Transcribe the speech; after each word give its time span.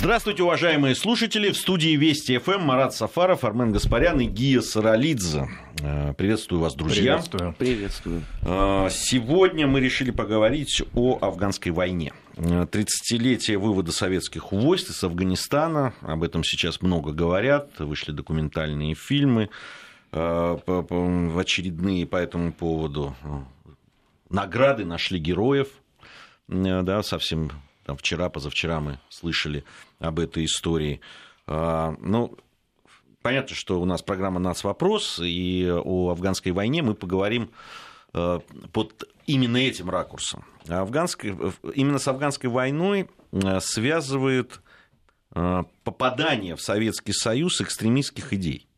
Здравствуйте, 0.00 0.42
уважаемые 0.44 0.94
слушатели. 0.94 1.50
В 1.50 1.58
студии 1.58 1.94
Вести 1.94 2.38
ФМ 2.38 2.62
Марат 2.62 2.94
Сафаров, 2.94 3.44
Армен 3.44 3.70
Гаспарян 3.70 4.18
и 4.20 4.24
Гия 4.24 4.62
Саралидзе. 4.62 5.50
Э, 5.82 6.14
приветствую 6.14 6.62
вас, 6.62 6.74
друзья. 6.74 7.18
Приветствую. 7.18 7.54
Приветствую. 7.58 8.22
Э, 8.40 8.88
сегодня 8.90 9.66
мы 9.66 9.80
решили 9.80 10.10
поговорить 10.10 10.82
о 10.94 11.18
афганской 11.20 11.70
войне. 11.70 12.14
30-летие 12.36 13.58
вывода 13.58 13.92
советских 13.92 14.52
войск 14.52 14.88
из 14.88 15.04
Афганистана. 15.04 15.92
Об 16.00 16.22
этом 16.22 16.44
сейчас 16.44 16.80
много 16.80 17.12
говорят. 17.12 17.78
Вышли 17.78 18.12
документальные 18.12 18.94
фильмы 18.94 19.50
э, 20.12 20.58
в 20.66 21.38
очередные 21.38 22.06
по 22.06 22.16
этому 22.16 22.54
поводу. 22.54 23.14
Награды 24.30 24.86
нашли 24.86 25.18
героев. 25.18 25.68
Да, 26.48 27.02
совсем 27.02 27.50
там, 27.90 27.96
вчера, 27.96 28.28
позавчера 28.28 28.78
мы 28.78 29.00
слышали 29.08 29.64
об 29.98 30.20
этой 30.20 30.44
истории. 30.44 31.00
А, 31.48 31.96
ну, 31.98 32.38
понятно, 33.20 33.56
что 33.56 33.80
у 33.80 33.84
нас 33.84 34.00
программа 34.00 34.38
«Нас 34.38 34.62
вопрос», 34.62 35.18
и 35.20 35.68
о 35.68 36.10
афганской 36.10 36.52
войне 36.52 36.82
мы 36.82 36.94
поговорим 36.94 37.50
э, 38.14 38.38
под 38.72 39.08
именно 39.26 39.56
этим 39.56 39.90
ракурсом. 39.90 40.44
Афганской, 40.68 41.36
именно 41.74 41.98
с 41.98 42.06
афганской 42.06 42.48
войной 42.48 43.10
э, 43.32 43.58
связывает 43.58 44.60
э, 45.34 45.64
попадание 45.82 46.54
в 46.54 46.62
Советский 46.62 47.12
Союз 47.12 47.60
экстремистских 47.60 48.32
идей. 48.32 48.68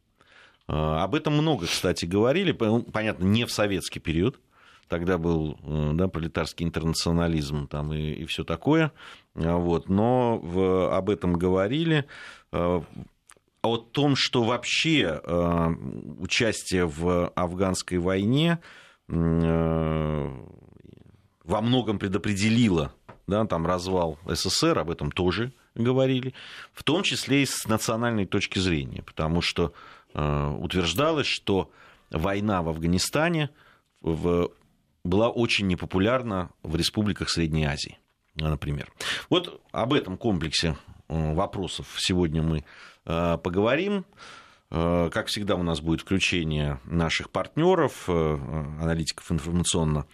Об 0.68 1.14
этом 1.14 1.34
много, 1.34 1.66
кстати, 1.66 2.06
говорили. 2.06 2.52
Понятно, 2.52 3.24
не 3.24 3.44
в 3.44 3.52
советский 3.52 4.00
период, 4.00 4.40
тогда 4.92 5.16
был 5.16 5.56
да, 5.94 6.06
пролетарский 6.06 6.66
интернационализм 6.66 7.66
там, 7.66 7.94
и, 7.94 8.12
и 8.12 8.26
все 8.26 8.44
такое. 8.44 8.92
Вот. 9.34 9.88
Но 9.88 10.38
в, 10.38 10.94
об 10.94 11.08
этом 11.08 11.32
говорили. 11.32 12.04
Э, 12.52 12.82
о 13.62 13.76
том, 13.76 14.16
что 14.16 14.42
вообще 14.42 15.22
участие 16.18 16.84
в 16.84 17.28
афганской 17.28 17.98
войне 17.98 18.58
во 19.06 20.32
многом 21.44 22.00
предопределило 22.00 22.92
да, 23.28 23.46
там 23.46 23.64
развал 23.64 24.18
СССР, 24.26 24.80
об 24.80 24.90
этом 24.90 25.12
тоже 25.12 25.52
говорили, 25.76 26.34
в 26.72 26.82
том 26.82 27.04
числе 27.04 27.44
и 27.44 27.46
с 27.46 27.68
национальной 27.68 28.26
точки 28.26 28.58
зрения, 28.58 29.04
потому 29.04 29.42
что 29.42 29.72
утверждалось, 30.12 31.28
что 31.28 31.70
война 32.10 32.62
в 32.62 32.68
Афганистане 32.68 33.50
в 34.00 34.50
была 35.04 35.28
очень 35.28 35.66
непопулярна 35.66 36.50
в 36.62 36.76
республиках 36.76 37.30
Средней 37.30 37.64
Азии, 37.64 37.98
например. 38.34 38.92
Вот 39.30 39.60
об 39.72 39.92
этом 39.92 40.16
комплексе 40.16 40.76
э, 41.08 41.34
вопросов 41.34 41.86
сегодня 41.98 42.42
мы 42.42 42.64
э, 43.04 43.38
поговорим. 43.38 44.04
Э, 44.70 45.10
как 45.12 45.26
всегда, 45.26 45.56
у 45.56 45.62
нас 45.62 45.80
будет 45.80 46.02
включение 46.02 46.80
наших 46.84 47.30
партнеров, 47.30 48.08
аналитиков 48.08 49.30
информационно 49.32 50.06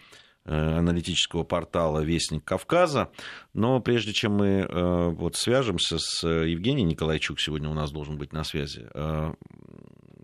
аналитического 0.45 1.43
портала 1.43 1.99
«Вестник 1.99 2.43
Кавказа». 2.43 3.11
Но 3.53 3.81
прежде 3.81 4.13
чем 4.13 4.37
мы 4.37 5.11
вот 5.11 5.35
свяжемся 5.35 5.99
с 5.99 6.25
Евгением 6.25 6.87
Николайчук, 6.87 7.39
сегодня 7.39 7.69
у 7.69 7.75
нас 7.75 7.91
должен 7.91 8.17
быть 8.17 8.33
на 8.33 8.43
связи, 8.43 8.89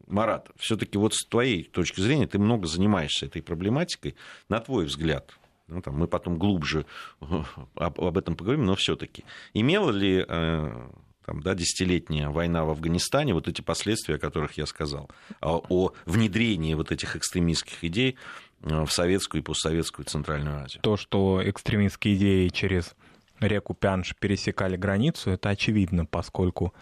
Марат, 0.07 0.49
все-таки 0.57 0.97
вот 0.97 1.13
с 1.13 1.25
твоей 1.25 1.63
точки 1.63 2.01
зрения, 2.01 2.27
ты 2.27 2.39
много 2.39 2.67
занимаешься 2.67 3.25
этой 3.25 3.41
проблематикой, 3.41 4.15
на 4.49 4.59
твой 4.59 4.85
взгляд, 4.85 5.31
ну, 5.67 5.81
там, 5.81 5.97
мы 5.97 6.07
потом 6.07 6.37
глубже 6.37 6.85
об, 7.19 7.99
об 7.99 8.17
этом 8.17 8.35
поговорим, 8.35 8.65
но 8.65 8.75
все-таки 8.75 9.23
имела 9.53 9.89
ли 9.89 10.23
э, 10.27 10.89
там, 11.25 11.41
да, 11.41 11.55
десятилетняя 11.55 12.29
война 12.29 12.65
в 12.65 12.69
Афганистане, 12.69 13.33
вот 13.33 13.47
эти 13.47 13.61
последствия, 13.61 14.15
о 14.15 14.19
которых 14.19 14.53
я 14.53 14.65
сказал, 14.65 15.09
о, 15.41 15.63
о 15.69 15.93
внедрении 16.05 16.75
вот 16.75 16.91
этих 16.91 17.15
экстремистских 17.15 17.83
идей 17.83 18.15
э, 18.61 18.83
в 18.83 18.91
советскую 18.91 19.41
и 19.41 19.43
постсоветскую 19.43 20.05
Центральную 20.05 20.63
Азию? 20.63 20.81
То, 20.81 20.97
что 20.97 21.41
экстремистские 21.43 22.15
идеи 22.15 22.47
через 22.49 22.95
реку 23.39 23.73
Пянш 23.73 24.15
пересекали 24.15 24.77
границу, 24.77 25.31
это 25.31 25.49
очевидно, 25.49 26.05
поскольку 26.05 26.73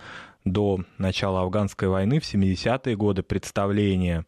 до 0.45 0.81
начала 0.97 1.41
афганской 1.41 1.87
войны 1.87 2.19
в 2.19 2.23
70-е 2.23 2.95
годы 2.95 3.23
представление 3.23 4.25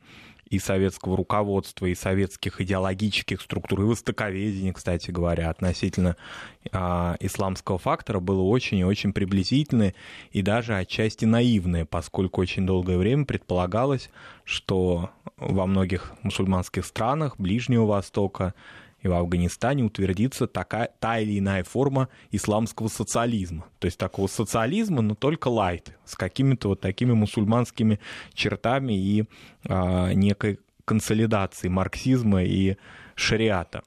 и 0.50 0.60
советского 0.60 1.18
руководства, 1.18 1.88
и 1.88 1.96
советских 1.96 2.62
идеологических 2.62 3.42
структур, 3.42 3.82
и 3.82 3.86
востоковедения, 3.86 4.74
кстати 4.74 5.10
говоря, 5.12 5.50
относительно 5.50 6.18
э, 6.72 7.16
исламского 7.20 7.78
фактора 7.78 8.20
было 8.20 8.42
очень 8.42 8.78
и 8.78 8.84
очень 8.84 9.12
приблизительное 9.12 9.96
и 10.32 10.42
даже 10.42 10.76
отчасти 10.76 11.26
наивное, 11.26 11.86
поскольку 11.86 12.42
очень 12.42 12.66
долгое 12.66 12.98
время 12.98 13.26
предполагалось, 13.26 14.10
что 14.44 15.10
во 15.38 15.66
многих 15.66 16.14
мусульманских 16.22 16.86
странах 16.86 17.38
Ближнего 17.38 17.86
Востока 17.86 18.54
и 19.06 19.08
в 19.08 19.14
Афганистане 19.14 19.84
утвердится 19.84 20.48
такая, 20.48 20.90
та 21.00 21.20
или 21.20 21.38
иная 21.38 21.64
форма 21.64 22.10
исламского 22.32 22.88
социализма. 22.88 23.66
То 23.78 23.86
есть 23.86 24.00
такого 24.00 24.26
социализма, 24.26 25.04
но 25.04 25.14
только 25.14 25.48
лайт, 25.48 25.96
с 26.06 26.16
какими-то 26.16 26.70
вот 26.70 26.82
такими 26.82 27.14
мусульманскими 27.14 28.00
чертами 28.34 28.94
и 28.94 29.26
а, 29.70 30.12
некой 30.12 30.60
консолидацией 30.86 31.72
марксизма 31.72 32.44
и 32.44 32.78
шариата. 33.14 33.84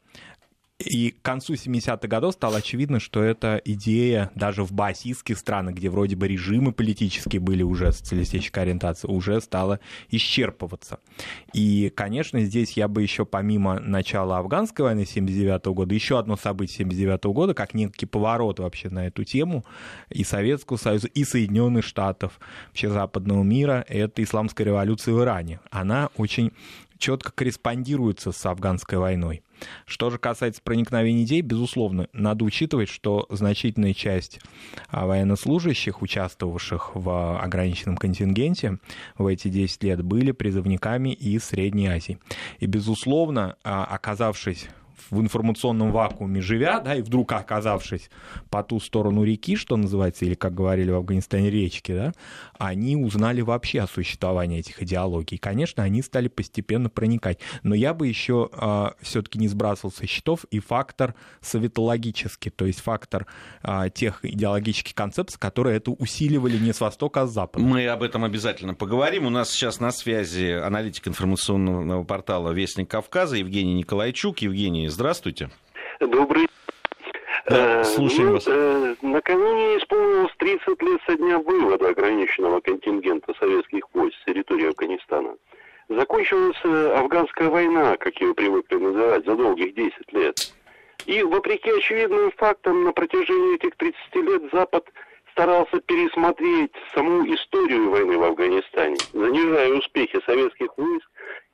И 0.79 1.11
к 1.11 1.23
концу 1.23 1.55
70-х 1.55 2.07
годов 2.07 2.35
стало 2.35 2.59
очевидно, 2.59 3.01
что 3.01 3.21
эта 3.21 3.61
идея 3.65 4.31
даже 4.37 4.63
в 4.63 4.73
баасистских 4.73 5.37
странах, 5.37 5.75
где 5.75 5.91
вроде 5.91 6.15
бы 6.15 6.29
режимы 6.29 6.73
политические 6.73 7.41
были 7.41 7.65
уже 7.65 7.91
социалистической 7.91 8.63
ориентации, 8.63 9.09
уже 9.09 9.41
стала 9.41 9.81
исчерпываться. 10.11 11.01
И, 11.53 11.93
конечно, 11.97 12.41
здесь 12.43 12.75
я 12.75 12.87
бы 12.87 13.03
еще 13.03 13.25
помимо 13.25 13.81
начала 13.81 14.39
афганской 14.39 14.85
войны 14.85 15.05
79 15.05 15.67
-го 15.67 15.75
года, 15.75 15.95
еще 15.97 16.17
одно 16.17 16.37
событие 16.37 16.77
79 16.77 17.25
-го 17.25 17.33
года, 17.33 17.55
как 17.55 17.75
некий 17.75 18.07
поворот 18.07 18.61
вообще 18.61 18.89
на 18.89 19.09
эту 19.09 19.25
тему 19.25 19.65
и 20.11 20.23
Советского 20.23 20.77
Союза, 20.77 21.09
и 21.09 21.25
Соединенных 21.25 21.85
Штатов, 21.85 22.39
вообще 22.69 22.89
западного 22.89 23.43
мира, 23.43 23.85
это 23.89 24.23
исламская 24.23 24.65
революция 24.65 25.13
в 25.13 25.21
Иране. 25.21 25.59
Она 25.71 26.11
очень 26.17 26.53
четко 26.99 27.33
корреспондируется 27.33 28.31
с 28.31 28.47
афганской 28.47 28.99
войной. 28.99 29.43
Что 29.87 30.11
же 30.11 30.19
касается 30.19 30.63
проникновения 30.63 31.25
идей, 31.25 31.41
безусловно, 31.41 32.09
надо 32.13 32.45
учитывать, 32.45 32.89
что 32.89 33.27
значительная 33.31 33.95
часть 33.95 34.41
а, 34.89 35.07
военнослужащих, 35.07 36.03
участвовавших 36.03 36.93
в 36.95 37.41
ограниченном 37.41 37.97
контингенте 37.97 38.79
в 39.17 39.27
эти 39.27 39.49
10 39.49 39.83
лет, 39.85 40.03
были 40.03 40.33
призывниками 40.33 41.13
из 41.13 41.45
Средней 41.45 41.89
Азии. 41.89 42.19
И, 42.59 42.67
безусловно, 42.67 43.57
а, 43.65 43.85
оказавшись 43.85 44.69
в 45.11 45.21
информационном 45.21 45.93
вакууме 45.93 46.41
живя, 46.41 46.81
да, 46.81 46.95
и 46.95 47.03
вдруг 47.03 47.33
оказавшись 47.33 48.11
по 48.51 48.63
ту 48.63 48.81
сторону 48.81 49.25
реки, 49.25 49.57
что 49.57 49.77
называется, 49.77 50.25
или, 50.25 50.35
как 50.35 50.55
говорили 50.55 50.91
в 50.91 50.97
Афганистане, 50.97 51.51
речки, 51.51 51.93
да, 51.93 52.13
они 52.59 52.97
узнали 52.97 53.41
вообще 53.41 53.81
о 53.81 53.87
существовании 53.87 54.61
этих 54.61 54.83
идеологий. 54.83 55.39
Конечно, 55.39 55.83
они 55.83 56.03
стали 56.03 56.29
постепенно 56.29 56.91
проникать. 56.91 57.39
Но 57.63 57.75
я 57.75 57.95
бы 57.95 58.07
еще 58.07 58.49
э, 58.53 58.57
а, 58.57 58.95
все-таки 59.01 59.39
не 59.39 59.49
сбрасывал 59.49 59.93
со 59.93 60.07
счетов 60.07 60.45
и 60.51 60.59
фактор 60.59 61.15
советологический, 61.41 62.51
то 62.51 62.67
есть 62.67 62.81
фактор 62.81 63.27
э, 63.63 63.91
тех 63.95 64.25
идеологических 64.25 64.95
концепций, 64.95 65.39
которые 65.39 65.77
это 65.77 65.91
усиливали 65.93 66.59
не 66.59 66.73
с 66.73 66.81
востока, 66.81 67.23
а 67.23 67.27
с 67.27 67.33
запада. 67.33 67.65
Мы 67.65 67.87
об 67.87 68.03
этом 68.03 68.25
обязательно 68.25 68.75
поговорим. 68.75 69.27
У 69.27 69.31
нас 69.31 69.51
сейчас 69.51 69.81
на 69.81 69.91
связи 69.91 70.51
аналитик 70.51 71.09
информационного 71.09 72.05
портала 72.05 72.53
«Вестник 72.53 72.91
Кавказа» 72.91 73.37
Евгений 73.37 73.75
Николайчук. 73.75 74.39
Евгений, 74.39 74.89
здравствуйте. 74.89 75.51
Добрый 76.01 76.49
да, 77.49 77.81
э, 77.81 77.85
слушаем 77.85 78.27
ну, 78.27 78.33
вас. 78.35 78.45
Э, 78.47 78.95
накануне 79.03 79.79
исполнилось 79.79 80.33
30 80.39 80.83
лет 80.83 81.01
со 81.07 81.17
дня 81.17 81.39
вывода 81.39 81.89
ограниченного 81.89 82.61
контингента 82.61 83.35
советских 83.39 83.85
войск 83.95 84.17
с 84.21 84.25
территории 84.25 84.69
Афганистана. 84.69 85.37
Закончилась 85.89 86.59
э, 86.65 86.93
афганская 86.97 87.49
война, 87.49 87.97
как 87.97 88.21
ее 88.21 88.35
привыкли 88.35 88.77
называть, 88.77 89.25
за 89.25 89.35
долгих 89.35 89.75
10 89.75 90.13
лет. 90.13 90.37
И 91.07 91.23
вопреки 91.23 91.71
очевидным 91.71 92.33
фактам 92.33 92.85
на 92.85 92.93
протяжении 92.93 93.55
этих 93.55 93.77
30 93.77 94.15
лет 94.17 94.43
Запад 94.53 94.85
старался 95.33 95.81
пересмотреть 95.81 96.73
саму 96.93 97.25
историю 97.33 97.91
войны 97.91 98.19
в 98.19 98.25
Афганистане, 98.25 98.97
занижая 99.13 99.73
успехи 99.73 100.21
советских 100.27 100.77
войск 100.77 101.09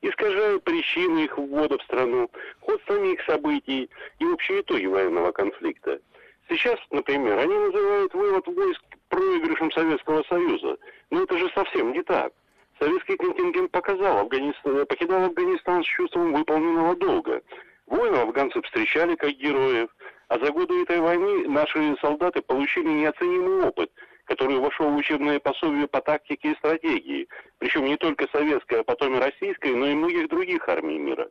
искажая 0.09 0.59
причины 0.59 1.25
их 1.25 1.37
ввода 1.39 1.79
в 1.79 1.83
страну, 1.83 2.31
ход 2.61 2.81
самих 2.87 3.23
событий 3.25 3.91
и 4.19 4.27
общие 4.27 4.61
итоги 4.61 4.87
военного 4.87 5.33
конфликта. 5.33 6.01
Сейчас, 6.49 6.79
например, 6.91 7.39
они 7.39 7.55
называют 7.55 8.13
вывод 8.13 8.47
войск 8.47 8.83
проигрышем 9.09 9.73
Советского 9.73 10.23
Союза. 10.25 10.77
Но 11.11 11.23
это 11.23 11.39
же 11.39 11.51
совсем 11.55 11.93
не 11.93 12.03
так. 12.03 12.33
Советский 12.79 13.17
контингент 13.17 13.71
показал, 13.71 14.19
Афганистан, 14.19 14.85
покидал 14.87 15.25
Афганистан 15.25 15.83
с 15.83 15.87
чувством 15.87 16.35
выполненного 16.35 16.97
долга. 16.97 17.41
Воинов 17.87 18.25
афганцы 18.25 18.61
встречали 18.63 19.15
как 19.15 19.31
героев, 19.31 19.89
а 20.29 20.39
за 20.39 20.51
годы 20.51 20.83
этой 20.83 21.01
войны 21.01 21.49
наши 21.49 21.97
солдаты 22.01 22.43
получили 22.43 22.89
неоценимый 22.89 23.69
опыт– 23.69 23.91
который 24.25 24.59
вошел 24.59 24.89
в 24.91 24.97
учебное 24.97 25.39
пособие 25.39 25.87
по 25.87 26.01
тактике 26.01 26.53
и 26.53 26.57
стратегии, 26.57 27.29
причем 27.59 27.85
не 27.85 27.97
только 27.97 28.29
советской, 28.33 28.81
а 28.81 28.85
потом 28.85 29.17
и 29.17 29.21
российской, 29.21 29.75
но 29.75 29.87
и 29.87 29.95
многих 29.95 30.29
других 30.29 30.69
армий 30.69 30.99
мира. 30.99 31.29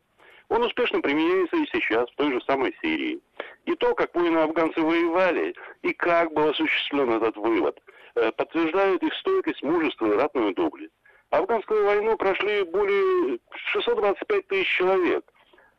Он 0.49 0.61
успешно 0.63 1.01
применяется 1.01 1.55
и 1.55 1.67
сейчас 1.71 2.09
в 2.09 2.15
той 2.15 2.31
же 2.31 2.41
самой 2.41 2.75
Сирии. 2.81 3.19
И 3.65 3.75
то, 3.75 3.95
как 3.95 4.13
воины-афганцы 4.13 4.81
воевали, 4.81 5.55
и 5.81 5.93
как 5.93 6.31
был 6.33 6.49
осуществлен 6.49 7.11
этот 7.11 7.37
вывод, 7.37 7.79
э, 8.15 8.31
подтверждают 8.33 9.01
их 9.01 9.13
стойкость, 9.15 9.63
мужество 9.63 10.05
и 10.05 10.17
ратную 10.17 10.53
доблесть. 10.53 10.93
Афганскую 11.31 11.85
войну 11.85 12.15
прошли 12.17 12.63
более 12.63 13.39
625 13.71 14.47
тысяч 14.47 14.67
человек. 14.77 15.25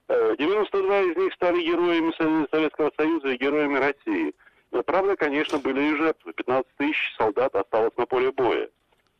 92 0.08 0.96
э, 0.96 1.04
из 1.10 1.16
них 1.16 1.32
стали 1.34 1.62
героями 1.62 2.12
Советского 2.50 2.90
Союза 2.96 3.28
и 3.28 3.36
героями 3.36 3.78
России. 3.78 4.34
Правда, 4.82 5.16
конечно, 5.16 5.58
были 5.58 5.82
и 5.82 5.96
жертвы. 5.96 6.32
15 6.32 6.66
тысяч 6.76 7.14
солдат 7.16 7.54
осталось 7.54 7.96
на 7.96 8.06
поле 8.06 8.32
боя. 8.32 8.68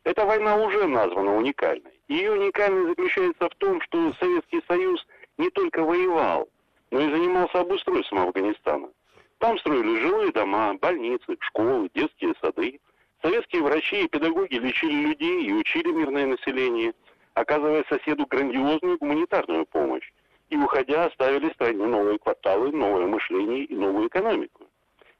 Эта 0.03 0.25
война 0.25 0.57
уже 0.57 0.85
названа 0.85 1.35
уникальной. 1.35 1.99
Ее 2.07 2.33
уникальность 2.33 2.89
заключается 2.89 3.49
в 3.49 3.55
том, 3.55 3.81
что 3.81 4.13
Советский 4.19 4.61
Союз 4.67 5.05
не 5.37 5.49
только 5.49 5.81
воевал, 5.81 6.49
но 6.91 6.99
и 7.01 7.09
занимался 7.09 7.61
обустройством 7.61 8.19
Афганистана. 8.19 8.89
Там 9.39 9.57
строили 9.59 9.99
жилые 10.01 10.31
дома, 10.31 10.75
больницы, 10.75 11.37
школы, 11.39 11.89
детские 11.93 12.33
сады. 12.41 12.79
Советские 13.21 13.63
врачи 13.63 14.03
и 14.03 14.07
педагоги 14.07 14.55
лечили 14.55 15.07
людей 15.07 15.45
и 15.45 15.53
учили 15.53 15.91
мирное 15.91 16.27
население, 16.27 16.93
оказывая 17.33 17.83
соседу 17.89 18.25
грандиозную 18.27 18.97
гуманитарную 18.97 19.65
помощь. 19.65 20.11
И, 20.49 20.57
уходя, 20.57 21.05
оставили 21.05 21.49
стране 21.53 21.85
новые 21.85 22.19
кварталы, 22.19 22.71
новое 22.71 23.07
мышление 23.07 23.63
и 23.63 23.75
новую 23.75 24.07
экономику. 24.07 24.67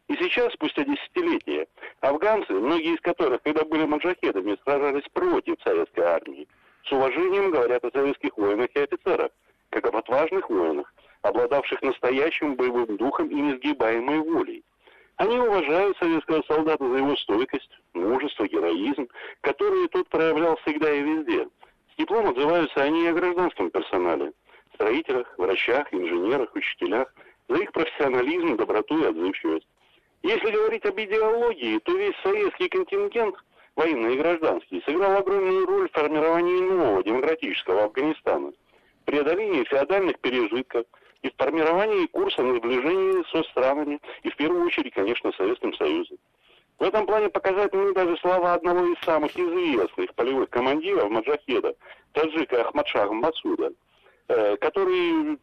И 0.07 0.15
сейчас, 0.17 0.53
спустя 0.53 0.83
десятилетия, 0.83 1.67
афганцы, 2.01 2.53
многие 2.53 2.93
из 2.93 3.01
которых, 3.01 3.41
когда 3.41 3.63
были 3.65 3.85
маджахедами, 3.85 4.57
сражались 4.63 5.07
против 5.13 5.55
советской 5.63 6.01
армии, 6.01 6.47
с 6.83 6.91
уважением 6.91 7.49
говорят 7.49 7.83
о 7.83 7.91
советских 7.91 8.37
воинах 8.37 8.69
и 8.75 8.79
офицерах, 8.81 9.31
как 9.71 9.87
об 9.87 9.95
отважных 9.95 10.47
воинах, 10.49 10.93
обладавших 11.23 11.81
настоящим 11.81 12.55
боевым 12.55 12.97
духом 12.97 13.29
и 13.29 13.35
несгибаемой 13.35 14.19
волей. 14.19 14.63
Они 15.17 15.39
уважают 15.39 15.97
советского 15.97 16.43
солдата 16.43 16.87
за 16.87 16.97
его 16.97 17.15
стойкость, 17.15 17.71
мужество, 17.93 18.47
героизм, 18.47 19.07
которые 19.41 19.87
тот 19.87 20.07
проявлял 20.09 20.57
всегда 20.57 20.93
и 20.93 21.01
везде. 21.01 21.47
С 21.93 21.95
теплом 21.95 22.29
отзываются 22.29 22.83
они 22.83 23.05
и 23.05 23.07
о 23.07 23.13
гражданском 23.13 23.71
персонале, 23.71 24.33
строителях, 24.75 25.33
врачах, 25.39 25.91
инженерах, 25.91 26.53
учителях, 26.53 27.11
за 27.47 27.55
их 27.55 27.71
профессионализм, 27.71 28.57
доброту 28.57 29.01
и 29.01 29.05
отзывчивость. 29.05 29.67
Если 30.23 30.51
говорить 30.51 30.85
об 30.85 30.99
идеологии, 30.99 31.79
то 31.79 31.95
весь 31.95 32.15
советский 32.23 32.67
контингент, 32.69 33.35
военный 33.75 34.15
и 34.15 34.17
гражданский, 34.17 34.81
сыграл 34.85 35.17
огромную 35.17 35.65
роль 35.65 35.89
в 35.89 35.91
формировании 35.91 36.61
нового 36.61 37.03
демократического 37.03 37.83
Афганистана, 37.85 38.53
преодолении 39.05 39.63
феодальных 39.65 40.19
пережитков 40.19 40.85
и 41.21 41.29
в 41.29 41.35
формировании 41.37 42.07
курса 42.07 42.41
на 42.41 42.57
сближение 42.57 43.23
со 43.31 43.43
странами, 43.43 43.99
и 44.23 44.29
в 44.29 44.35
первую 44.35 44.65
очередь, 44.65 44.93
конечно, 44.93 45.31
Советским 45.33 45.73
Союзом. 45.73 46.17
В 46.77 46.83
этом 46.83 47.05
плане 47.05 47.29
показательны 47.29 47.93
даже 47.93 48.17
слова 48.17 48.53
одного 48.53 48.85
из 48.85 48.99
самых 49.05 49.37
известных 49.37 50.13
полевых 50.15 50.49
командиров 50.49 51.09
Маджахеда, 51.09 51.73
таджика 52.11 52.61
Ахмадшаха 52.61 53.13
Масуда, 53.13 53.71
э, 54.27 54.57
который 54.57 55.37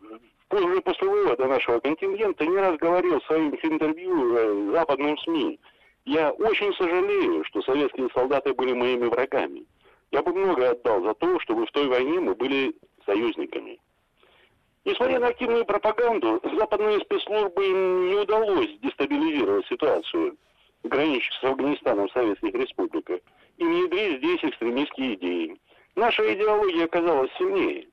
уже 0.61 0.81
после 0.83 1.09
вывода 1.09 1.47
нашего 1.47 1.81
контингента 1.81 2.45
не 2.45 2.57
раз 2.57 2.77
говорил 2.79 3.21
в 3.21 3.25
своих 3.25 3.65
интервью 3.65 4.37
э, 4.37 4.73
западным 4.73 5.17
СМИ, 5.19 5.59
я 6.05 6.31
очень 6.33 6.75
сожалею, 6.75 7.45
что 7.45 7.63
советские 7.63 8.09
солдаты 8.15 8.53
были 8.55 8.73
моими 8.73 9.07
врагами. 9.07 9.65
Я 10.11 10.23
бы 10.23 10.35
многое 10.35 10.73
отдал 10.73 11.03
за 11.03 11.15
то, 11.15 11.39
чтобы 11.41 11.67
в 11.67 11.71
той 11.71 11.87
войне 11.87 12.21
мы 12.21 12.35
были 12.35 12.75
союзниками. 13.07 13.79
Несмотря 14.85 15.21
на 15.21 15.29
активную 15.29 15.65
пропаганду, 15.65 16.41
западные 16.59 17.01
спецслужбы 17.01 17.67
не 17.69 18.17
удалось 18.17 18.79
дестабилизировать 18.81 19.67
ситуацию, 19.69 20.37
граничащих 20.83 21.35
с 21.41 21.45
Афганистаном 21.45 22.11
советских 22.11 22.53
республиках, 22.55 23.21
и 23.59 23.65
внедрить 23.65 24.19
здесь 24.19 24.45
экстремистские 24.45 25.15
идеи. 25.15 25.61
Наша 25.95 26.35
идеология 26.35 26.87
оказалась 26.87 27.31
сильнее. 27.39 27.87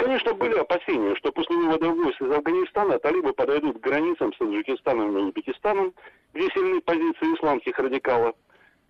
Конечно, 0.00 0.32
были 0.32 0.58
опасения, 0.58 1.14
что 1.16 1.30
после 1.30 1.54
вывода 1.56 1.90
войск 1.90 2.22
из 2.22 2.30
Афганистана 2.30 2.98
талибы 2.98 3.34
подойдут 3.34 3.78
к 3.78 3.84
границам 3.84 4.32
с 4.32 4.38
Таджикистаном 4.38 5.14
и 5.14 5.20
Узбекистаном, 5.20 5.92
где 6.32 6.48
сильны 6.54 6.80
позиции 6.80 7.36
исламских 7.36 7.78
радикалов. 7.78 8.34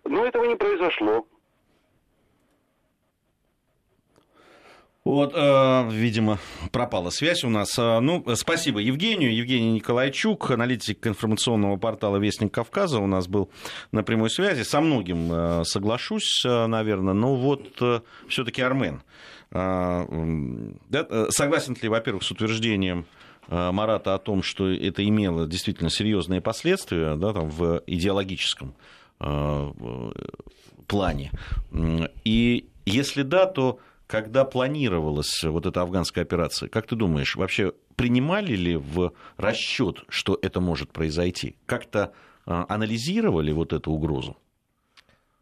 Но 0.05 0.25
этого 0.25 0.45
не 0.45 0.55
произошло. 0.55 1.27
Вот, 5.03 5.33
э, 5.35 5.89
видимо, 5.89 6.37
пропала 6.71 7.09
связь 7.09 7.43
у 7.43 7.49
нас. 7.49 7.77
Э, 7.77 7.99
ну, 7.99 8.23
спасибо 8.35 8.79
Евгению. 8.79 9.35
Евгений 9.35 9.73
Николайчук, 9.73 10.51
аналитик 10.51 11.05
информационного 11.07 11.75
портала 11.75 12.17
«Вестник 12.17 12.53
Кавказа» 12.53 12.99
у 12.99 13.07
нас 13.07 13.27
был 13.27 13.49
на 13.91 14.03
прямой 14.03 14.29
связи. 14.29 14.61
Со 14.61 14.79
многим 14.79 15.29
э, 15.33 15.63
соглашусь, 15.65 16.45
э, 16.45 16.67
наверное, 16.67 17.15
но 17.15 17.35
вот 17.35 17.81
э, 17.81 17.99
все-таки 18.29 18.61
Армен. 18.61 19.01
Э, 19.51 20.05
да, 20.89 21.31
согласен 21.31 21.75
ли, 21.81 21.89
во-первых, 21.89 22.23
с 22.23 22.31
утверждением 22.31 23.05
Марата 23.47 24.13
о 24.13 24.19
том, 24.19 24.43
что 24.43 24.69
это 24.69 25.03
имело 25.05 25.47
действительно 25.47 25.89
серьезные 25.89 26.41
последствия 26.41 27.15
да, 27.15 27.33
там, 27.33 27.49
в 27.49 27.83
идеологическом 27.85 28.75
плане? 30.87 31.31
И 32.23 32.69
если 32.85 33.23
да, 33.23 33.47
то 33.47 33.79
когда 34.11 34.43
планировалась 34.43 35.43
вот 35.43 35.65
эта 35.65 35.81
афганская 35.81 36.23
операция, 36.25 36.67
как 36.67 36.85
ты 36.85 36.95
думаешь, 36.95 37.37
вообще 37.37 37.71
принимали 37.95 38.55
ли 38.55 38.75
в 38.75 39.13
расчет, 39.37 40.03
что 40.09 40.37
это 40.41 40.59
может 40.59 40.91
произойти? 40.91 41.55
Как-то 41.65 42.11
а, 42.45 42.65
анализировали 42.67 43.53
вот 43.53 43.71
эту 43.71 43.91
угрозу? 43.91 44.35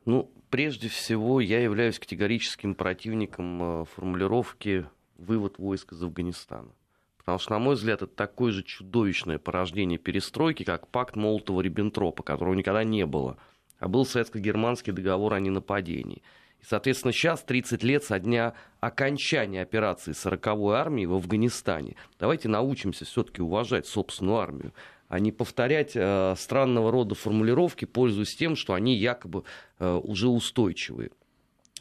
Ну, 0.06 0.30
прежде 0.50 0.90
всего, 0.90 1.42
я 1.42 1.62
являюсь 1.62 2.00
категорическим 2.00 2.76
противником 2.76 3.60
а, 3.62 3.86
формулировки 3.86 4.86
«вывод 5.18 5.58
войск 5.58 5.94
из 5.94 6.04
Афганистана». 6.04 6.70
Потому 7.18 7.40
что, 7.40 7.52
на 7.52 7.60
мой 7.60 7.76
взгляд, 7.76 8.02
это 8.02 8.14
такое 8.14 8.52
же 8.52 8.64
чудовищное 8.64 9.38
порождение 9.38 10.00
перестройки, 10.00 10.64
как 10.64 10.88
пакт 10.88 11.16
Молотова-Риббентропа, 11.16 12.24
которого 12.24 12.56
никогда 12.56 12.84
не 12.84 13.06
было. 13.06 13.38
А 13.78 13.88
был 13.88 14.06
советско-германский 14.06 14.92
договор 14.92 15.34
о 15.34 15.40
ненападении– 15.40 16.24
и, 16.62 16.66
соответственно, 16.66 17.14
сейчас 17.14 17.44
30 17.44 17.84
лет 17.84 18.04
со 18.04 18.20
дня 18.20 18.54
окончания 18.80 19.62
операции 19.62 20.12
40-й 20.12 20.76
армии 20.76 21.06
в 21.06 21.14
Афганистане. 21.14 21.96
Давайте 22.20 22.50
научимся 22.50 23.06
все-таки 23.06 23.42
уважать 23.42 23.88
собственную 23.88 24.38
армию 24.38 24.74
а 25.10 25.20
не 25.20 25.32
повторять 25.32 25.92
э, 25.96 26.36
странного 26.38 26.92
рода 26.92 27.16
формулировки, 27.16 27.86
пользуясь 27.86 28.36
тем, 28.36 28.56
что 28.56 28.74
они 28.74 28.96
якобы 28.96 29.44
э, 29.80 29.94
уже 29.96 30.30
устойчивые. 30.30 31.10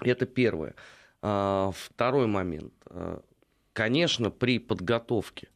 Это 0.00 0.26
первое. 0.26 0.74
А, 1.22 1.70
второй 1.76 2.26
момент. 2.26 2.72
Э, 2.86 3.20
конечно, 3.74 4.30
при 4.30 4.58
подготовке 4.58 5.48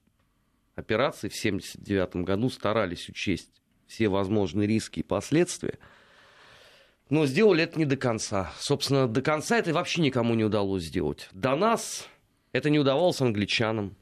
операции 0.76 1.28
в 1.28 1.36
1979 1.36 2.24
году 2.24 2.50
старались 2.50 3.08
учесть 3.08 3.50
все 3.86 4.08
возможные 4.08 4.68
риски 4.68 5.00
и 5.00 5.02
последствия– 5.02 5.78
но 7.12 7.26
сделали 7.26 7.64
это 7.64 7.78
не 7.78 7.84
до 7.84 7.98
конца. 7.98 8.54
Собственно, 8.58 9.06
до 9.06 9.20
конца 9.20 9.58
это 9.58 9.74
вообще 9.74 10.00
никому 10.00 10.34
не 10.34 10.44
удалось 10.44 10.84
сделать. 10.84 11.28
До 11.32 11.54
нас 11.56 12.08
это 12.52 12.70
не 12.70 12.78
удавалось 12.78 13.20
англичанам. 13.20 13.96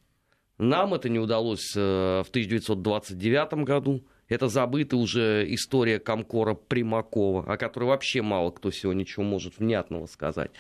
Нам 0.60 0.92
это 0.92 1.08
не 1.08 1.18
удалось 1.18 1.72
э, 1.74 2.22
в 2.22 2.28
1929 2.28 3.64
году. 3.64 4.04
Это 4.28 4.48
забытая 4.48 5.00
уже 5.00 5.46
история 5.54 5.98
Комкора 5.98 6.52
Примакова, 6.52 7.50
о 7.50 7.56
которой 7.56 7.84
вообще 7.84 8.20
мало 8.20 8.50
кто 8.50 8.70
сегодня 8.70 9.00
ничего 9.00 9.24
может 9.24 9.58
внятного 9.58 10.04
сказать. 10.04 10.50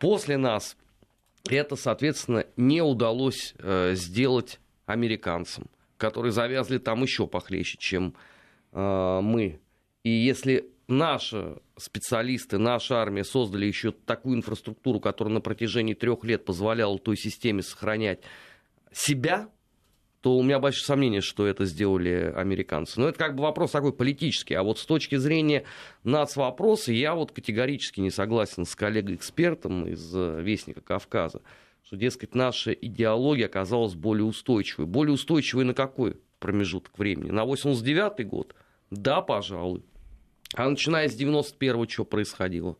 После 0.00 0.38
нас 0.38 0.76
это, 1.48 1.76
соответственно, 1.76 2.46
не 2.56 2.82
удалось 2.82 3.54
э, 3.58 3.92
сделать 3.94 4.58
американцам, 4.86 5.70
которые 5.98 6.32
завязли 6.32 6.78
там 6.78 7.02
еще 7.04 7.28
похлеще, 7.28 7.76
чем 7.78 8.14
э, 8.72 9.20
мы. 9.22 9.60
И 10.02 10.10
если 10.10 10.68
наши 10.88 11.58
специалисты, 11.76 12.58
наша 12.58 12.96
армия 12.96 13.22
создали 13.22 13.66
еще 13.66 13.92
такую 13.92 14.36
инфраструктуру, 14.36 14.98
которая 14.98 15.32
на 15.32 15.40
протяжении 15.40 15.94
трех 15.94 16.24
лет 16.24 16.44
позволяла 16.44 16.98
той 16.98 17.16
системе 17.16 17.62
сохранять 17.62 18.18
себя, 18.94 19.50
то 20.20 20.38
у 20.38 20.42
меня 20.42 20.58
большое 20.58 20.86
сомнение, 20.86 21.20
что 21.20 21.46
это 21.46 21.66
сделали 21.66 22.32
американцы. 22.34 22.98
Но 22.98 23.08
это 23.08 23.18
как 23.18 23.34
бы 23.34 23.42
вопрос 23.42 23.72
такой 23.72 23.92
политический. 23.92 24.54
А 24.54 24.62
вот 24.62 24.78
с 24.78 24.86
точки 24.86 25.16
зрения 25.16 25.64
нацвопроса 26.02 26.92
я 26.92 27.14
вот 27.14 27.32
категорически 27.32 28.00
не 28.00 28.10
согласен 28.10 28.64
с 28.64 28.74
коллегой-экспертом 28.74 29.86
из 29.86 30.14
э, 30.16 30.40
Вестника 30.40 30.80
Кавказа, 30.80 31.42
что, 31.82 31.96
дескать, 31.96 32.34
наша 32.34 32.72
идеология 32.72 33.44
оказалась 33.44 33.94
более 33.94 34.24
устойчивой. 34.24 34.86
Более 34.86 35.12
устойчивой 35.12 35.64
на 35.64 35.74
какой 35.74 36.16
промежуток 36.38 36.98
времени? 36.98 37.30
На 37.30 37.44
89 37.44 38.26
год? 38.26 38.54
Да, 38.90 39.20
пожалуй. 39.20 39.84
А 40.54 40.68
начиная 40.70 41.08
с 41.08 41.20
91-го 41.20 41.86
что 41.86 42.06
происходило? 42.06 42.78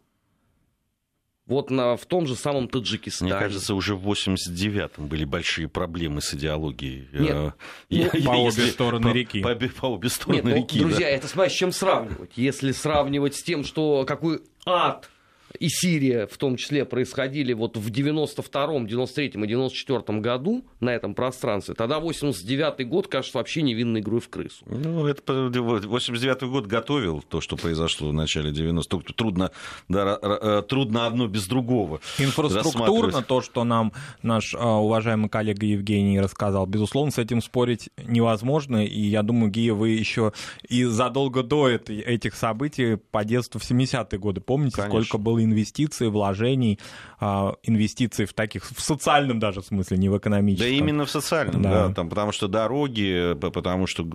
Вот 1.46 1.70
на, 1.70 1.96
в 1.96 2.06
том 2.06 2.26
же 2.26 2.36
самом 2.36 2.68
Таджикистане. 2.68 3.32
Мне 3.32 3.40
кажется, 3.40 3.74
уже 3.74 3.94
в 3.94 4.10
89-м 4.10 5.08
были 5.08 5.24
большие 5.26 5.68
проблемы 5.68 6.22
с 6.22 6.32
идеологией. 6.32 7.06
Нет, 7.12 7.54
э, 7.90 8.18
ну, 8.18 8.24
по 8.24 8.30
обе 8.30 8.66
стороны 8.68 9.08
реки. 9.08 9.42
По, 9.42 9.54
по, 9.54 9.68
по 9.68 9.86
обе 9.86 10.08
стороны 10.08 10.36
Нет, 10.36 10.44
ну, 10.44 10.56
реки. 10.56 10.78
Друзья, 10.80 11.06
да. 11.06 11.10
это 11.10 11.28
смотря 11.28 11.50
с 11.50 11.54
чем 11.54 11.72
сравнивать. 11.72 12.30
Если 12.36 12.72
сравнивать 12.72 13.34
с 13.34 13.42
тем, 13.42 13.62
что 13.64 14.06
какой 14.06 14.40
ад 14.64 15.10
и 15.58 15.68
Сирия 15.68 16.26
в 16.26 16.36
том 16.36 16.56
числе 16.56 16.84
происходили 16.84 17.52
вот 17.52 17.76
в 17.76 17.90
92-м, 17.90 18.86
93-м 18.86 19.44
и 19.44 19.48
94-м 19.48 20.20
году 20.20 20.64
на 20.80 20.90
этом 20.90 21.14
пространстве, 21.14 21.74
тогда 21.74 21.98
89-й 21.98 22.84
год 22.84 23.08
кажется 23.08 23.38
вообще 23.38 23.62
невинной 23.62 24.00
игрой 24.00 24.20
в 24.20 24.28
крысу. 24.28 24.64
Ну, 24.66 25.06
это 25.06 25.22
89-й 25.22 26.48
год 26.48 26.66
готовил 26.66 27.22
то, 27.22 27.40
что 27.40 27.56
произошло 27.56 28.08
в 28.08 28.12
начале 28.12 28.50
90-х. 28.50 29.12
Трудно, 29.14 29.50
да, 29.88 30.18
э, 30.20 30.62
трудно 30.68 31.06
одно 31.06 31.26
без 31.26 31.46
другого. 31.46 32.00
Инфраструктурно 32.18 33.22
то, 33.22 33.40
что 33.40 33.64
нам 33.64 33.92
наш 34.22 34.54
а, 34.54 34.78
уважаемый 34.78 35.28
коллега 35.28 35.66
Евгений 35.66 36.20
рассказал, 36.20 36.66
безусловно, 36.66 37.12
с 37.12 37.18
этим 37.18 37.42
спорить 37.42 37.90
невозможно. 38.06 38.84
И 38.84 39.00
я 39.00 39.22
думаю, 39.22 39.50
Гия, 39.50 39.74
вы 39.74 39.90
еще 39.90 40.32
и 40.68 40.84
задолго 40.84 41.42
до 41.42 41.68
этих 41.68 42.34
событий 42.34 42.96
по 42.96 43.24
детству 43.24 43.60
в 43.60 43.70
70-е 43.70 44.18
годы 44.18 44.40
помните, 44.40 44.76
Конечно. 44.76 45.02
сколько 45.02 45.18
было 45.18 45.43
инвестиций, 45.44 46.08
вложений, 46.08 46.78
а, 47.20 47.54
инвестиций 47.62 48.26
в 48.26 48.32
таких, 48.32 48.64
в 48.64 48.80
социальном 48.80 49.38
даже 49.38 49.62
смысле, 49.62 49.96
не 49.98 50.08
в 50.08 50.18
экономическом. 50.18 50.70
Да 50.70 50.76
именно 50.76 51.04
в 51.04 51.10
социальном, 51.10 51.62
да, 51.62 51.88
да 51.88 51.94
там, 51.94 52.08
потому 52.08 52.32
что 52.32 52.48
дороги, 52.48 53.34
потому 53.40 53.86
что 53.86 54.06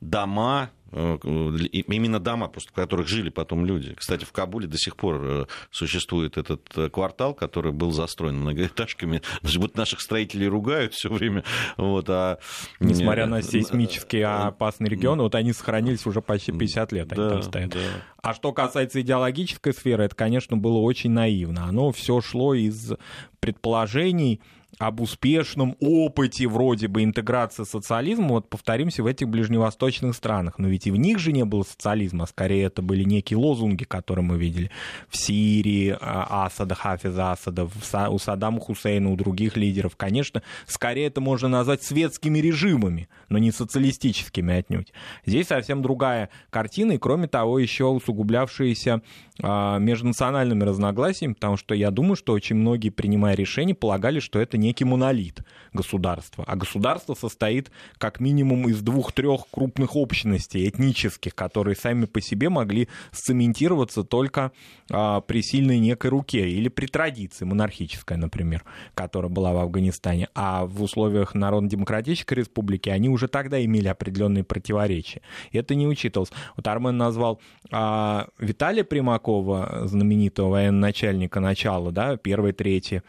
дома, 0.00 0.70
именно 0.92 2.18
дома, 2.18 2.48
просто 2.48 2.72
в 2.72 2.74
которых 2.74 3.08
жили 3.08 3.30
потом 3.30 3.64
люди. 3.64 3.94
Кстати, 3.94 4.24
в 4.24 4.32
Кабуле 4.32 4.66
до 4.66 4.78
сих 4.78 4.96
пор 4.96 5.20
э, 5.22 5.46
существует 5.70 6.36
этот 6.36 6.62
э, 6.76 6.88
квартал, 6.88 7.34
который 7.34 7.72
был 7.72 7.92
застроен 7.92 8.36
многоэтажками. 8.36 9.22
Вот 9.60 9.76
наших 9.76 10.00
строителей 10.00 10.48
ругают 10.48 10.94
все 10.94 11.10
время. 11.10 11.44
Вот, 11.76 12.08
а... 12.08 12.38
Несмотря 12.78 13.26
на 13.26 13.42
сейсмически 13.42 14.16
опасный 14.16 14.88
регион, 14.88 15.20
вот 15.20 15.34
они 15.34 15.52
сохранились 15.52 16.06
уже 16.06 16.22
почти 16.22 16.52
50 16.52 16.92
лет. 16.92 17.12
Они 17.12 17.22
да, 17.22 17.30
там 17.30 17.42
стоят. 17.42 17.70
Да. 17.70 17.78
А 18.22 18.34
что 18.34 18.52
касается 18.52 19.00
идеологической 19.02 19.74
сферы, 19.74 20.04
это, 20.04 20.14
конечно, 20.14 20.56
было 20.56 20.78
очень 20.78 21.10
наивно. 21.10 21.66
Оно 21.66 21.92
все 21.92 22.20
шло 22.20 22.54
из 22.54 22.92
предположений, 23.40 24.40
об 24.80 25.02
успешном 25.02 25.76
опыте 25.78 26.48
вроде 26.48 26.88
бы 26.88 27.04
интеграции 27.04 27.64
социализма, 27.64 28.28
вот 28.28 28.48
повторимся, 28.48 29.02
в 29.02 29.06
этих 29.06 29.28
ближневосточных 29.28 30.16
странах. 30.16 30.58
Но 30.58 30.68
ведь 30.68 30.86
и 30.86 30.90
в 30.90 30.96
них 30.96 31.18
же 31.18 31.32
не 31.32 31.44
было 31.44 31.64
социализма, 31.64 32.24
скорее 32.24 32.64
это 32.64 32.80
были 32.80 33.04
некие 33.04 33.36
лозунги, 33.36 33.84
которые 33.84 34.24
мы 34.24 34.38
видели 34.38 34.70
в 35.10 35.18
Сирии, 35.18 35.94
а, 36.00 36.46
Асада, 36.46 36.74
Хафиза 36.74 37.32
Асада, 37.32 37.68
у 38.08 38.18
Саддама 38.18 38.58
Хусейна, 38.58 39.12
у 39.12 39.16
других 39.16 39.58
лидеров. 39.58 39.96
Конечно, 39.96 40.42
скорее 40.66 41.08
это 41.08 41.20
можно 41.20 41.48
назвать 41.48 41.82
светскими 41.82 42.38
режимами, 42.38 43.10
но 43.28 43.36
не 43.36 43.52
социалистическими 43.52 44.54
отнюдь. 44.54 44.94
Здесь 45.26 45.48
совсем 45.48 45.82
другая 45.82 46.30
картина, 46.48 46.92
и 46.92 46.98
кроме 46.98 47.28
того, 47.28 47.58
еще 47.58 47.84
усугублявшаяся 47.84 49.02
а, 49.42 49.78
межнациональными 49.78 50.64
разногласиями, 50.64 51.34
потому 51.34 51.58
что 51.58 51.74
я 51.74 51.90
думаю, 51.90 52.16
что 52.16 52.32
очень 52.32 52.56
многие, 52.56 52.88
принимая 52.88 53.34
решения, 53.34 53.74
полагали, 53.74 54.20
что 54.20 54.38
это 54.40 54.56
некий 54.70 54.84
монолит 54.84 55.42
государства. 55.72 56.44
А 56.46 56.56
государство 56.56 57.14
состоит 57.14 57.70
как 57.98 58.20
минимум 58.20 58.68
из 58.68 58.80
двух-трех 58.82 59.42
крупных 59.50 59.96
общностей 59.96 60.68
этнических, 60.68 61.34
которые 61.34 61.76
сами 61.76 62.06
по 62.06 62.20
себе 62.20 62.48
могли 62.48 62.88
сцементироваться 63.12 64.04
только 64.04 64.52
а, 64.90 65.20
при 65.20 65.42
сильной 65.42 65.78
некой 65.78 66.10
руке 66.10 66.48
или 66.48 66.68
при 66.68 66.86
традиции 66.86 67.44
монархической, 67.44 68.16
например, 68.16 68.64
которая 68.94 69.30
была 69.30 69.52
в 69.52 69.58
Афганистане. 69.58 70.28
А 70.34 70.66
в 70.66 70.82
условиях 70.82 71.34
Народно-демократической 71.34 72.34
республики 72.34 72.88
они 72.88 73.08
уже 73.08 73.28
тогда 73.28 73.64
имели 73.64 73.88
определенные 73.88 74.44
противоречия. 74.44 75.22
И 75.50 75.58
это 75.58 75.74
не 75.74 75.86
учитывалось. 75.86 76.32
Вот 76.56 76.66
Армен 76.66 76.96
назвал 76.96 77.40
а, 77.70 78.28
Виталия 78.38 78.84
Примакова, 78.84 79.82
знаменитого 79.84 80.50
военачальника 80.50 81.40
начала, 81.40 81.90
да, 81.92 82.16
первой 82.16 82.52
трети 82.52 83.02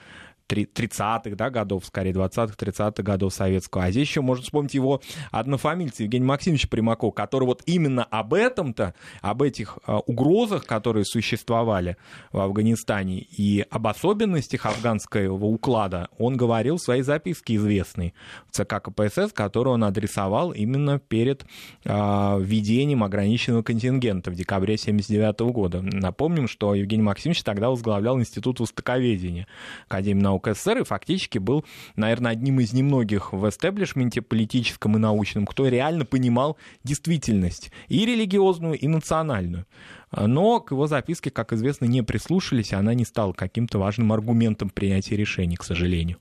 30-х 0.52 1.36
да, 1.36 1.50
годов, 1.50 1.86
скорее 1.86 2.12
20-х, 2.12 2.54
30-х 2.58 3.04
годов 3.04 3.34
советского. 3.34 3.86
А 3.86 3.92
здесь 3.92 4.08
еще 4.08 4.22
можно 4.22 4.44
вспомнить 4.44 4.74
его 4.74 5.02
однофамильца 5.32 6.04
Евгения 6.04 6.26
Максимовича 6.26 6.68
Примакова, 6.68 7.12
который 7.12 7.46
вот 7.46 7.62
именно 7.66 8.04
об 8.04 8.34
этом-то, 8.34 8.94
об 9.22 9.42
этих 9.42 9.80
а, 9.86 10.00
угрозах, 10.00 10.66
которые 10.66 11.06
существовали 11.06 11.98
в 12.32 12.40
Афганистане 12.40 13.20
и 13.20 13.66
об 13.70 13.88
особенностях 13.88 14.66
афганского 14.66 15.46
уклада, 15.46 16.10
он 16.18 16.38
говорил 16.38 16.78
в 16.78 16.82
своей 16.82 17.02
записке 17.02 17.56
известной 17.56 18.14
в 18.48 18.52
ЦК 18.52 18.82
КПСС, 18.82 19.32
которую 19.34 19.76
он 19.76 19.84
адресовал 19.84 20.52
именно 20.52 21.00
перед 21.00 21.46
э, 21.84 22.38
введением 22.42 23.04
ограниченного 23.04 23.64
контингента 23.64 24.32
в 24.32 24.36
декабре 24.36 24.76
1979 24.76 25.54
года. 25.54 25.82
Напомним, 25.82 26.48
что 26.48 26.76
Евгений 26.76 27.04
Максимович 27.04 27.44
тогда 27.44 27.70
возглавлял 27.70 28.20
Институт 28.20 28.60
востоковедения 28.60 29.48
Академии 29.88 30.22
наук 30.22 30.41
наук 30.42 30.58
СССР 30.58 30.80
и 30.80 30.84
фактически 30.84 31.38
был, 31.38 31.66
наверное, 31.96 32.32
одним 32.32 32.60
из 32.60 32.74
немногих 32.74 33.34
в 33.34 33.48
эстеблишменте 33.48 34.22
политическом 34.22 34.96
и 34.96 35.00
научном, 35.00 35.46
кто 35.46 35.68
реально 35.68 36.06
понимал 36.06 36.58
действительность 36.84 37.72
и 37.88 38.06
религиозную, 38.06 38.78
и 38.78 38.88
национальную. 38.88 39.66
Но 40.12 40.60
к 40.60 40.72
его 40.72 40.88
записке, 40.88 41.32
как 41.32 41.54
известно, 41.54 41.86
не 41.86 42.02
прислушались, 42.02 42.72
и 42.72 42.76
она 42.76 42.94
не 42.94 43.06
стала 43.06 43.34
каким-то 43.34 43.80
важным 43.80 44.12
аргументом 44.12 44.70
принятия 44.70 45.16
решений, 45.16 45.56
к 45.56 45.64
сожалению. 45.64 46.18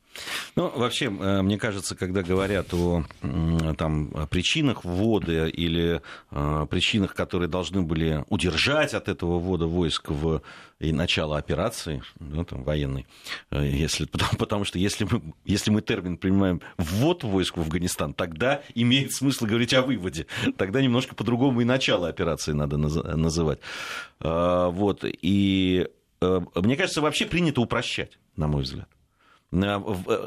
Ну, 0.57 0.71
вообще, 0.75 1.07
э, 1.07 1.43
мне 1.43 1.59
кажется, 1.59 1.95
когда 1.95 2.23
говорят 2.23 2.73
о 2.75 3.05
там, 3.77 4.11
причинах 4.31 4.85
ввода 4.85 5.47
или 5.47 6.03
э, 6.31 6.67
причинах, 6.71 7.15
которые 7.15 7.49
должны 7.49 7.83
были 7.83 8.25
удержать 8.29 8.95
от 8.95 9.09
этого 9.09 9.39
ввода 9.39 9.67
войск 9.67 10.11
в 10.11 10.43
и 10.81 10.93
начало 10.93 11.37
операции 11.37 12.03
ну, 12.19 12.43
там, 12.45 12.65
военной, 12.65 13.07
э, 13.51 13.67
если, 13.67 14.05
потому, 14.11 14.33
потому 14.39 14.65
что 14.65 14.79
если 14.79 15.05
мы, 15.05 15.23
если 15.45 15.71
мы 15.71 15.83
термин 15.83 16.17
принимаем 16.17 16.63
ввод 16.79 17.23
войск 17.23 17.59
в 17.59 17.61
Афганистан, 17.61 18.15
тогда 18.15 18.63
имеет 18.75 19.13
смысл 19.13 19.45
говорить 19.45 19.75
о 19.75 19.83
выводе. 19.83 20.27
Тогда 20.57 20.81
немножко 20.81 21.15
по-другому 21.15 21.61
и 21.61 21.65
начало 21.65 22.09
операции 22.09 22.53
надо 22.53 22.79
называть. 22.79 23.61
Вот. 24.21 25.05
И 25.05 25.89
мне 26.21 26.77
кажется, 26.77 27.01
вообще 27.01 27.27
принято 27.27 27.61
упрощать, 27.61 28.19
на 28.37 28.47
мой 28.47 28.63
взгляд. 28.63 28.89
Э, 29.53 29.81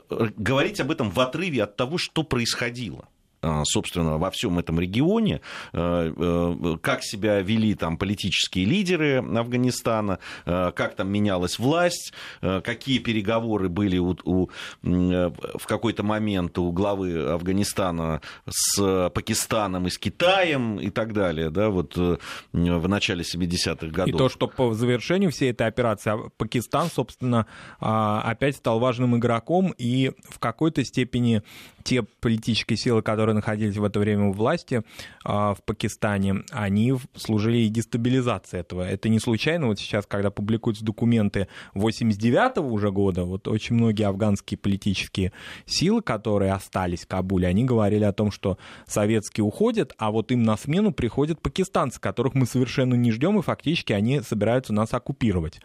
э, 0.10 0.30
говорить 0.36 0.80
об 0.82 0.92
этом 0.92 1.10
в 1.10 1.20
отрыве 1.20 1.64
от 1.64 1.78
того, 1.78 1.98
что 1.98 2.24
происходило. 2.24 3.08
А, 3.44 3.64
собственно, 3.66 4.18
во 4.18 4.32
всем 4.32 4.58
этом 4.58 4.80
регионе, 4.80 5.42
э, 5.74 6.14
э, 6.16 6.78
как 6.82 7.04
себя 7.04 7.42
вели 7.42 7.76
там 7.76 7.98
политические 7.98 8.64
лидеры 8.66 9.18
Афганистана, 9.18 10.20
э, 10.46 10.72
как 10.74 10.96
там 10.96 11.10
менялась 11.10 11.60
власть, 11.60 12.14
какие 12.42 13.00
переговоры 13.00 13.68
были 13.68 13.98
у, 13.98 14.16
у, 14.24 14.50
в 14.82 15.68
какой-то 15.68 16.04
момент 16.04 16.58
у 16.58 16.72
главы 16.72 17.32
Афганистана 17.32 18.22
с 18.50 19.10
Пакистаном 19.14 19.88
и 19.88 19.90
с 19.90 19.98
Китаем 19.98 20.80
и 20.80 20.90
так 20.90 21.14
далее, 21.14 21.50
да, 21.50 21.70
вот 21.70 21.98
в 21.98 22.88
начале 22.88 23.24
70-х 23.24 23.88
годов. 23.88 24.08
И 24.08 24.18
то, 24.18 24.30
что 24.30 24.48
по 24.48 24.74
завершению 24.74 25.32
всей 25.32 25.52
этой 25.52 25.68
операции 25.68 26.12
а, 26.12 26.30
Пакистан, 26.38 26.90
собственно, 26.90 27.46
а, 27.80 28.22
опять 28.22 28.56
стал 28.56 28.80
важным 28.80 29.18
игроком 29.18 29.74
и 29.78 30.12
в 30.30 30.40
какой-то 30.40 30.84
степени 30.86 31.44
те 31.84 32.04
политические 32.04 32.78
силы, 32.78 33.02
которые 33.02 33.33
находились 33.34 33.78
в 33.78 33.84
это 33.84 34.00
время 34.00 34.26
у 34.26 34.32
власти 34.32 34.84
а, 35.24 35.54
в 35.54 35.64
Пакистане, 35.64 36.44
они 36.52 36.96
служили 37.16 37.58
и 37.58 37.70
дестабилизации 37.70 38.60
этого. 38.60 38.82
Это 38.82 39.10
не 39.10 39.20
случайно. 39.20 39.68
Вот 39.68 39.80
сейчас, 39.80 40.06
когда 40.06 40.32
публикуются 40.32 40.84
документы 40.84 41.48
89-го 41.76 42.68
уже 42.68 42.92
года, 42.92 43.24
вот 43.24 43.48
очень 43.48 43.76
многие 43.76 44.08
афганские 44.08 44.58
политические 44.58 45.32
силы, 45.66 46.02
которые 46.02 46.54
остались 46.54 47.02
в 47.02 47.08
Кабуле, 47.08 47.48
они 47.48 47.66
говорили 47.66 48.04
о 48.04 48.14
том, 48.14 48.32
что 48.32 48.58
советские 48.88 49.44
уходят, 49.44 49.94
а 49.98 50.12
вот 50.12 50.32
им 50.32 50.44
на 50.44 50.58
смену 50.58 50.92
приходят 50.92 51.42
пакистанцы, 51.42 52.00
которых 52.00 52.34
мы 52.34 52.46
совершенно 52.46 52.96
не 52.96 53.12
ждем, 53.12 53.40
и 53.40 53.42
фактически 53.42 53.94
они 53.94 54.22
собираются 54.22 54.74
нас 54.74 54.94
оккупировать. 54.94 55.60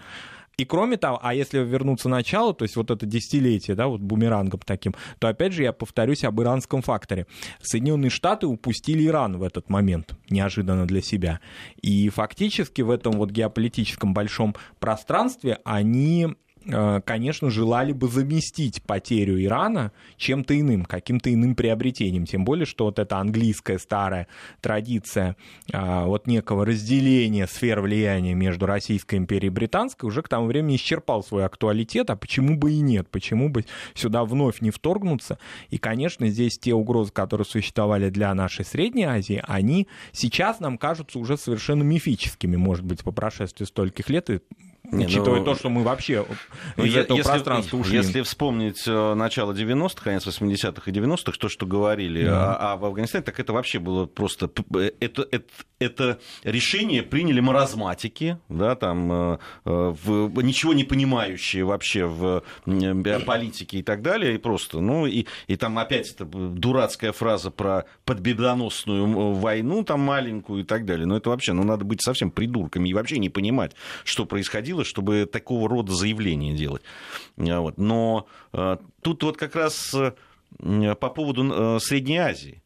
И 0.58 0.64
кроме 0.64 0.96
того, 0.96 1.20
а 1.22 1.34
если 1.34 1.58
вернуться 1.60 2.08
к 2.08 2.10
началу, 2.10 2.52
то 2.52 2.64
есть 2.64 2.74
вот 2.74 2.90
это 2.90 3.06
десятилетие, 3.06 3.76
да, 3.76 3.86
вот 3.86 4.00
бумерангом 4.00 4.60
таким, 4.64 4.92
то 5.20 5.28
опять 5.28 5.52
же 5.52 5.62
я 5.62 5.72
повторюсь 5.72 6.24
об 6.24 6.40
иранском 6.40 6.82
факторе. 6.82 7.28
Соединенные 7.62 8.10
Штаты 8.10 8.48
упустили 8.48 9.06
Иран 9.06 9.38
в 9.38 9.44
этот 9.44 9.70
момент, 9.70 10.14
неожиданно 10.30 10.84
для 10.84 11.00
себя. 11.00 11.38
И 11.80 12.08
фактически 12.08 12.82
в 12.82 12.90
этом 12.90 13.12
вот 13.12 13.30
геополитическом 13.30 14.12
большом 14.12 14.56
пространстве 14.80 15.60
они 15.64 16.34
конечно, 17.04 17.50
желали 17.50 17.92
бы 17.92 18.08
заместить 18.08 18.82
потерю 18.82 19.42
Ирана 19.42 19.92
чем-то 20.16 20.58
иным, 20.58 20.84
каким-то 20.84 21.32
иным 21.32 21.54
приобретением. 21.54 22.26
Тем 22.26 22.44
более, 22.44 22.66
что 22.66 22.84
вот 22.84 22.98
эта 22.98 23.18
английская 23.18 23.78
старая 23.78 24.28
традиция 24.60 25.36
э, 25.72 26.04
вот 26.04 26.26
некого 26.26 26.64
разделения 26.64 27.46
сфер 27.46 27.80
влияния 27.80 28.34
между 28.34 28.66
Российской 28.66 29.16
империей 29.16 29.48
и 29.48 29.54
Британской 29.54 30.06
уже 30.06 30.22
к 30.22 30.28
тому 30.28 30.46
времени 30.46 30.76
исчерпал 30.76 31.22
свой 31.22 31.44
актуалитет, 31.44 32.10
а 32.10 32.16
почему 32.16 32.56
бы 32.56 32.72
и 32.72 32.80
нет, 32.80 33.08
почему 33.08 33.48
бы 33.48 33.64
сюда 33.94 34.24
вновь 34.24 34.60
не 34.60 34.70
вторгнуться. 34.70 35.38
И, 35.70 35.78
конечно, 35.78 36.28
здесь 36.28 36.58
те 36.58 36.74
угрозы, 36.74 37.12
которые 37.12 37.44
существовали 37.44 38.10
для 38.10 38.34
нашей 38.34 38.64
Средней 38.64 39.04
Азии, 39.04 39.42
они 39.46 39.88
сейчас 40.12 40.60
нам 40.60 40.78
кажутся 40.78 41.18
уже 41.18 41.36
совершенно 41.36 41.82
мифическими, 41.82 42.56
может 42.56 42.84
быть, 42.84 43.02
по 43.02 43.12
прошествии 43.12 43.64
стольких 43.64 44.08
лет, 44.10 44.30
и 44.30 44.40
не, 44.90 45.04
Учитывая 45.04 45.40
ну, 45.40 45.44
то, 45.44 45.54
что 45.54 45.68
мы 45.68 45.82
вообще 45.82 46.24
ну, 46.76 46.84
из 46.84 46.96
этого 46.96 47.18
если, 47.18 47.30
пространства 47.30 47.76
ушли. 47.76 47.96
Если 47.96 48.22
вспомнить 48.22 48.84
э, 48.86 49.14
начало 49.14 49.52
90-х, 49.52 50.02
конец 50.02 50.26
80-х 50.26 50.90
и 50.90 50.94
90-х, 50.94 51.32
то, 51.38 51.48
что 51.48 51.66
говорили 51.66 52.24
да. 52.24 52.56
а, 52.56 52.72
а 52.72 52.76
в 52.76 52.86
Афганистане, 52.86 53.22
так 53.22 53.38
это 53.38 53.52
вообще 53.52 53.80
было 53.80 54.06
просто... 54.06 54.50
Э, 54.74 54.90
это, 55.00 55.28
это, 55.30 55.46
это 55.78 56.18
решение 56.42 57.02
приняли 57.02 57.40
маразматики, 57.40 58.38
да, 58.48 58.76
там, 58.76 59.12
э, 59.12 59.38
в, 59.64 60.42
ничего 60.42 60.72
не 60.72 60.84
понимающие 60.84 61.64
вообще 61.64 62.06
в 62.06 62.42
политике 63.26 63.78
и 63.78 63.82
так 63.82 64.00
далее, 64.00 64.36
и 64.36 64.38
просто, 64.38 64.80
ну, 64.80 65.06
и, 65.06 65.26
и 65.48 65.56
там 65.56 65.78
опять 65.78 66.10
эта 66.12 66.24
дурацкая 66.24 67.12
фраза 67.12 67.50
про 67.50 67.84
подбедоносную 68.06 69.34
войну, 69.34 69.84
там, 69.84 70.00
маленькую 70.00 70.62
и 70.62 70.64
так 70.64 70.86
далее. 70.86 71.06
Но 71.06 71.16
это 71.16 71.28
вообще, 71.28 71.52
ну, 71.52 71.62
надо 71.62 71.84
быть 71.84 72.02
совсем 72.02 72.30
придурками 72.30 72.88
и 72.88 72.94
вообще 72.94 73.18
не 73.18 73.28
понимать, 73.28 73.72
что 74.04 74.24
происходило 74.24 74.77
хватило, 74.78 74.84
чтобы 74.84 75.26
такого 75.26 75.68
рода 75.68 75.92
заявления 75.92 76.54
делать. 76.54 76.82
А, 77.36 77.60
вот. 77.60 77.78
Но 77.78 78.26
э, 78.52 78.76
тут 79.02 79.22
вот 79.22 79.36
как 79.36 79.56
раз 79.56 79.94
э, 79.94 80.12
по 80.94 81.10
поводу 81.10 81.76
э, 81.76 81.78
Средней 81.80 82.18
Азии. 82.18 82.62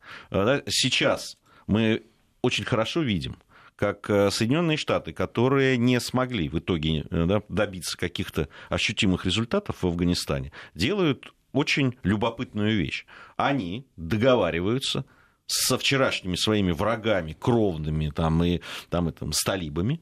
Сейчас 0.66 1.36
мы 1.66 2.02
очень 2.42 2.64
хорошо 2.64 3.02
видим, 3.02 3.36
как 3.76 4.06
Соединенные 4.06 4.76
Штаты, 4.76 5.12
которые 5.12 5.76
не 5.76 6.00
смогли 6.00 6.48
в 6.48 6.58
итоге 6.58 7.04
да, 7.10 7.42
добиться 7.48 7.96
каких-то 7.96 8.48
ощутимых 8.68 9.24
результатов 9.24 9.82
в 9.82 9.86
Афганистане, 9.86 10.52
делают 10.74 11.32
очень 11.52 11.94
любопытную 12.02 12.76
вещь. 12.76 13.06
Они 13.36 13.86
договариваются 13.96 15.04
со 15.46 15.76
вчерашними 15.76 16.36
своими 16.36 16.72
врагами, 16.72 17.36
кровными 17.38 18.10
там, 18.10 18.42
и, 18.44 18.60
там, 18.88 19.08
и, 19.08 19.12
там, 19.12 19.32
с 19.32 19.42
талибами, 19.42 20.00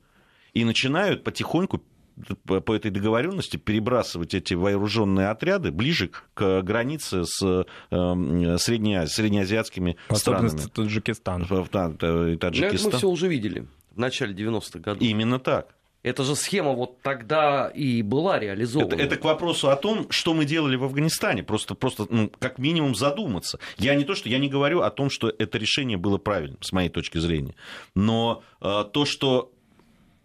и 0.53 0.65
начинают 0.65 1.25
потихоньку 1.25 1.83
по 2.45 2.75
этой 2.75 2.91
договоренности 2.91 3.57
перебрасывать 3.57 4.35
эти 4.35 4.55
вооруженные 4.55 5.29
отряды 5.29 5.71
ближе 5.71 6.11
к 6.35 6.63
границе 6.63 7.25
с 7.25 7.43
э, 7.43 7.65
Средней 8.59 8.95
Азией, 8.97 9.15
среднеазиатскими 9.15 9.97
странами. 10.13 10.51
Таджикистан. 10.75 11.47
Да, 11.73 11.91
Таджикистан. 11.91 12.55
Это 12.55 12.85
мы 12.85 12.91
все 12.93 13.09
уже 13.09 13.29
видели 13.29 13.67
в 13.91 13.99
начале 13.99 14.35
90-х 14.35 14.79
годов. 14.79 15.03
Именно 15.03 15.39
так. 15.39 15.75
Эта 16.03 16.25
же 16.25 16.35
схема 16.35 16.73
вот 16.73 17.03
тогда 17.03 17.69
и 17.69 18.01
была 18.01 18.39
реализована. 18.39 18.95
Это, 18.95 19.03
это 19.03 19.17
к 19.17 19.25
вопросу 19.25 19.69
о 19.69 19.77
том, 19.77 20.11
что 20.11 20.33
мы 20.33 20.47
делали 20.47 20.77
в 20.77 20.85
Афганистане. 20.85 21.43
Просто, 21.43 21.75
просто 21.75 22.07
ну, 22.09 22.33
как 22.39 22.59
минимум 22.59 22.95
задуматься. 22.95 23.59
Я 23.77 23.95
не 23.95 24.05
то, 24.05 24.15
что 24.15 24.31
я 24.31 24.39
не 24.39 24.49
говорю 24.49 24.81
о 24.81 24.91
том, 24.91 25.11
что 25.11 25.29
это 25.29 25.59
решение 25.59 25.99
было 25.99 26.17
правильным, 26.17 26.63
с 26.63 26.73
моей 26.73 26.89
точки 26.89 27.19
зрения. 27.19 27.55
Но 27.95 28.43
э, 28.63 28.85
то, 28.91 29.05
что 29.05 29.53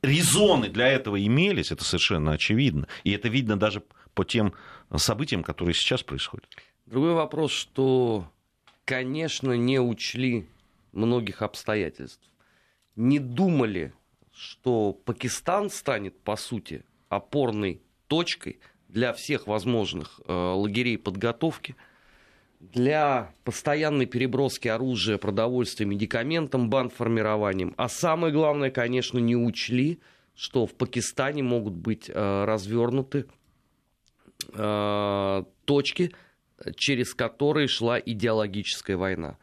резоны 0.05 0.69
для 0.69 0.87
этого 0.87 1.23
имелись, 1.23 1.71
это 1.71 1.83
совершенно 1.83 2.33
очевидно. 2.33 2.87
И 3.03 3.11
это 3.11 3.27
видно 3.27 3.57
даже 3.57 3.83
по 4.13 4.23
тем 4.23 4.53
событиям, 4.95 5.43
которые 5.43 5.73
сейчас 5.73 6.03
происходят. 6.03 6.47
Другой 6.85 7.13
вопрос, 7.13 7.51
что, 7.51 8.29
конечно, 8.85 9.53
не 9.53 9.79
учли 9.79 10.47
многих 10.91 11.41
обстоятельств. 11.41 12.29
Не 12.95 13.19
думали, 13.19 13.93
что 14.33 14.93
Пакистан 14.93 15.69
станет, 15.69 16.17
по 16.19 16.35
сути, 16.35 16.85
опорной 17.09 17.81
точкой 18.07 18.59
для 18.87 19.11
всех 19.13 19.47
возможных 19.47 20.21
э, 20.25 20.33
лагерей 20.33 20.97
подготовки– 20.97 21.75
для 22.71 23.33
постоянной 23.43 24.05
переброски 24.05 24.67
оружия, 24.67 25.17
продовольствия, 25.17 25.85
медикаментам, 25.85 26.69
бандформированием. 26.69 27.73
А 27.77 27.89
самое 27.89 28.33
главное, 28.33 28.71
конечно, 28.71 29.19
не 29.19 29.35
учли, 29.35 29.99
что 30.35 30.65
в 30.65 30.73
Пакистане 30.73 31.43
могут 31.43 31.73
быть 31.73 32.09
э, 32.09 32.45
развернуты 32.45 33.25
э, 34.53 35.43
точки, 35.65 36.11
через 36.75 37.13
которые 37.13 37.67
шла 37.67 37.99
идеологическая 37.99 38.97
война. 38.97 39.37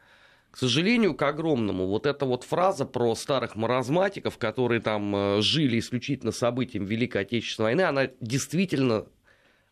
К 0.51 0.57
сожалению, 0.57 1.15
к 1.15 1.21
огромному, 1.23 1.87
вот 1.87 2.05
эта 2.05 2.25
вот 2.25 2.43
фраза 2.43 2.85
про 2.85 3.15
старых 3.15 3.55
маразматиков, 3.55 4.37
которые 4.37 4.81
там 4.81 5.15
э, 5.15 5.41
жили 5.41 5.79
исключительно 5.79 6.31
событием 6.31 6.85
Великой 6.85 7.23
Отечественной 7.23 7.69
войны, 7.69 7.81
она 7.81 8.09
действительно 8.19 9.07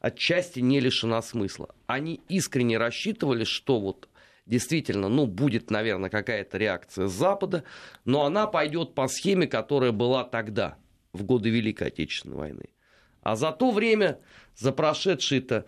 отчасти 0.01 0.59
не 0.59 0.79
лишена 0.79 1.21
смысла. 1.21 1.69
Они 1.87 2.19
искренне 2.27 2.77
рассчитывали, 2.77 3.43
что 3.43 3.79
вот 3.79 4.09
действительно, 4.45 5.07
ну, 5.07 5.27
будет, 5.27 5.71
наверное, 5.71 6.09
какая-то 6.09 6.57
реакция 6.57 7.07
с 7.07 7.13
Запада, 7.13 7.63
но 8.03 8.25
она 8.25 8.47
пойдет 8.47 8.95
по 8.95 9.07
схеме, 9.07 9.47
которая 9.47 9.91
была 9.91 10.23
тогда, 10.23 10.75
в 11.13 11.23
годы 11.23 11.49
Великой 11.49 11.87
Отечественной 11.87 12.37
войны. 12.37 12.65
А 13.21 13.35
за 13.35 13.51
то 13.51 13.71
время, 13.71 14.19
за 14.55 14.71
прошедшие-то 14.71 15.65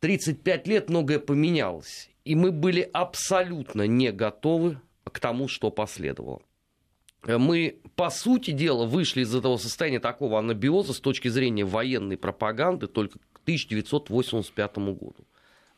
35 0.00 0.66
лет 0.66 0.88
многое 0.88 1.18
поменялось. 1.18 2.10
И 2.24 2.34
мы 2.34 2.50
были 2.50 2.88
абсолютно 2.92 3.86
не 3.86 4.10
готовы 4.12 4.80
к 5.04 5.20
тому, 5.20 5.48
что 5.48 5.70
последовало. 5.70 6.40
Мы, 7.26 7.80
по 7.96 8.10
сути 8.10 8.52
дела, 8.52 8.86
вышли 8.86 9.22
из 9.22 9.34
этого 9.34 9.56
состояния 9.56 9.98
такого 9.98 10.38
анабиоза 10.38 10.92
с 10.92 11.00
точки 11.00 11.28
зрения 11.28 11.64
военной 11.64 12.16
пропаганды 12.16 12.86
только 12.86 13.18
1985 13.48 14.76
году. 14.76 15.26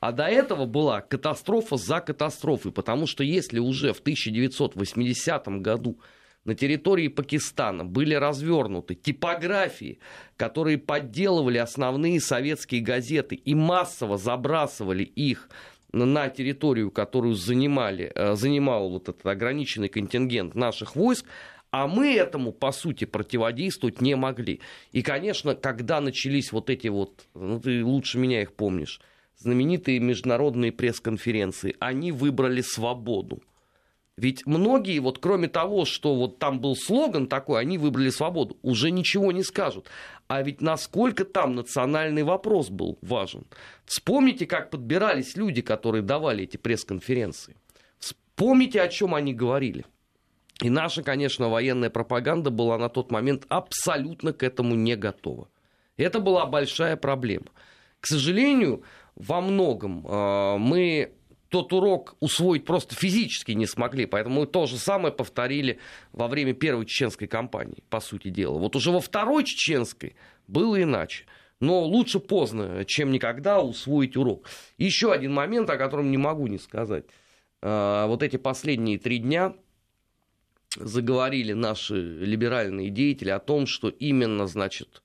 А 0.00 0.12
до 0.12 0.24
этого 0.24 0.64
была 0.64 1.02
катастрофа 1.02 1.76
за 1.76 2.00
катастрофой, 2.00 2.72
потому 2.72 3.06
что 3.06 3.22
если 3.22 3.58
уже 3.58 3.92
в 3.92 4.00
1980 4.00 5.48
году 5.60 6.00
на 6.44 6.54
территории 6.54 7.08
Пакистана 7.08 7.84
были 7.84 8.14
развернуты 8.14 8.94
типографии, 8.94 10.00
которые 10.36 10.78
подделывали 10.78 11.58
основные 11.58 12.18
советские 12.20 12.80
газеты 12.80 13.36
и 13.36 13.54
массово 13.54 14.16
забрасывали 14.16 15.04
их 15.04 15.50
на 15.92 16.28
территорию, 16.28 16.90
которую 16.90 17.34
занимали, 17.34 18.10
э, 18.14 18.36
занимал 18.36 18.88
вот 18.88 19.08
этот 19.08 19.26
ограниченный 19.26 19.88
контингент 19.88 20.54
наших 20.54 20.96
войск, 20.96 21.26
а 21.70 21.86
мы 21.86 22.14
этому, 22.14 22.52
по 22.52 22.72
сути, 22.72 23.04
противодействовать 23.04 24.00
не 24.00 24.16
могли. 24.16 24.60
И, 24.92 25.02
конечно, 25.02 25.54
когда 25.54 26.00
начались 26.00 26.52
вот 26.52 26.70
эти 26.70 26.88
вот, 26.88 27.26
ну 27.34 27.60
ты 27.60 27.84
лучше 27.84 28.18
меня 28.18 28.42
их 28.42 28.54
помнишь, 28.54 29.00
знаменитые 29.38 30.00
международные 30.00 30.72
пресс-конференции, 30.72 31.76
они 31.78 32.12
выбрали 32.12 32.60
свободу. 32.60 33.42
Ведь 34.16 34.44
многие, 34.44 34.98
вот 34.98 35.18
кроме 35.18 35.48
того, 35.48 35.86
что 35.86 36.14
вот 36.14 36.38
там 36.38 36.60
был 36.60 36.76
слоган 36.76 37.26
такой, 37.26 37.60
они 37.60 37.78
выбрали 37.78 38.10
свободу, 38.10 38.58
уже 38.60 38.90
ничего 38.90 39.32
не 39.32 39.42
скажут. 39.42 39.86
А 40.28 40.42
ведь 40.42 40.60
насколько 40.60 41.24
там 41.24 41.54
национальный 41.54 42.22
вопрос 42.22 42.68
был 42.68 42.98
важен. 43.00 43.46
Вспомните, 43.86 44.44
как 44.44 44.68
подбирались 44.68 45.36
люди, 45.36 45.62
которые 45.62 46.02
давали 46.02 46.44
эти 46.44 46.58
пресс-конференции. 46.58 47.56
Вспомните, 47.98 48.82
о 48.82 48.88
чем 48.88 49.14
они 49.14 49.32
говорили. 49.32 49.86
И 50.62 50.70
наша, 50.70 51.02
конечно, 51.02 51.48
военная 51.48 51.90
пропаганда 51.90 52.50
была 52.50 52.76
на 52.78 52.88
тот 52.88 53.10
момент 53.10 53.44
абсолютно 53.48 54.32
к 54.32 54.42
этому 54.42 54.74
не 54.74 54.96
готова. 54.96 55.48
Это 55.96 56.20
была 56.20 56.46
большая 56.46 56.96
проблема. 56.96 57.46
К 58.00 58.06
сожалению, 58.06 58.82
во 59.14 59.40
многом 59.40 60.06
э, 60.06 60.56
мы 60.58 61.12
тот 61.50 61.72
урок 61.72 62.16
усвоить 62.20 62.64
просто 62.64 62.94
физически 62.94 63.52
не 63.52 63.66
смогли, 63.66 64.06
поэтому 64.06 64.40
мы 64.40 64.46
то 64.46 64.66
же 64.66 64.78
самое 64.78 65.12
повторили 65.12 65.78
во 66.12 66.28
время 66.28 66.54
первой 66.54 66.86
чеченской 66.86 67.26
кампании, 67.26 67.82
по 67.90 68.00
сути 68.00 68.28
дела. 68.28 68.58
Вот 68.58 68.76
уже 68.76 68.90
во 68.90 69.00
второй 69.00 69.44
чеченской 69.44 70.14
было 70.46 70.80
иначе. 70.80 71.24
Но 71.58 71.82
лучше 71.82 72.20
поздно, 72.20 72.84
чем 72.86 73.10
никогда 73.10 73.60
усвоить 73.60 74.16
урок. 74.16 74.46
Еще 74.78 75.12
один 75.12 75.34
момент, 75.34 75.68
о 75.68 75.76
котором 75.76 76.10
не 76.10 76.16
могу 76.16 76.46
не 76.46 76.58
сказать. 76.58 77.04
Э, 77.60 78.06
вот 78.06 78.22
эти 78.22 78.36
последние 78.36 78.98
три 78.98 79.18
дня 79.18 79.54
заговорили 80.76 81.52
наши 81.52 81.94
либеральные 81.94 82.90
деятели 82.90 83.30
о 83.30 83.38
том, 83.38 83.66
что 83.66 83.88
именно, 83.88 84.46
значит, 84.46 85.02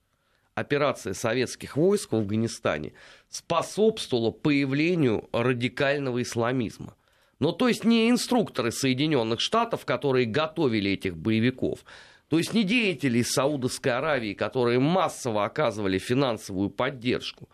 операция 0.54 1.14
советских 1.14 1.76
войск 1.76 2.12
в 2.12 2.16
Афганистане 2.16 2.94
способствовала 3.30 4.32
появлению 4.32 5.30
радикального 5.32 6.22
исламизма. 6.22 6.96
Но 7.40 7.52
то 7.52 7.68
есть 7.68 7.84
не 7.84 8.10
инструкторы 8.10 8.72
Соединенных 8.72 9.42
Штатов, 9.42 9.86
которые 9.86 10.26
готовили 10.26 10.92
этих 10.92 11.18
боевиков. 11.18 11.84
То 12.30 12.38
есть 12.38 12.54
не 12.54 12.64
деятели 12.64 13.22
Саудовской 13.22 13.92
Аравии, 13.92 14.34
которые 14.34 14.80
массово 14.80 15.46
оказывали 15.46 16.00
финансовую 16.00 16.70
поддержку, 16.70 17.50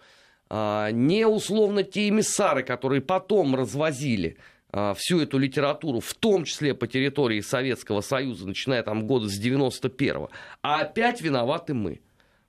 а, 0.50 0.92
не 0.92 1.26
условно 1.26 1.84
те 1.84 2.10
эмиссары, 2.10 2.64
которые 2.64 3.02
потом 3.02 3.56
развозили 3.56 4.38
всю 4.96 5.20
эту 5.20 5.38
литературу, 5.38 6.00
в 6.00 6.14
том 6.14 6.46
числе 6.46 6.74
по 6.74 6.88
территории 6.88 7.42
Советского 7.42 8.02
Союза, 8.02 8.48
начиная 8.48 8.84
там 8.84 9.08
года 9.08 9.28
с 9.28 9.40
91-го, 9.42 10.30
а 10.62 10.82
опять 10.82 11.22
виноваты 11.22 11.74
мы. 11.74 12.02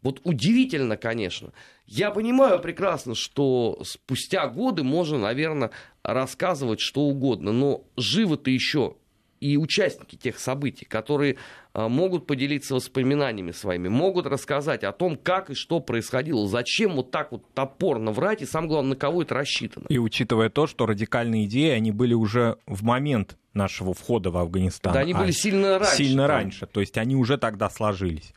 Вот 0.02 0.20
удивительно, 0.24 0.96
конечно. 0.96 1.52
Я 1.86 2.10
понимаю 2.10 2.58
прекрасно, 2.60 3.14
что 3.14 3.80
спустя 3.84 4.48
годы 4.48 4.82
можно, 4.82 5.18
наверное, 5.18 5.70
рассказывать 6.02 6.80
что 6.80 7.02
угодно, 7.02 7.52
но 7.52 7.84
живы-то 7.96 8.50
еще 8.50 8.96
и 9.42 9.56
участники 9.56 10.14
тех 10.14 10.38
событий, 10.38 10.84
которые 10.84 11.36
а, 11.74 11.88
могут 11.88 12.26
поделиться 12.26 12.76
воспоминаниями 12.76 13.50
своими, 13.50 13.88
могут 13.88 14.26
рассказать 14.26 14.84
о 14.84 14.92
том, 14.92 15.16
как 15.16 15.50
и 15.50 15.54
что 15.54 15.80
происходило, 15.80 16.46
зачем 16.46 16.94
вот 16.94 17.10
так 17.10 17.32
вот 17.32 17.42
топорно 17.52 18.12
врать, 18.12 18.42
и 18.42 18.46
самое 18.46 18.68
главное, 18.68 18.90
на 18.90 18.96
кого 18.96 19.22
это 19.22 19.34
рассчитано. 19.34 19.86
И 19.88 19.98
учитывая 19.98 20.48
то, 20.48 20.68
что 20.68 20.86
радикальные 20.86 21.46
идеи, 21.46 21.70
они 21.70 21.90
были 21.90 22.14
уже 22.14 22.56
в 22.66 22.84
момент 22.84 23.36
нашего 23.52 23.94
входа 23.94 24.30
в 24.30 24.36
Афганистан. 24.36 24.92
Да, 24.92 25.00
они 25.00 25.12
были 25.12 25.30
а 25.30 25.32
сильно 25.32 25.78
раньше. 25.80 25.96
Сильно 25.96 26.26
там. 26.28 26.36
раньше, 26.36 26.66
то 26.66 26.80
есть 26.80 26.96
они 26.96 27.16
уже 27.16 27.36
тогда 27.36 27.68
сложились. 27.68 28.32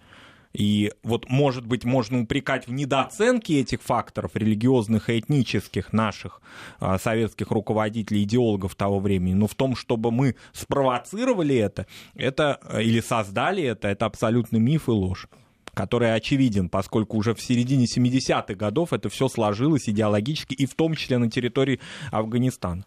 И 0.55 0.93
вот, 1.03 1.29
может 1.29 1.65
быть, 1.65 1.83
можно 1.83 2.21
упрекать 2.21 2.67
в 2.67 2.71
недооценке 2.71 3.59
этих 3.59 3.81
факторов 3.81 4.31
религиозных 4.35 5.09
и 5.09 5.19
этнических 5.19 5.91
наших 5.91 6.41
а, 6.79 6.97
советских 6.97 7.51
руководителей, 7.51 8.23
идеологов 8.23 8.73
того 8.75 8.99
времени, 8.99 9.33
но 9.33 9.47
в 9.47 9.55
том, 9.55 9.75
чтобы 9.75 10.11
мы 10.11 10.35
спровоцировали 10.53 11.55
это, 11.55 11.87
это 12.15 12.59
э, 12.69 12.83
или 12.83 13.01
создали 13.01 13.63
это, 13.63 13.89
это 13.89 14.05
абсолютно 14.05 14.57
миф 14.57 14.87
и 14.87 14.91
ложь 14.91 15.27
который 15.73 16.15
очевиден, 16.15 16.69
поскольку 16.69 17.17
уже 17.17 17.35
в 17.35 17.41
середине 17.41 17.83
70-х 17.83 18.53
годов 18.55 18.93
это 18.93 19.09
все 19.09 19.27
сложилось 19.27 19.89
идеологически, 19.89 20.53
и 20.53 20.65
в 20.65 20.73
том 20.73 20.95
числе 20.95 21.17
на 21.17 21.29
территории 21.29 21.81
Афганистана. 22.11 22.85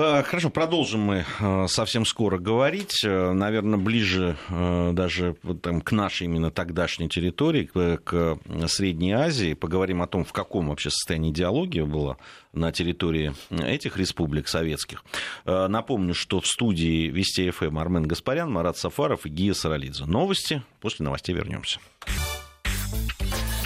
Э, 0.00 0.22
хорошо, 0.22 0.50
продолжим 0.50 1.00
мы 1.00 1.24
э, 1.40 1.66
совсем 1.66 2.04
скоро 2.04 2.38
говорить. 2.38 3.02
Э, 3.04 3.32
наверное, 3.32 3.78
ближе 3.78 4.36
даже 4.48 5.34
там, 5.60 5.80
к 5.80 5.90
нашей 5.90 6.26
именно 6.26 6.50
тогдашней 6.50 7.08
территории, 7.08 7.64
к 8.04 8.38
Средней 8.68 9.12
Азии. 9.12 9.54
Поговорим 9.54 10.02
о 10.02 10.06
том, 10.06 10.24
в 10.24 10.32
каком 10.32 10.68
вообще 10.68 10.90
состоянии 10.90 11.30
идеология 11.32 11.84
была 11.84 12.16
на 12.52 12.70
территории 12.70 13.34
этих 13.50 13.96
республик 13.96 14.48
советских. 14.48 15.04
Напомню, 15.44 16.14
что 16.14 16.40
в 16.40 16.46
студии 16.46 17.08
Вести 17.08 17.50
ФМ 17.50 17.78
Армен 17.78 18.04
Гаспарян, 18.04 18.50
Марат 18.50 18.76
Сафаров 18.76 19.26
и 19.26 19.28
Гия 19.28 19.54
Саралидзе. 19.54 20.04
Новости. 20.04 20.62
После 20.80 21.04
новостей 21.04 21.34
вернемся. 21.34 21.80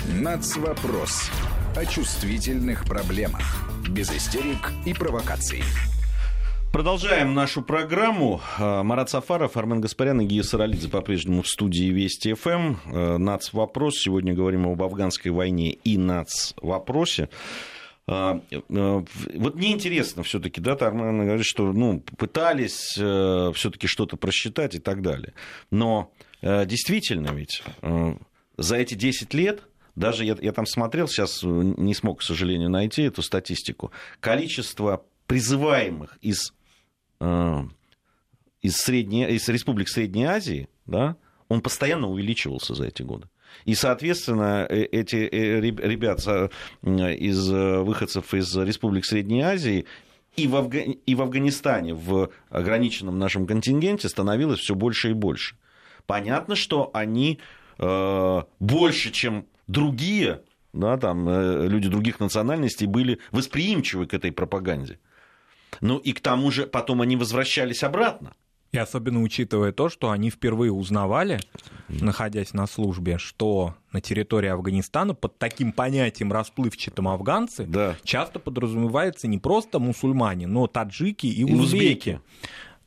Нацвопрос. 0.08 1.30
О 1.76 1.84
чувствительных 1.84 2.84
проблемах. 2.84 3.42
Без 3.88 4.10
истерик 4.10 4.72
и 4.84 4.94
провокаций. 4.94 5.62
Продолжаем 6.72 7.34
нашу 7.34 7.60
программу. 7.60 8.40
Э, 8.58 8.82
Марат 8.82 9.10
Сафаров, 9.10 9.58
Армен 9.58 9.82
Гаспарян 9.82 10.22
и 10.22 10.24
Гия 10.24 10.42
Саралидзе 10.42 10.88
по-прежнему 10.88 11.42
в 11.42 11.46
студии 11.48 11.90
Вести 11.90 12.32
ФМ. 12.32 12.76
Э, 12.86 13.18
Нац 13.18 13.52
вопрос. 13.52 13.96
Сегодня 13.98 14.32
говорим 14.32 14.66
об 14.66 14.82
афганской 14.82 15.30
войне 15.30 15.72
и 15.72 15.98
нац 15.98 16.54
вопросе. 16.62 17.28
Э, 18.08 18.40
вот 18.70 19.54
мне 19.54 19.72
интересно 19.72 20.22
все-таки, 20.22 20.62
да, 20.62 20.72
Армен 20.72 21.26
говорит, 21.26 21.44
что 21.44 21.74
ну, 21.74 22.00
пытались 22.16 22.94
все-таки 22.94 23.86
что-то 23.86 24.16
просчитать 24.16 24.74
и 24.74 24.78
так 24.78 25.02
далее. 25.02 25.34
Но 25.70 26.10
действительно 26.40 27.32
ведь 27.32 27.62
за 28.56 28.76
эти 28.76 28.94
10 28.94 29.34
лет 29.34 29.62
даже 29.94 30.24
я, 30.24 30.38
я 30.40 30.52
там 30.52 30.64
смотрел, 30.64 31.06
сейчас 31.06 31.42
не 31.42 31.94
смог, 31.94 32.20
к 32.20 32.22
сожалению, 32.22 32.70
найти 32.70 33.02
эту 33.02 33.20
статистику, 33.20 33.92
количество 34.20 35.04
призываемых 35.26 36.18
из 36.22 36.52
Э, 36.52 36.61
из, 38.60 38.76
Средней, 38.76 39.26
из 39.34 39.48
республик 39.48 39.88
Средней 39.88 40.24
Азии, 40.24 40.68
да, 40.86 41.16
он 41.48 41.60
постоянно 41.60 42.08
увеличивался 42.08 42.74
за 42.74 42.86
эти 42.86 43.02
годы. 43.02 43.28
И, 43.64 43.74
соответственно, 43.74 44.66
э, 44.68 44.82
эти 44.84 45.16
э, 45.16 45.60
ребят 45.60 46.20
из 46.82 47.48
выходцев 47.48 48.34
из 48.34 48.56
республик 48.56 49.04
Средней 49.04 49.42
Азии 49.42 49.86
и 50.36 50.46
в, 50.46 50.56
Афга... 50.56 50.80
и 50.80 51.14
в 51.14 51.22
Афганистане 51.22 51.94
в 51.94 52.30
ограниченном 52.48 53.18
нашем 53.18 53.46
контингенте 53.46 54.08
становилось 54.08 54.60
все 54.60 54.74
больше 54.74 55.10
и 55.10 55.12
больше. 55.12 55.56
Понятно, 56.06 56.56
что 56.56 56.90
они 56.94 57.38
э, 57.78 58.42
больше, 58.58 59.10
чем 59.10 59.46
другие, 59.66 60.42
да, 60.72 60.96
там, 60.96 61.28
э, 61.28 61.68
люди 61.68 61.88
других 61.88 62.18
национальностей 62.18 62.86
были 62.86 63.18
восприимчивы 63.30 64.06
к 64.06 64.14
этой 64.14 64.32
пропаганде. 64.32 64.98
Ну 65.80 65.98
и 65.98 66.12
к 66.12 66.20
тому 66.20 66.50
же 66.50 66.66
потом 66.66 67.00
они 67.00 67.16
возвращались 67.16 67.82
обратно. 67.82 68.34
И 68.72 68.78
особенно 68.78 69.20
учитывая 69.20 69.70
то, 69.70 69.90
что 69.90 70.10
они 70.10 70.30
впервые 70.30 70.72
узнавали, 70.72 71.40
находясь 71.88 72.54
на 72.54 72.66
службе, 72.66 73.18
что 73.18 73.74
на 73.92 74.00
территории 74.00 74.48
Афганистана 74.48 75.14
под 75.14 75.38
таким 75.38 75.72
понятием 75.72 76.32
расплывчатым 76.32 77.06
афганцы 77.08 77.66
да. 77.66 77.96
часто 78.02 78.38
подразумевается 78.38 79.28
не 79.28 79.38
просто 79.38 79.78
мусульмане, 79.78 80.46
но 80.46 80.66
таджики 80.68 81.26
и, 81.26 81.42
и 81.42 81.44
узбеки. 81.44 82.20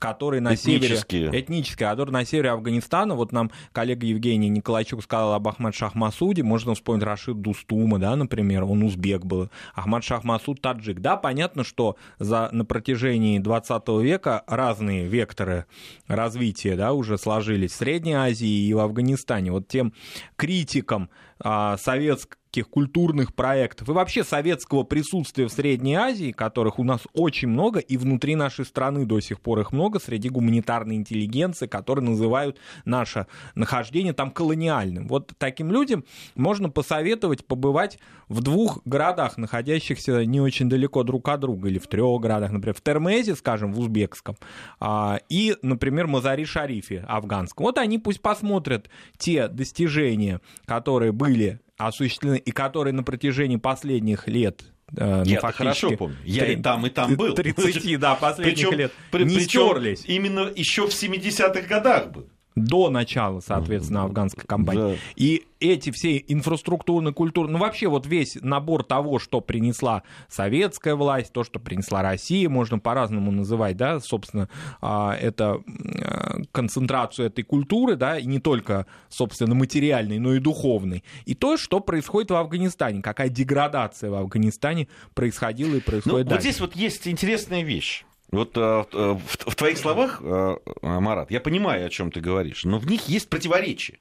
Который 0.06 0.40
на 0.40 0.56
севере... 0.56 0.96
Этнические. 1.32 1.90
который 1.90 2.12
на 2.12 2.26
севере 2.26 2.52
Афганистана, 2.52 3.16
вот 3.16 3.32
нам 3.32 3.52
коллега 3.72 4.06
Евгений 4.06 4.50
Николайчук 4.50 5.04
сказал 5.04 5.34
об 5.34 5.48
Ахмад 5.48 5.74
Шахмасуде, 5.74 6.44
можно 6.44 6.76
вспомнить 6.76 7.04
Рашид 7.04 7.42
Дустума, 7.42 8.00
да, 8.00 8.16
например, 8.16 8.64
он 8.64 8.84
узбек 8.84 9.26
был, 9.26 9.50
Ахмад 9.74 10.04
Шахмасуд 10.04 10.62
таджик. 10.62 11.00
Да, 11.00 11.18
понятно, 11.18 11.64
что 11.64 11.96
за, 12.20 12.50
на 12.52 12.66
протяжении 12.66 13.40
20 13.40 13.88
века 14.02 14.44
разные 14.48 15.08
векторы 15.08 15.66
развития, 16.08 16.76
да, 16.76 16.94
уже 16.94 17.18
сложились 17.18 17.72
в 17.72 17.76
Средней 17.76 18.14
Азии 18.14 18.68
и 18.68 18.74
в 18.74 18.80
Афганистане. 18.80 19.52
Вот 19.52 19.68
тем 19.68 19.94
критикам 20.36 21.10
а, 21.40 21.78
советской 21.78 22.38
таких 22.56 22.70
культурных 22.70 23.34
проектов 23.34 23.90
и 23.90 23.92
вообще 23.92 24.24
советского 24.24 24.84
присутствия 24.84 25.46
в 25.48 25.52
Средней 25.52 25.96
Азии, 25.96 26.32
которых 26.32 26.80
у 26.80 26.86
нас 26.86 27.02
очень 27.14 27.50
много, 27.50 27.80
и 27.80 27.98
внутри 27.98 28.36
нашей 28.36 28.64
страны 28.64 29.06
до 29.06 29.20
сих 29.20 29.42
пор 29.42 29.60
их 29.60 29.74
много, 29.74 30.00
среди 30.00 30.30
гуманитарной 30.30 30.96
интеллигенции, 30.96 31.68
которые 31.68 32.06
называют 32.06 32.58
наше 32.86 33.28
нахождение 33.56 34.14
там 34.14 34.32
колониальным. 34.32 35.10
Вот 35.10 35.34
таким 35.38 35.70
людям 35.70 36.06
можно 36.36 36.70
посоветовать 36.70 37.46
побывать 37.46 38.00
в 38.30 38.42
двух 38.42 38.80
городах, 38.86 39.38
находящихся 39.38 40.24
не 40.26 40.40
очень 40.40 40.70
далеко 40.70 41.04
друг 41.04 41.28
от 41.28 41.42
друга, 41.42 41.68
или 41.68 41.78
в 41.78 41.88
трех 41.88 42.22
городах, 42.22 42.52
например, 42.52 42.74
в 42.74 42.82
Термезе, 42.82 43.36
скажем, 43.36 43.74
в 43.74 43.80
узбекском, 43.82 44.38
а, 44.80 45.20
и, 45.28 45.58
например, 45.62 46.08
Мазари-Шарифе, 46.08 47.04
афганском. 47.06 47.66
Вот 47.66 47.78
они 47.78 47.98
пусть 47.98 48.22
посмотрят 48.22 48.90
те 49.18 49.50
достижения, 49.50 50.40
которые 50.66 51.12
были 51.12 51.60
осуществлены 51.78 52.38
и 52.38 52.52
которые 52.52 52.94
на 52.94 53.04
протяжении 53.04 53.58
последних 53.58 54.28
лет 54.28 54.64
э, 54.96 55.24
я 55.26 55.40
ну, 55.42 55.52
хорошо 55.52 55.92
помню. 55.98 56.18
Я 56.24 56.46
3, 56.46 56.54
и 56.54 56.62
там, 56.62 56.86
и 56.86 56.90
там 56.90 57.16
был. 57.16 57.34
30, 57.34 58.00
да, 58.00 58.16
последних 58.16 58.56
причем, 58.56 58.78
лет. 58.78 58.92
Не 59.14 59.20
причем 59.20 59.42
стерлись. 59.42 60.04
Именно 60.06 60.52
еще 60.56 60.88
в 60.88 60.92
70-х 60.92 61.62
годах 61.62 62.12
был 62.12 62.30
до 62.56 62.90
начала, 62.90 63.42
соответственно, 63.42 64.04
афганской 64.04 64.46
кампании. 64.46 64.94
Да. 64.94 64.98
И 65.16 65.46
эти 65.60 65.92
все 65.92 66.18
инфраструктурные, 66.28 67.14
культурные, 67.14 67.54
ну 67.54 67.60
вообще 67.60 67.88
вот 67.88 68.06
весь 68.06 68.38
набор 68.42 68.84
того, 68.84 69.20
что 69.20 69.42
принесла 69.42 70.04
советская 70.30 70.96
власть, 70.96 71.34
то, 71.34 71.44
что 71.44 71.60
принесла 71.60 72.02
Россия, 72.02 72.50
можно 72.50 72.80
по-разному 72.80 73.32
называть, 73.32 73.78
да, 73.78 74.00
собственно, 74.00 74.50
а, 74.82 75.16
это 75.16 75.60
а, 76.02 76.42
концентрацию 76.52 77.28
этой 77.28 77.44
культуры, 77.44 77.96
да, 77.96 78.18
и 78.18 78.26
не 78.26 78.40
только, 78.40 78.86
собственно, 79.10 79.56
материальной, 79.56 80.20
но 80.20 80.34
и 80.34 80.40
духовной. 80.40 81.04
И 81.26 81.36
то, 81.36 81.58
что 81.58 81.80
происходит 81.80 82.32
в 82.32 82.36
Афганистане, 82.36 83.02
какая 83.02 83.30
деградация 83.30 84.10
в 84.10 84.16
Афганистане 84.16 84.88
происходила 85.14 85.76
и 85.76 85.80
происходит 85.82 86.26
ну, 86.26 86.30
дальше. 86.32 86.36
Вот 86.36 86.42
здесь 86.42 86.60
вот 86.60 86.76
есть 86.76 87.08
интересная 87.08 87.64
вещь. 87.64 88.06
Вот 88.32 88.58
э, 88.58 88.84
в, 88.92 89.20
в 89.20 89.56
твоих 89.56 89.78
словах, 89.78 90.22
э, 90.22 90.56
Марат, 90.82 91.32
я 91.32 91.40
понимаю, 91.40 91.86
о 91.86 91.90
чем 91.90 92.12
ты 92.12 92.20
говоришь, 92.20 92.64
но 92.64 92.80
в 92.80 92.88
них 92.88 93.08
есть 93.08 93.30
противоречие. 93.30 94.00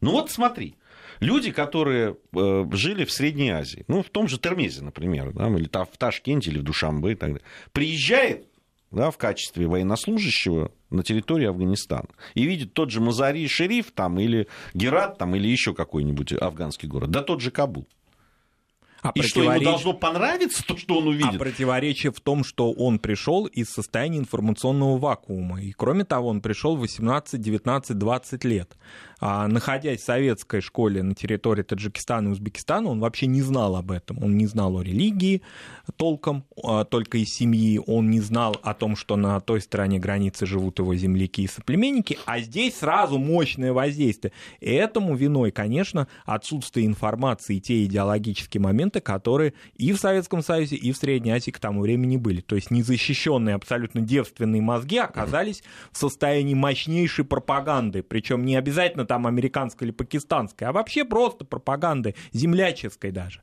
Ну 0.00 0.12
вот 0.12 0.30
смотри, 0.30 0.76
люди, 1.20 1.50
которые 1.50 2.16
э, 2.34 2.66
жили 2.72 3.04
в 3.04 3.12
Средней 3.12 3.50
Азии, 3.50 3.84
ну 3.88 4.02
в 4.02 4.10
том 4.10 4.28
же 4.28 4.38
Термезе, 4.38 4.82
например, 4.82 5.32
да, 5.32 5.48
или 5.48 5.66
там, 5.66 5.86
в 5.86 5.96
Ташкенте, 5.96 6.50
или 6.50 6.58
в 6.58 6.62
Душамбе 6.62 7.12
и 7.12 7.14
так 7.14 7.30
далее, 7.30 7.46
приезжает 7.72 8.46
да, 8.90 9.10
в 9.10 9.18
качестве 9.18 9.66
военнослужащего 9.66 10.70
на 10.90 11.02
территории 11.02 11.46
Афганистана. 11.46 12.08
И 12.34 12.44
видит 12.44 12.74
тот 12.74 12.90
же 12.90 13.00
Мазари 13.00 13.46
Шериф 13.48 13.92
там, 13.92 14.18
или 14.20 14.46
Герат 14.72 15.18
там, 15.18 15.34
или 15.34 15.48
еще 15.48 15.74
какой-нибудь 15.74 16.32
афганский 16.34 16.86
город, 16.86 17.10
да 17.10 17.22
тот 17.22 17.40
же 17.40 17.50
Кабул. 17.50 17.86
А 19.04 19.12
и 19.14 19.20
что 19.20 19.42
ему 19.42 19.60
должно 19.62 19.92
понравиться 19.92 20.64
то, 20.66 20.78
что 20.78 20.96
он 20.96 21.08
увидит? 21.08 21.34
А 21.34 21.38
противоречие 21.38 22.10
в 22.10 22.20
том, 22.20 22.42
что 22.42 22.72
он 22.72 22.98
пришел 22.98 23.44
из 23.44 23.68
состояния 23.68 24.18
информационного 24.18 24.96
вакуума. 24.96 25.60
И 25.60 25.72
кроме 25.72 26.04
того, 26.04 26.28
он 26.28 26.40
пришел 26.40 26.74
в 26.74 26.80
18, 26.80 27.38
19, 27.38 27.98
20 27.98 28.44
лет. 28.44 28.72
А, 29.26 29.48
находясь 29.48 30.02
в 30.02 30.04
советской 30.04 30.60
школе 30.60 31.02
на 31.02 31.14
территории 31.14 31.62
Таджикистана 31.62 32.28
и 32.28 32.32
Узбекистана, 32.32 32.90
он 32.90 33.00
вообще 33.00 33.26
не 33.26 33.40
знал 33.40 33.74
об 33.74 33.90
этом. 33.90 34.22
Он 34.22 34.36
не 34.36 34.46
знал 34.46 34.76
о 34.76 34.82
религии 34.82 35.40
толком, 35.96 36.44
а, 36.62 36.84
только 36.84 37.16
из 37.16 37.32
семьи. 37.32 37.80
Он 37.86 38.10
не 38.10 38.20
знал 38.20 38.54
о 38.62 38.74
том, 38.74 38.96
что 38.96 39.16
на 39.16 39.40
той 39.40 39.62
стороне 39.62 39.98
границы 39.98 40.44
живут 40.44 40.78
его 40.78 40.94
земляки 40.94 41.40
и 41.40 41.46
соплеменники. 41.46 42.18
А 42.26 42.38
здесь 42.40 42.76
сразу 42.76 43.16
мощное 43.18 43.72
воздействие. 43.72 44.34
И 44.60 44.70
этому 44.70 45.16
виной, 45.16 45.52
конечно, 45.52 46.06
отсутствие 46.26 46.86
информации 46.86 47.56
и 47.56 47.60
те 47.62 47.82
идеологические 47.86 48.60
моменты, 48.60 49.00
которые 49.00 49.54
и 49.74 49.94
в 49.94 49.98
Советском 49.98 50.42
Союзе, 50.42 50.76
и 50.76 50.92
в 50.92 50.98
Средней 50.98 51.30
Азии 51.30 51.50
к 51.50 51.58
тому 51.58 51.80
времени 51.80 52.18
были. 52.18 52.42
То 52.42 52.56
есть 52.56 52.70
незащищенные, 52.70 53.54
абсолютно 53.54 54.02
девственные 54.02 54.60
мозги 54.60 54.98
оказались 54.98 55.62
в 55.92 55.96
состоянии 55.96 56.52
мощнейшей 56.52 57.24
пропаганды. 57.24 58.02
Причем 58.02 58.44
не 58.44 58.56
обязательно 58.56 59.06
там 59.14 59.28
американской 59.28 59.86
или 59.86 59.92
пакистанской, 59.92 60.66
а 60.66 60.72
вообще 60.72 61.04
просто 61.04 61.44
пропаганды, 61.44 62.16
земляческой 62.32 63.12
даже. 63.12 63.42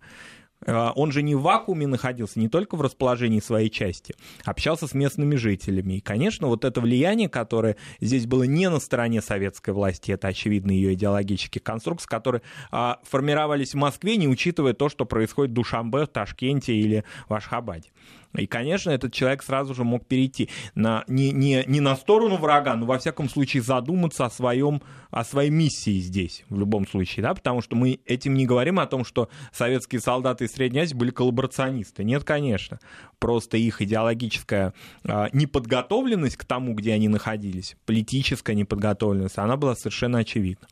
Э, 0.65 0.89
он 0.95 1.13
же 1.13 1.23
не 1.23 1.33
в 1.33 1.43
вакууме 1.43 1.87
находился, 1.87 2.41
не 2.41 2.49
только 2.49 2.75
в 2.75 2.81
расположении 2.81 3.39
своей 3.39 3.69
части, 3.69 4.13
общался 4.43 4.85
с 4.85 4.93
местными 4.93 5.35
жителями. 5.35 5.93
И, 5.93 6.01
конечно, 6.01 6.47
вот 6.47 6.65
это 6.65 6.81
влияние, 6.81 7.29
которое 7.29 7.77
здесь 8.01 8.27
было 8.27 8.43
не 8.43 8.69
на 8.69 8.81
стороне 8.81 9.21
советской 9.21 9.73
власти, 9.73 10.11
это, 10.11 10.27
очевидно, 10.27 10.71
ее 10.71 10.93
идеологические 10.93 11.61
конструкции, 11.61 12.09
которые 12.09 12.41
а, 12.69 12.99
формировались 13.03 13.73
в 13.73 13.77
Москве, 13.77 14.17
не 14.17 14.27
учитывая 14.27 14.73
то, 14.73 14.89
что 14.89 15.05
происходит 15.05 15.51
в 15.51 15.55
Душамбе, 15.55 16.03
в 16.03 16.09
Ташкенте 16.09 16.73
или 16.73 17.05
в 17.29 17.33
Ашхабаде. 17.33 17.91
И, 18.35 18.47
конечно, 18.47 18.91
этот 18.91 19.13
человек 19.13 19.43
сразу 19.43 19.73
же 19.73 19.83
мог 19.83 20.05
перейти 20.05 20.49
на, 20.73 21.03
не, 21.07 21.31
не, 21.31 21.63
не 21.67 21.81
на 21.81 21.95
сторону 21.95 22.37
врага, 22.37 22.75
но, 22.75 22.85
во 22.85 22.97
всяком 22.97 23.29
случае, 23.29 23.61
задуматься 23.61 24.25
о, 24.25 24.29
своем, 24.29 24.81
о 25.09 25.23
своей 25.23 25.49
миссии 25.49 25.99
здесь, 25.99 26.45
в 26.49 26.57
любом 26.57 26.87
случае, 26.87 27.23
да, 27.23 27.33
потому 27.33 27.61
что 27.61 27.75
мы 27.75 27.99
этим 28.05 28.33
не 28.35 28.45
говорим 28.45 28.79
о 28.79 28.85
том, 28.85 29.03
что 29.03 29.29
советские 29.51 29.99
солдаты 30.01 30.45
из 30.45 30.51
Средней 30.51 30.81
Азии 30.81 30.95
были 30.95 31.11
коллаборационисты. 31.11 32.03
Нет, 32.03 32.23
конечно. 32.23 32.79
Просто 33.19 33.57
их 33.57 33.81
идеологическая 33.81 34.73
а, 35.03 35.29
неподготовленность 35.33 36.37
к 36.37 36.45
тому, 36.45 36.73
где 36.73 36.93
они 36.93 37.07
находились, 37.07 37.75
политическая 37.85 38.55
неподготовленность, 38.55 39.37
она 39.37 39.57
была 39.57 39.75
совершенно 39.75 40.19
очевидна. 40.19 40.67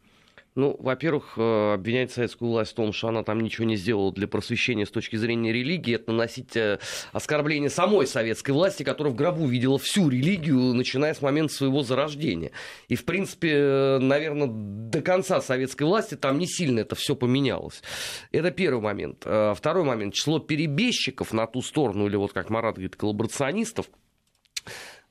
Ну, 0.55 0.75
во-первых, 0.79 1.33
э, 1.37 1.73
обвинять 1.73 2.11
советскую 2.11 2.49
власть 2.49 2.71
в 2.71 2.75
том, 2.75 2.91
что 2.91 3.07
она 3.09 3.23
там 3.23 3.39
ничего 3.39 3.65
не 3.65 3.75
сделала 3.75 4.11
для 4.11 4.27
просвещения 4.27 4.85
с 4.85 4.89
точки 4.89 5.15
зрения 5.15 5.53
религии, 5.53 5.95
это 5.95 6.11
наносить 6.11 6.55
э, 6.57 6.79
оскорбление 7.11 7.69
самой 7.69 8.07
советской 8.07 8.51
власти, 8.51 8.83
которая 8.83 9.13
в 9.13 9.15
гробу 9.15 9.45
видела 9.45 9.77
всю 9.77 10.09
религию, 10.09 10.73
начиная 10.73 11.13
с 11.13 11.21
момента 11.21 11.53
своего 11.53 11.83
зарождения. 11.83 12.51
И, 12.87 12.95
в 12.95 13.05
принципе, 13.05 13.51
э, 13.53 13.99
наверное, 13.99 14.47
до 14.47 15.01
конца 15.01 15.39
советской 15.39 15.83
власти 15.83 16.15
там 16.15 16.39
не 16.39 16.47
сильно 16.47 16.79
это 16.79 16.95
все 16.95 17.15
поменялось. 17.15 17.83
Это 18.31 18.51
первый 18.51 18.81
момент. 18.81 19.19
Второй 19.19 19.83
момент. 19.83 20.13
Число 20.13 20.39
перебежчиков 20.39 21.31
на 21.31 21.45
ту 21.45 21.61
сторону, 21.61 22.07
или 22.07 22.15
вот 22.15 22.33
как 22.33 22.49
Марат 22.49 22.75
говорит, 22.75 22.95
коллаборационистов, 22.95 23.85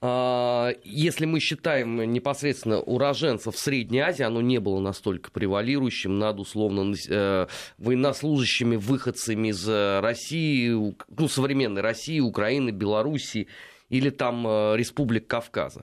если 0.00 1.26
мы 1.26 1.40
считаем 1.40 2.12
непосредственно 2.12 2.80
уроженцев 2.80 3.56
Средней 3.56 3.98
Азии, 3.98 4.22
оно 4.22 4.40
не 4.40 4.60
было 4.60 4.78
настолько 4.78 5.32
превалирующим 5.32 6.20
над 6.20 6.38
условно 6.38 6.94
э, 7.08 7.46
военнослужащими 7.78 8.76
выходцами 8.76 9.48
из 9.48 9.68
э, 9.68 9.98
России, 9.98 10.94
ну, 11.08 11.28
современной 11.28 11.82
России, 11.82 12.20
Украины, 12.20 12.70
Белоруссии 12.70 13.48
или 13.88 14.10
там 14.10 14.46
э, 14.46 14.76
Республик 14.76 15.26
Кавказа. 15.26 15.82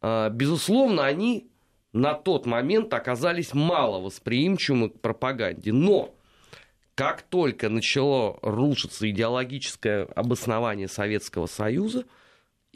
А, 0.00 0.30
безусловно, 0.30 1.04
они 1.04 1.50
на 1.92 2.14
тот 2.14 2.46
момент 2.46 2.94
оказались 2.94 3.52
мало 3.52 3.98
восприимчивыми 3.98 4.88
к 4.88 5.00
пропаганде. 5.00 5.72
Но 5.72 6.14
как 6.94 7.22
только 7.22 7.68
начало 7.68 8.38
рушиться 8.42 9.10
идеологическое 9.10 10.04
обоснование 10.04 10.86
Советского 10.86 11.46
Союза– 11.46 12.04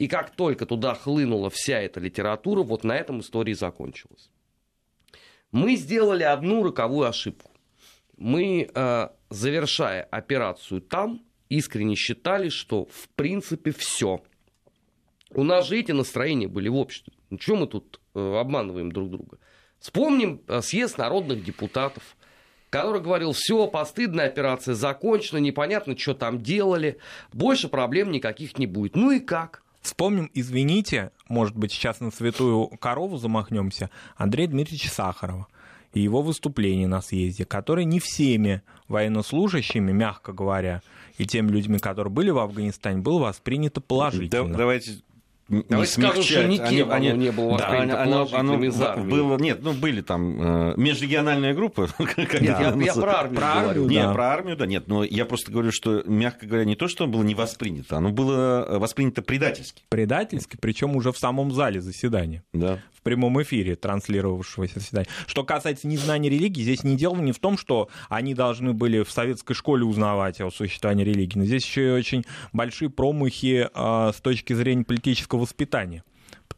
и 0.01 0.07
как 0.07 0.31
только 0.31 0.65
туда 0.65 0.95
хлынула 0.95 1.51
вся 1.51 1.79
эта 1.79 1.99
литература, 1.99 2.63
вот 2.63 2.83
на 2.83 2.93
этом 2.93 3.19
история 3.19 3.53
закончилась. 3.53 4.31
Мы 5.51 5.75
сделали 5.75 6.23
одну 6.23 6.63
роковую 6.63 7.07
ошибку. 7.07 7.51
Мы, 8.17 8.67
э, 8.73 9.09
завершая 9.29 10.01
операцию 10.01 10.81
там, 10.81 11.21
искренне 11.49 11.93
считали, 11.93 12.49
что 12.49 12.85
в 12.85 13.09
принципе 13.09 13.71
все. 13.71 14.23
У 15.29 15.43
нас 15.43 15.67
же 15.67 15.77
эти 15.77 15.91
настроения 15.91 16.47
были 16.47 16.67
в 16.67 16.77
обществе. 16.77 17.13
Ну, 17.29 17.37
что 17.39 17.55
мы 17.55 17.67
тут 17.67 17.99
э, 18.15 18.37
обманываем 18.39 18.91
друг 18.91 19.11
друга? 19.11 19.37
Вспомним 19.77 20.41
э, 20.47 20.61
съезд 20.63 20.97
народных 20.97 21.43
депутатов, 21.43 22.17
который 22.71 23.01
говорил, 23.01 23.33
все, 23.33 23.67
постыдная 23.67 24.25
операция 24.25 24.73
закончена, 24.73 25.37
непонятно, 25.37 25.95
что 25.95 26.15
там 26.15 26.41
делали, 26.41 26.97
больше 27.31 27.69
проблем 27.69 28.09
никаких 28.09 28.57
не 28.57 28.65
будет. 28.65 28.95
Ну 28.95 29.11
и 29.11 29.19
как? 29.19 29.61
Вспомним, 29.81 30.29
извините, 30.33 31.11
может 31.27 31.55
быть, 31.55 31.71
сейчас 31.71 31.99
на 31.99 32.11
святую 32.11 32.67
корову 32.79 33.17
замахнемся, 33.17 33.89
Андрея 34.15 34.47
Дмитриевича 34.47 34.89
Сахарова 34.89 35.47
и 35.93 35.99
его 35.99 36.21
выступление 36.21 36.87
на 36.87 37.01
съезде, 37.01 37.45
которое 37.45 37.83
не 37.83 37.99
всеми 37.99 38.61
военнослужащими, 38.87 39.91
мягко 39.91 40.33
говоря, 40.33 40.81
и 41.17 41.25
теми 41.25 41.49
людьми, 41.51 41.79
которые 41.79 42.11
были 42.11 42.29
в 42.29 42.37
Афганистане, 42.37 43.01
было 43.01 43.19
воспринято 43.19 43.81
положительно. 43.81 44.51
Да, 44.51 44.57
давайте 44.57 45.01
не 45.51 45.63
Давайте 45.67 45.93
смягчать. 45.93 46.23
Скажем, 46.25 46.41
что 46.41 46.47
никем 46.47 46.91
они, 46.91 47.09
оно 47.09 47.17
не 47.21 47.31
было 47.31 47.57
да, 47.57 47.81
оно, 47.81 47.97
оно, 47.97 48.29
оно 48.33 48.57
было, 48.57 49.37
Нет, 49.37 49.59
ну 49.61 49.73
были 49.73 50.01
там 50.01 50.71
э, 50.71 50.73
межрегиональная 50.77 51.53
группа. 51.53 51.89
я, 52.39 52.73
я 52.75 52.93
про 52.93 53.19
армию 53.19 53.35
про 53.35 53.47
армию, 53.47 53.87
Нет, 53.87 54.03
да. 54.03 54.13
про 54.13 54.27
армию, 54.31 54.57
да, 54.57 54.65
нет, 54.65 54.87
но 54.87 55.03
я 55.03 55.25
просто 55.25 55.51
говорю, 55.51 55.71
что, 55.71 56.03
мягко 56.05 56.45
говоря, 56.45 56.65
не 56.65 56.75
то, 56.75 56.87
что 56.87 57.03
оно 57.03 57.13
было 57.13 57.23
не 57.23 57.35
воспринято, 57.35 57.97
оно 57.97 58.11
было 58.11 58.65
воспринято 58.79 59.21
предательски. 59.21 59.83
Предательски, 59.89 60.57
причем 60.59 60.95
уже 60.95 61.11
в 61.11 61.17
самом 61.17 61.51
зале 61.51 61.81
заседания. 61.81 62.43
Да 62.53 62.79
в 63.01 63.03
прямом 63.03 63.41
эфире 63.41 63.75
транслировавшегося 63.75 64.79
заседания. 64.79 65.07
Что 65.25 65.43
касается 65.43 65.87
незнания 65.87 66.29
религии, 66.29 66.61
здесь 66.61 66.83
не 66.83 66.95
дело 66.95 67.15
не 67.15 67.31
в 67.31 67.39
том, 67.39 67.57
что 67.57 67.89
они 68.09 68.35
должны 68.35 68.73
были 68.73 69.01
в 69.01 69.11
советской 69.11 69.55
школе 69.55 69.83
узнавать 69.85 70.39
о 70.39 70.51
существовании 70.51 71.03
религии, 71.03 71.39
но 71.39 71.45
здесь 71.45 71.65
еще 71.65 71.87
и 71.87 71.91
очень 71.91 72.23
большие 72.53 72.91
промахи 72.91 73.67
э, 73.73 74.11
с 74.15 74.21
точки 74.21 74.53
зрения 74.53 74.83
политического 74.83 75.40
воспитания 75.41 76.03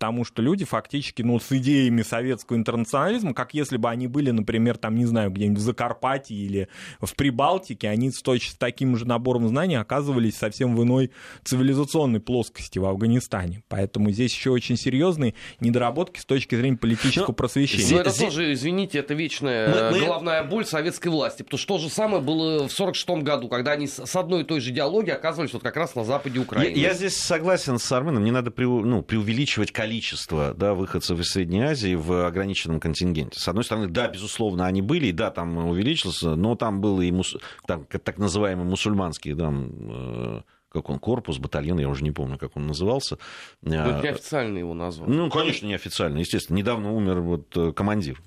потому 0.03 0.25
что 0.25 0.41
люди 0.41 0.65
фактически, 0.65 1.21
ну, 1.21 1.39
с 1.39 1.49
идеями 1.49 2.01
советского 2.01 2.57
интернационализма, 2.57 3.33
как 3.33 3.53
если 3.53 3.77
бы 3.77 3.89
они 3.89 4.07
были, 4.07 4.31
например, 4.31 4.77
там, 4.77 4.95
не 4.95 5.05
знаю, 5.05 5.31
где-нибудь 5.31 5.59
в 5.59 5.63
Закарпатье 5.63 6.35
или 6.35 6.67
в 6.99 7.15
Прибалтике, 7.15 7.87
они 7.87 8.11
с, 8.11 8.21
точно 8.21 8.51
с 8.51 8.55
таким 8.57 8.97
же 8.97 9.07
набором 9.07 9.47
знаний 9.47 9.75
оказывались 9.75 10.35
совсем 10.35 10.75
в 10.75 10.83
иной 10.83 11.11
цивилизационной 11.45 12.19
плоскости 12.19 12.79
в 12.79 12.85
Афганистане. 12.85 13.63
Поэтому 13.69 14.11
здесь 14.11 14.33
еще 14.33 14.49
очень 14.49 14.75
серьезные 14.75 15.35
недоработки 15.61 16.19
с 16.19 16.25
точки 16.25 16.55
зрения 16.55 16.75
политического 16.75 17.27
Но, 17.27 17.33
просвещения. 17.33 17.91
Ну, 17.91 17.99
это 17.99 18.09
здесь... 18.09 18.25
тоже, 18.25 18.51
извините, 18.51 18.99
это 18.99 19.13
вечная 19.13 19.69
мы, 19.69 19.99
мы... 19.99 20.05
головная 20.05 20.43
боль 20.43 20.65
советской 20.65 21.07
власти, 21.07 21.43
потому 21.43 21.57
что 21.57 21.75
то 21.75 21.79
же 21.79 21.87
самое 21.87 22.21
было 22.21 22.67
в 22.67 22.73
1946 22.73 23.23
году, 23.23 23.47
когда 23.47 23.71
они 23.71 23.87
с 23.87 24.15
одной 24.17 24.41
и 24.41 24.43
той 24.43 24.59
же 24.59 24.71
идеологией 24.71 25.15
оказывались 25.15 25.53
вот 25.53 25.63
как 25.63 25.77
раз 25.77 25.95
на 25.95 26.03
западе 26.03 26.39
Украины. 26.39 26.75
Я, 26.75 26.89
я 26.89 26.93
здесь 26.93 27.15
согласен 27.15 27.79
с 27.79 27.89
Арменом, 27.89 28.25
не 28.25 28.31
надо 28.31 28.49
pre, 28.51 28.65
ну, 28.65 29.01
преувеличивать 29.01 29.71
количество 29.71 29.92
количество 29.93 30.56
да, 30.56 30.73
выходцев 30.73 31.19
из 31.19 31.29
Средней 31.29 31.62
Азии 31.62 31.93
в 31.93 32.25
ограниченном 32.25 32.79
контингенте. 32.79 33.39
С 33.39 33.47
одной 33.47 33.63
стороны, 33.63 33.88
да, 33.88 34.08
безусловно, 34.08 34.65
они 34.65 34.82
были, 34.82 35.08
и 35.08 35.12
да, 35.12 35.29
там 35.29 35.56
увеличился, 35.58 36.36
но 36.36 36.56
там 36.56 36.82
был 36.82 36.99
и 36.99 37.12
мус... 37.12 37.38
там, 37.67 37.86
так 37.86 38.17
называемый 38.17 38.65
мусульманский 38.65 39.36
там, 39.36 39.69
э, 39.71 40.41
как 40.69 40.89
он, 40.89 40.97
корпус, 40.97 41.38
батальон, 41.38 41.77
я 41.77 41.89
уже 41.89 42.03
не 42.03 42.10
помню, 42.10 42.39
как 42.39 42.58
он 42.58 42.65
назывался. 42.65 43.19
Ну, 43.62 43.75
это 43.75 44.01
неофициально 44.01 44.58
его 44.58 44.73
назвали. 44.73 45.12
Ну, 45.12 45.29
конечно, 45.29 45.67
неофициально, 45.67 46.17
естественно. 46.17 46.58
Недавно 46.58 46.91
умер 46.91 47.19
вот 47.21 47.56
э, 47.56 47.71
командир, 47.71 48.19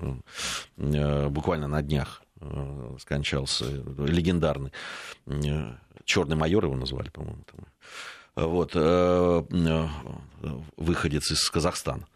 э, 0.77 1.29
буквально 1.29 1.67
на 1.67 1.83
днях 1.83 2.23
скончался, 3.01 3.65
легендарный. 3.99 4.71
Черный 6.05 6.37
майор 6.37 6.67
его 6.67 6.77
назвали, 6.77 7.09
по-моему. 7.09 7.43
Вот 8.37 8.75
выходец 10.77 11.31
из 11.31 11.49
Казахстана. 11.51 12.07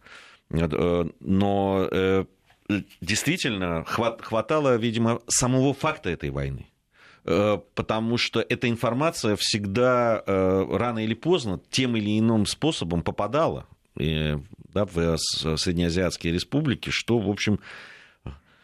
Э, 0.50 1.04
но 1.20 1.88
э, 1.90 2.24
действительно 3.00 3.85
хватало, 3.85 4.76
видимо, 4.76 5.20
самого 5.28 5.74
факта 5.74 6.11
этой 6.11 6.30
войны. 6.30 6.66
Э, 7.24 7.59
потому 7.74 8.16
что 8.18 8.40
эта 8.40 8.68
информация 8.68 9.37
всегда 9.37 10.22
рано 10.26 11.04
или 11.04 11.14
поздно 11.14 11.61
тем 11.70 11.96
или 11.96 12.18
иным 12.18 12.46
способом 12.46 13.02
попадала 13.02 13.66
да, 13.94 14.87
в 14.87 15.16
среднеазиатские 15.18 16.33
республики, 16.33 16.90
что, 16.90 17.18
в 17.18 17.28
общем, 17.28 17.61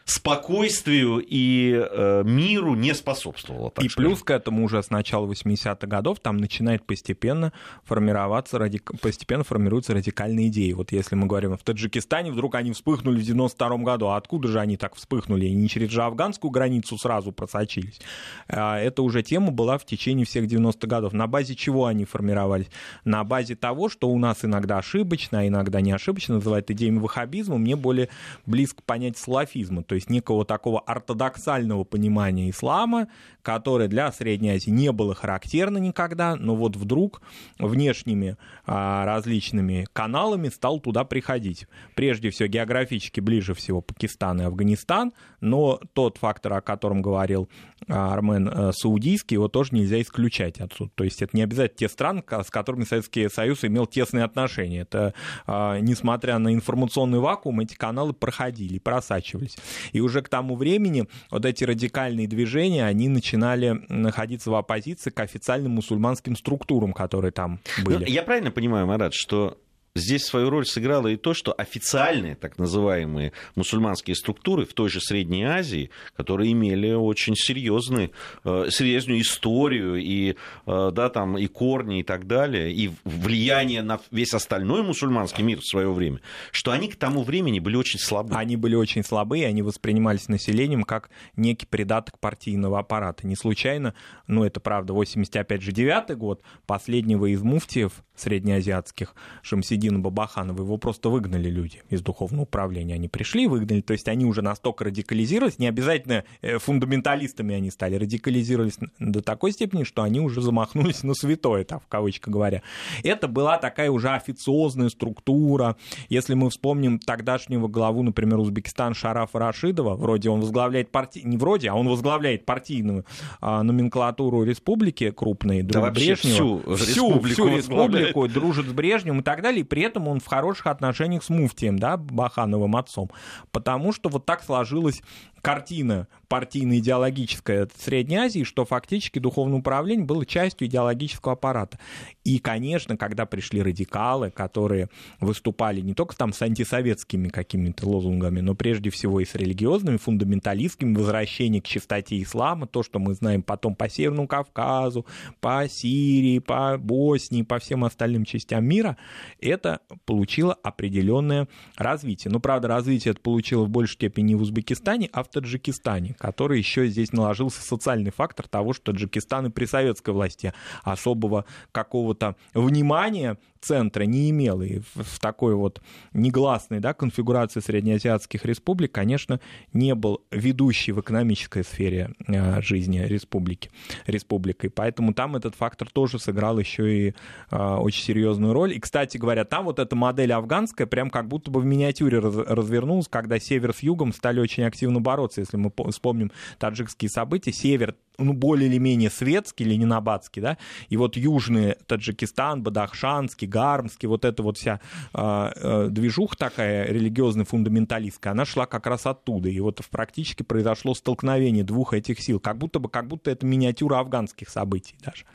спокойствию 0.07 1.19
и 1.19 1.73
э, 1.73 2.23
миру 2.25 2.75
не 2.75 2.93
способствовало. 2.93 3.73
и 3.81 3.89
скажем. 3.89 4.09
плюс 4.09 4.23
к 4.23 4.31
этому 4.31 4.63
уже 4.63 4.81
с 4.81 4.89
начала 4.89 5.27
80-х 5.27 5.85
годов 5.85 6.21
там 6.21 6.37
начинает 6.37 6.85
постепенно 6.85 7.51
формироваться, 7.83 8.57
постепенно 9.01 9.43
формируются 9.43 9.93
радикальные 9.93 10.47
идеи. 10.47 10.71
Вот 10.71 10.93
если 10.93 11.15
мы 11.15 11.27
говорим 11.27 11.57
в 11.57 11.61
Таджикистане, 11.61 12.31
вдруг 12.31 12.55
они 12.55 12.71
вспыхнули 12.71 13.19
в 13.19 13.23
92 13.23 13.77
году, 13.79 14.07
а 14.07 14.15
откуда 14.15 14.47
же 14.47 14.61
они 14.61 14.77
так 14.77 14.95
вспыхнули? 14.95 15.45
И 15.45 15.53
не 15.53 15.67
через 15.67 15.89
же 15.89 16.01
афганскую 16.01 16.51
границу 16.51 16.97
сразу 16.97 17.33
просочились. 17.33 17.99
А, 18.47 18.79
это 18.79 19.01
уже 19.01 19.23
тема 19.23 19.51
была 19.51 19.77
в 19.77 19.85
течение 19.85 20.25
всех 20.25 20.45
90-х 20.45 20.87
годов. 20.87 21.11
На 21.11 21.27
базе 21.27 21.53
чего 21.53 21.85
они 21.85 22.05
формировались? 22.05 22.67
На 23.03 23.25
базе 23.25 23.57
того, 23.57 23.89
что 23.89 24.07
у 24.07 24.17
нас 24.17 24.45
иногда 24.45 24.77
ошибочно, 24.77 25.41
а 25.41 25.47
иногда 25.47 25.81
не 25.81 25.91
ошибочно 25.91 26.35
называют 26.35 26.71
идеями 26.71 26.99
ваххабизма, 26.99 27.57
мне 27.57 27.75
более 27.75 28.07
близко 28.45 28.81
понять 28.81 29.17
салафизма, 29.17 29.83
то 29.83 29.96
есть 29.97 30.09
некого 30.09 30.45
такого 30.45 30.79
ортодоксального 30.79 31.83
понимания 31.83 32.49
ислама, 32.49 33.07
которое 33.41 33.87
для 33.87 34.11
Средней 34.11 34.51
Азии 34.51 34.69
не 34.69 34.91
было 34.91 35.13
характерно 35.15 35.77
никогда, 35.77 36.35
но 36.35 36.55
вот 36.55 36.75
вдруг 36.75 37.21
внешними 37.59 38.37
а, 38.65 39.05
различными 39.05 39.87
каналами 39.93 40.49
стал 40.49 40.79
туда 40.79 41.03
приходить. 41.03 41.67
Прежде 41.95 42.29
всего, 42.29 42.47
географически 42.47 43.19
ближе 43.19 43.53
всего 43.53 43.81
Пакистан 43.81 44.41
и 44.41 44.43
Афганистан, 44.43 45.13
но 45.41 45.79
тот 45.93 46.17
фактор, 46.17 46.53
о 46.53 46.61
котором 46.61 47.01
говорил 47.01 47.49
а, 47.87 48.13
Армен 48.13 48.47
э, 48.47 48.71
Саудийский, 48.73 49.35
его 49.35 49.47
тоже 49.47 49.69
нельзя 49.73 50.01
исключать 50.01 50.59
отсюда. 50.59 50.91
То 50.95 51.03
есть 51.03 51.21
это 51.21 51.35
не 51.35 51.43
обязательно 51.43 51.77
те 51.77 51.89
страны, 51.89 52.23
с 52.27 52.49
которыми 52.49 52.83
Советский 52.83 53.29
Союз 53.29 53.63
имел 53.63 53.85
тесные 53.85 54.23
отношения. 54.23 54.81
Это, 54.81 55.13
а, 55.45 55.79
несмотря 55.79 56.37
на 56.39 56.53
информационный 56.53 57.19
вакуум, 57.19 57.61
эти 57.61 57.75
каналы 57.75 58.13
проходили, 58.13 58.79
просачивались. 58.79 59.55
И 59.91 59.99
уже 59.99 60.21
к 60.21 60.29
тому 60.29 60.55
времени 60.55 61.05
вот 61.31 61.45
эти 61.45 61.63
радикальные 61.63 62.27
движения, 62.27 62.85
они 62.85 63.09
начинали 63.09 63.81
находиться 63.89 64.51
в 64.51 64.55
оппозиции 64.55 65.09
к 65.09 65.19
официальным 65.19 65.73
мусульманским 65.73 66.35
структурам, 66.35 66.93
которые 66.93 67.31
там 67.31 67.59
ну, 67.77 67.85
были. 67.85 68.05
Ну, 68.05 68.05
я 68.05 68.23
правильно 68.23 68.51
понимаю, 68.51 68.87
Марат, 68.87 69.13
что 69.13 69.57
Здесь 69.97 70.25
свою 70.25 70.49
роль 70.49 70.65
сыграло 70.65 71.07
и 71.07 71.17
то, 71.17 71.33
что 71.33 71.53
официальные 71.57 72.35
так 72.35 72.57
называемые 72.59 73.33
мусульманские 73.55 74.15
структуры 74.15 74.65
в 74.65 74.73
той 74.73 74.89
же 74.89 75.01
Средней 75.01 75.43
Азии, 75.43 75.89
которые 76.15 76.51
имели 76.51 76.91
очень 76.91 77.35
серьезную, 77.35 78.11
э, 78.43 78.67
серьезную 78.69 79.21
историю 79.21 79.95
и, 79.95 80.35
э, 80.67 80.91
да, 80.93 81.09
там, 81.09 81.37
и 81.37 81.47
корни 81.47 82.01
и 82.01 82.03
так 82.03 82.27
далее, 82.27 82.71
и 82.71 82.91
влияние 83.05 83.81
на 83.81 83.99
весь 84.11 84.33
остальной 84.33 84.83
мусульманский 84.83 85.43
мир 85.43 85.59
в 85.59 85.65
свое 85.65 85.91
время, 85.91 86.21
что 86.51 86.71
они 86.71 86.89
к 86.89 86.95
тому 86.95 87.23
времени 87.23 87.59
были 87.59 87.75
очень 87.75 87.99
слабы. 87.99 88.35
Они 88.35 88.55
были 88.55 88.75
очень 88.75 89.03
слабы, 89.03 89.39
и 89.39 89.43
они 89.43 89.63
воспринимались 89.63 90.27
населением 90.27 90.83
как 90.83 91.09
некий 91.35 91.65
придаток 91.65 92.19
партийного 92.19 92.79
аппарата. 92.79 93.25
Не 93.25 93.35
случайно, 93.35 93.95
ну 94.27 94.43
это 94.43 94.59
правда, 94.59 94.93
85 94.93 95.61
же 95.61 95.71
9 95.71 96.15
год, 96.17 96.43
последнего 96.67 97.25
из 97.25 97.41
муфтиев 97.41 98.03
среднеазиатских, 98.17 99.15
Шамсидина 99.41 99.99
Бабаханова, 99.99 100.61
его 100.61 100.77
просто 100.77 101.09
выгнали 101.09 101.49
люди 101.49 101.81
из 101.89 102.01
духовного 102.01 102.43
управления. 102.43 102.95
Они 102.95 103.07
пришли, 103.07 103.47
выгнали, 103.47 103.81
то 103.81 103.93
есть 103.93 104.07
они 104.07 104.25
уже 104.25 104.41
настолько 104.41 104.85
радикализировались, 104.85 105.59
не 105.59 105.67
обязательно 105.67 106.23
э, 106.41 106.57
фундаменталистами 106.57 107.55
они 107.55 107.71
стали, 107.71 107.95
радикализировались 107.95 108.77
до 108.99 109.21
такой 109.21 109.51
степени, 109.51 109.83
что 109.83 110.03
они 110.03 110.19
уже 110.19 110.41
замахнулись 110.41 111.03
на 111.03 111.13
святое, 111.13 111.63
так, 111.63 111.83
в 111.83 111.87
кавычках 111.87 112.33
говоря. 112.33 112.61
Это 113.03 113.27
была 113.27 113.57
такая 113.57 113.91
уже 113.91 114.09
официозная 114.09 114.89
структура. 114.89 115.75
Если 116.09 116.33
мы 116.33 116.49
вспомним 116.49 116.99
тогдашнего 116.99 117.67
главу, 117.67 118.03
например, 118.03 118.39
Узбекистан 118.39 118.93
Шарафа 118.93 119.39
Рашидова, 119.39 119.95
вроде 119.95 120.29
он 120.29 120.41
возглавляет 120.41 120.91
партий, 120.91 121.21
не 121.23 121.37
вроде, 121.37 121.69
а 121.69 121.75
он 121.75 121.87
возглавляет 121.87 122.45
партийную 122.45 123.05
а, 123.41 123.63
номенклатуру 123.63 124.43
республики 124.43 125.11
крупной, 125.11 125.61
да 125.61 125.91
Брежнева. 125.91 126.61
Всю, 126.65 126.75
всю, 126.75 127.19
всю 127.21 127.47
республику 127.49 128.06
республику, 128.07 128.33
дружит 128.33 128.67
с 128.67 128.73
Брежневым 128.73 129.21
и 129.21 129.23
так 129.23 129.41
далее, 129.41 129.61
и 129.61 129.63
при 129.63 129.83
этом 129.83 130.07
он 130.07 130.19
в 130.19 130.25
хороших 130.25 130.67
отношениях 130.67 131.23
с 131.23 131.29
Муфтием, 131.29 131.79
да, 131.79 131.97
Бахановым 131.97 132.75
отцом, 132.75 133.09
потому 133.51 133.93
что 133.93 134.09
вот 134.09 134.25
так 134.25 134.43
сложилось 134.43 135.01
картина 135.47 136.09
партийно-идеологическая 136.27 137.69
Средней 137.77 138.17
Азии, 138.17 138.43
что 138.43 138.65
фактически 138.65 139.17
духовное 139.17 139.59
управление 139.59 140.05
было 140.05 140.25
частью 140.25 140.67
идеологического 140.67 141.35
аппарата. 141.35 141.79
И, 142.25 142.39
конечно, 142.39 142.97
когда 142.97 143.25
пришли 143.25 143.61
радикалы, 143.61 144.29
которые 144.29 144.89
выступали 145.21 145.79
не 145.79 145.93
только 145.93 146.17
там 146.17 146.33
с 146.33 146.41
антисоветскими 146.41 147.29
какими-то 147.29 147.87
лозунгами, 147.87 148.41
но 148.41 148.55
прежде 148.55 148.89
всего 148.89 149.21
и 149.21 149.25
с 149.25 149.35
религиозными, 149.35 149.95
фундаменталистскими, 149.95 150.93
возвращение 150.93 151.61
к 151.61 151.65
чистоте 151.65 152.21
ислама, 152.21 152.67
то, 152.67 152.83
что 152.83 152.99
мы 152.99 153.13
знаем 153.13 153.41
потом 153.41 153.73
по 153.73 153.87
Северному 153.87 154.27
Кавказу, 154.27 155.05
по 155.39 155.65
Сирии, 155.69 156.39
по 156.39 156.77
Боснии, 156.77 157.43
по 157.43 157.59
всем 157.59 157.85
остальным 157.85 158.25
частям 158.25 158.65
мира, 158.65 158.97
это 159.39 159.79
получило 160.03 160.53
определенное 160.61 161.47
развитие. 161.77 162.33
Но, 162.33 162.41
правда, 162.41 162.67
развитие 162.67 163.13
это 163.13 163.21
получило 163.21 163.63
в 163.63 163.69
большей 163.69 163.93
степени 163.93 164.27
не 164.27 164.35
в 164.35 164.41
Узбекистане, 164.41 165.09
а 165.13 165.23
в 165.23 165.36
Таджикистане, 165.41 166.15
который 166.19 166.57
еще 166.57 166.87
здесь 166.87 167.11
наложился 167.13 167.61
социальный 167.61 168.11
фактор 168.11 168.47
того, 168.47 168.73
что 168.73 168.91
Таджикистан 168.91 169.47
и 169.47 169.49
при 169.49 169.65
советской 169.65 170.11
власти 170.11 170.53
особого 170.83 171.45
какого-то 171.71 172.35
внимания 172.53 173.37
центра 173.61 174.03
не 174.03 174.29
имел. 174.29 174.61
И 174.61 174.79
в 174.95 175.19
такой 175.19 175.55
вот 175.55 175.81
негласной 176.13 176.79
да, 176.79 176.93
конфигурации 176.93 177.59
среднеазиатских 177.59 178.45
республик, 178.45 178.91
конечно, 178.91 179.39
не 179.73 179.95
был 179.95 180.21
ведущий 180.31 180.91
в 180.91 181.01
экономической 181.01 181.63
сфере 181.63 182.11
э, 182.27 182.61
жизни 182.61 182.99
республики, 182.99 183.69
республикой. 184.05 184.69
Поэтому 184.69 185.13
там 185.13 185.35
этот 185.35 185.55
фактор 185.55 185.89
тоже 185.89 186.19
сыграл 186.19 186.59
еще 186.59 187.07
и 187.07 187.15
а, 187.49 187.79
очень 187.79 188.03
серьезную 188.03 188.53
роль. 188.53 188.73
И, 188.73 188.79
кстати 188.79 189.17
говоря, 189.17 189.45
там 189.45 189.65
вот 189.65 189.79
эта 189.79 189.95
модель 189.95 190.33
афганская 190.33 190.87
прям 190.87 191.09
как 191.09 191.27
будто 191.27 191.51
бы 191.51 191.59
в 191.59 191.65
миниатюре 191.65 192.19
раз, 192.19 192.35
развернулась, 192.35 193.07
когда 193.07 193.39
север 193.39 193.73
с 193.73 193.79
югом 193.79 194.13
стали 194.13 194.39
очень 194.39 194.63
активно 194.63 194.99
бороться. 194.99 195.41
Если 195.41 195.57
мы 195.57 195.71
вспомним 195.89 196.31
таджикские 196.59 197.09
события, 197.09 197.51
север 197.51 197.95
ну, 198.17 198.33
более 198.33 198.69
или 198.69 198.77
менее 198.77 199.09
светский, 199.09 199.63
ленинабадский, 199.63 200.41
да, 200.41 200.57
и 200.89 200.97
вот 200.97 201.17
южный 201.17 201.75
Таджикистан, 201.85 202.63
Бадахшанский, 202.63 203.46
Гармский, 203.47 204.07
вот 204.07 204.25
эта 204.25 204.43
вот 204.43 204.57
вся 204.57 204.79
э, 205.13 205.51
э, 205.55 205.87
движуха 205.89 206.37
такая 206.37 206.85
религиозно-фундаменталистская, 206.87 208.31
она 208.31 208.45
шла 208.45 208.65
как 208.65 208.85
раз 208.87 209.05
оттуда, 209.05 209.49
и 209.49 209.59
вот 209.59 209.81
практически 209.89 210.43
произошло 210.43 210.93
столкновение 210.93 211.63
двух 211.63 211.93
этих 211.93 212.19
сил, 212.19 212.39
как 212.39 212.57
будто 212.57 212.79
бы, 212.79 212.89
как 212.89 213.07
будто 213.07 213.31
это 213.31 213.45
миниатюра 213.45 213.99
афганских 213.99 214.49
событий 214.49 214.95
даже. 215.03 215.25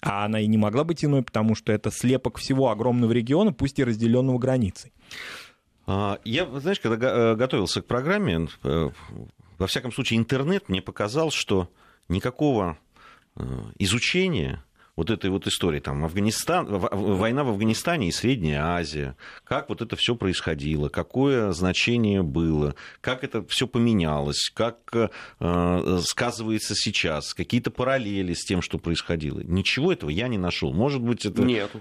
А 0.00 0.26
она 0.26 0.40
и 0.40 0.46
не 0.46 0.58
могла 0.58 0.84
быть 0.84 1.04
иной, 1.04 1.22
потому 1.22 1.54
что 1.54 1.72
это 1.72 1.90
слепок 1.90 2.38
всего 2.38 2.70
огромного 2.70 3.12
региона, 3.12 3.52
пусть 3.52 3.78
и 3.78 3.84
разделенного 3.84 4.38
границей. 4.38 4.92
А, 5.86 6.18
я, 6.24 6.46
знаешь, 6.60 6.80
когда 6.80 7.10
э, 7.10 7.34
готовился 7.36 7.82
к 7.82 7.86
программе, 7.86 8.48
э, 8.62 8.90
во 9.58 9.66
всяком 9.66 9.92
случае, 9.92 10.18
интернет 10.18 10.68
мне 10.68 10.82
показал, 10.82 11.30
что 11.30 11.70
никакого 12.08 12.78
э, 13.36 13.44
изучения 13.78 14.64
вот 14.96 15.10
этой 15.10 15.30
вот 15.30 15.46
истории, 15.46 15.80
там, 15.80 16.04
Афганистан, 16.04 16.66
война 16.68 17.44
в 17.44 17.48
Афганистане 17.48 18.08
и 18.08 18.12
Средняя 18.12 18.62
Азия, 18.64 19.16
как 19.44 19.68
вот 19.68 19.82
это 19.82 19.96
все 19.96 20.14
происходило, 20.14 20.88
какое 20.88 21.52
значение 21.52 22.22
было, 22.22 22.74
как 23.00 23.24
это 23.24 23.44
все 23.48 23.66
поменялось, 23.66 24.50
как 24.54 24.78
э, 25.40 26.00
сказывается 26.04 26.74
сейчас, 26.76 27.34
какие-то 27.34 27.70
параллели 27.70 28.34
с 28.34 28.44
тем, 28.44 28.62
что 28.62 28.78
происходило. 28.78 29.40
Ничего 29.40 29.92
этого 29.92 30.10
я 30.10 30.28
не 30.28 30.38
нашел. 30.38 30.72
Может 30.72 31.02
быть, 31.02 31.26
это... 31.26 31.42
Нету. 31.42 31.80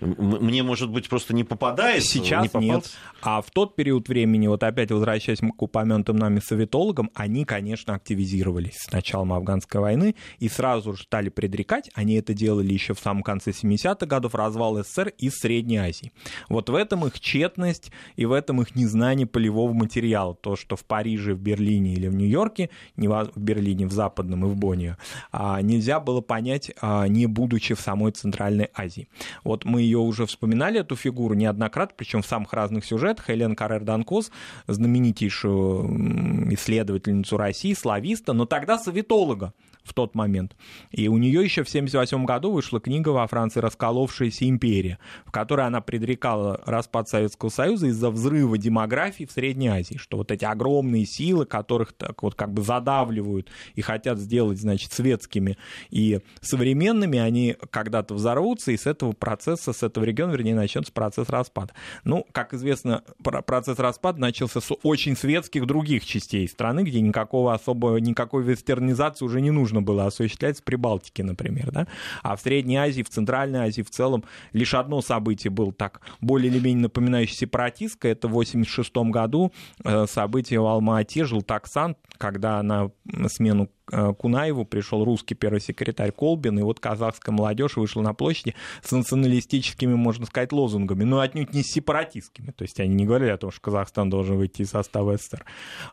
Мне, 0.00 0.62
может 0.62 0.90
быть, 0.90 1.08
просто 1.08 1.34
не 1.34 1.44
попадает? 1.44 2.04
Сейчас 2.04 2.52
не 2.54 2.68
нет. 2.68 2.90
А 3.22 3.42
в 3.42 3.50
тот 3.50 3.76
период 3.76 4.08
времени, 4.08 4.46
вот 4.46 4.62
опять 4.62 4.90
возвращаясь 4.90 5.40
к 5.40 5.62
упомянутым 5.62 6.16
нами 6.16 6.40
советологам, 6.40 7.10
они, 7.14 7.44
конечно, 7.44 7.94
активизировались 7.94 8.78
с 8.78 8.92
началом 8.92 9.32
афганской 9.32 9.80
войны 9.80 10.14
и 10.38 10.48
сразу 10.48 10.94
же 10.94 11.02
стали 11.02 11.28
предрекать, 11.28 11.90
они 11.94 12.14
это 12.14 12.34
делали 12.34 12.72
еще 12.72 12.94
в 12.94 13.00
самом 13.00 13.22
конце 13.22 13.50
70-х 13.50 14.06
годов, 14.06 14.34
развал 14.34 14.82
СССР 14.82 15.12
из 15.18 15.34
Средней 15.34 15.76
Азии. 15.76 16.12
Вот 16.48 16.70
в 16.70 16.74
этом 16.74 17.06
их 17.06 17.20
четность 17.20 17.90
и 18.16 18.24
в 18.24 18.32
этом 18.32 18.62
их 18.62 18.74
незнание 18.74 19.26
полевого 19.26 19.72
материала. 19.72 20.34
То, 20.34 20.56
что 20.56 20.76
в 20.76 20.84
Париже, 20.84 21.34
в 21.34 21.40
Берлине 21.40 21.92
или 21.92 22.08
в 22.08 22.14
Нью-Йорке, 22.14 22.70
не 22.96 23.08
в 23.08 23.30
Берлине, 23.36 23.86
в 23.86 23.92
Западном 23.92 24.46
и 24.46 24.48
в 24.48 24.56
Бонне, 24.56 24.96
а, 25.32 25.60
нельзя 25.60 26.00
было 26.00 26.20
понять, 26.20 26.70
а, 26.80 27.06
не 27.08 27.26
будучи 27.26 27.74
в 27.74 27.80
самой 27.80 28.12
Центральной 28.12 28.68
Азии. 28.74 29.08
Вот 29.44 29.64
мы 29.64 29.82
ее 29.90 29.98
уже 29.98 30.26
вспоминали, 30.26 30.80
эту 30.80 30.96
фигуру, 30.96 31.34
неоднократно, 31.34 31.94
причем 31.96 32.22
в 32.22 32.26
самых 32.26 32.52
разных 32.52 32.84
сюжетах. 32.84 33.28
Элен 33.30 33.56
Каррер 33.56 33.82
Данкос, 33.82 34.30
знаменитейшую 34.66 36.54
исследовательницу 36.54 37.36
России, 37.36 37.74
слависта, 37.74 38.32
но 38.32 38.46
тогда 38.46 38.78
советолога 38.78 39.52
в 39.84 39.94
тот 39.94 40.14
момент. 40.14 40.56
И 40.90 41.08
у 41.08 41.16
нее 41.18 41.42
еще 41.42 41.64
в 41.64 41.68
1978 41.68 42.24
году 42.24 42.52
вышла 42.52 42.80
книга 42.80 43.10
во 43.10 43.26
Франции 43.26 43.60
«Расколовшаяся 43.60 44.48
империя», 44.48 44.98
в 45.24 45.32
которой 45.32 45.66
она 45.66 45.80
предрекала 45.80 46.60
распад 46.64 47.08
Советского 47.08 47.50
Союза 47.50 47.88
из-за 47.88 48.10
взрыва 48.10 48.58
демографии 48.58 49.24
в 49.24 49.32
Средней 49.32 49.68
Азии, 49.68 49.96
что 49.96 50.18
вот 50.18 50.30
эти 50.30 50.44
огромные 50.44 51.06
силы, 51.06 51.46
которых 51.46 51.92
так 51.92 52.22
вот 52.22 52.34
как 52.34 52.52
бы 52.52 52.62
задавливают 52.62 53.48
и 53.74 53.82
хотят 53.82 54.18
сделать, 54.18 54.60
значит, 54.60 54.92
светскими 54.92 55.56
и 55.90 56.20
современными, 56.40 57.18
они 57.18 57.56
когда-то 57.70 58.14
взорвутся, 58.14 58.72
и 58.72 58.76
с 58.76 58.86
этого 58.86 59.12
процесса, 59.12 59.72
с 59.72 59.82
этого 59.82 60.04
региона, 60.04 60.32
вернее, 60.32 60.54
начнется 60.54 60.92
процесс 60.92 61.28
распада. 61.28 61.72
Ну, 62.04 62.26
как 62.32 62.54
известно, 62.54 63.02
процесс 63.22 63.78
распада 63.78 64.20
начался 64.20 64.60
с 64.60 64.72
очень 64.82 65.16
светских 65.16 65.66
других 65.66 66.04
частей 66.04 66.46
страны, 66.48 66.80
где 66.82 67.00
никакого 67.00 67.54
особого, 67.54 67.96
никакой 67.96 68.42
вестернизации 68.42 69.24
уже 69.24 69.40
не 69.40 69.50
нужно 69.50 69.69
было 69.78 70.06
осуществлять 70.06 70.58
в 70.58 70.64
Прибалтике, 70.64 71.22
например, 71.22 71.70
да? 71.70 71.86
А 72.22 72.34
в 72.34 72.40
Средней 72.40 72.76
Азии, 72.76 73.02
в 73.02 73.08
Центральной 73.08 73.60
Азии 73.60 73.82
в 73.82 73.90
целом 73.90 74.24
лишь 74.52 74.74
одно 74.74 75.00
событие 75.02 75.50
было 75.50 75.72
так 75.72 76.00
более 76.20 76.50
или 76.50 76.58
менее 76.58 76.82
напоминающее 76.82 77.36
сепаратистское, 77.36 78.12
это 78.12 78.26
в 78.26 78.32
1986 78.32 79.12
году 79.12 79.52
э, 79.84 80.06
событие 80.06 80.60
в 80.60 80.66
Алма-Ате, 80.66 81.24
Желтоксан, 81.24 81.96
когда 82.18 82.62
на 82.62 82.90
смену 83.28 83.70
Кунаеву 83.90 84.64
пришел 84.64 85.04
русский 85.04 85.34
первый 85.34 85.60
секретарь 85.60 86.12
Колбин, 86.12 86.58
и 86.58 86.62
вот 86.62 86.80
казахская 86.80 87.34
молодежь 87.34 87.76
вышла 87.76 88.02
на 88.02 88.14
площади 88.14 88.54
с 88.82 88.92
националистическими, 88.92 89.94
можно 89.94 90.26
сказать, 90.26 90.52
лозунгами, 90.52 91.04
но 91.04 91.20
отнюдь 91.20 91.52
не 91.52 91.62
сепаратистскими. 91.62 92.52
То 92.52 92.62
есть 92.62 92.78
они 92.80 92.94
не 92.94 93.06
говорили 93.06 93.30
о 93.30 93.36
том, 93.36 93.50
что 93.50 93.60
Казахстан 93.60 94.10
должен 94.10 94.36
выйти 94.36 94.62
из 94.62 94.70
состава 94.70 95.16
СССР. 95.16 95.44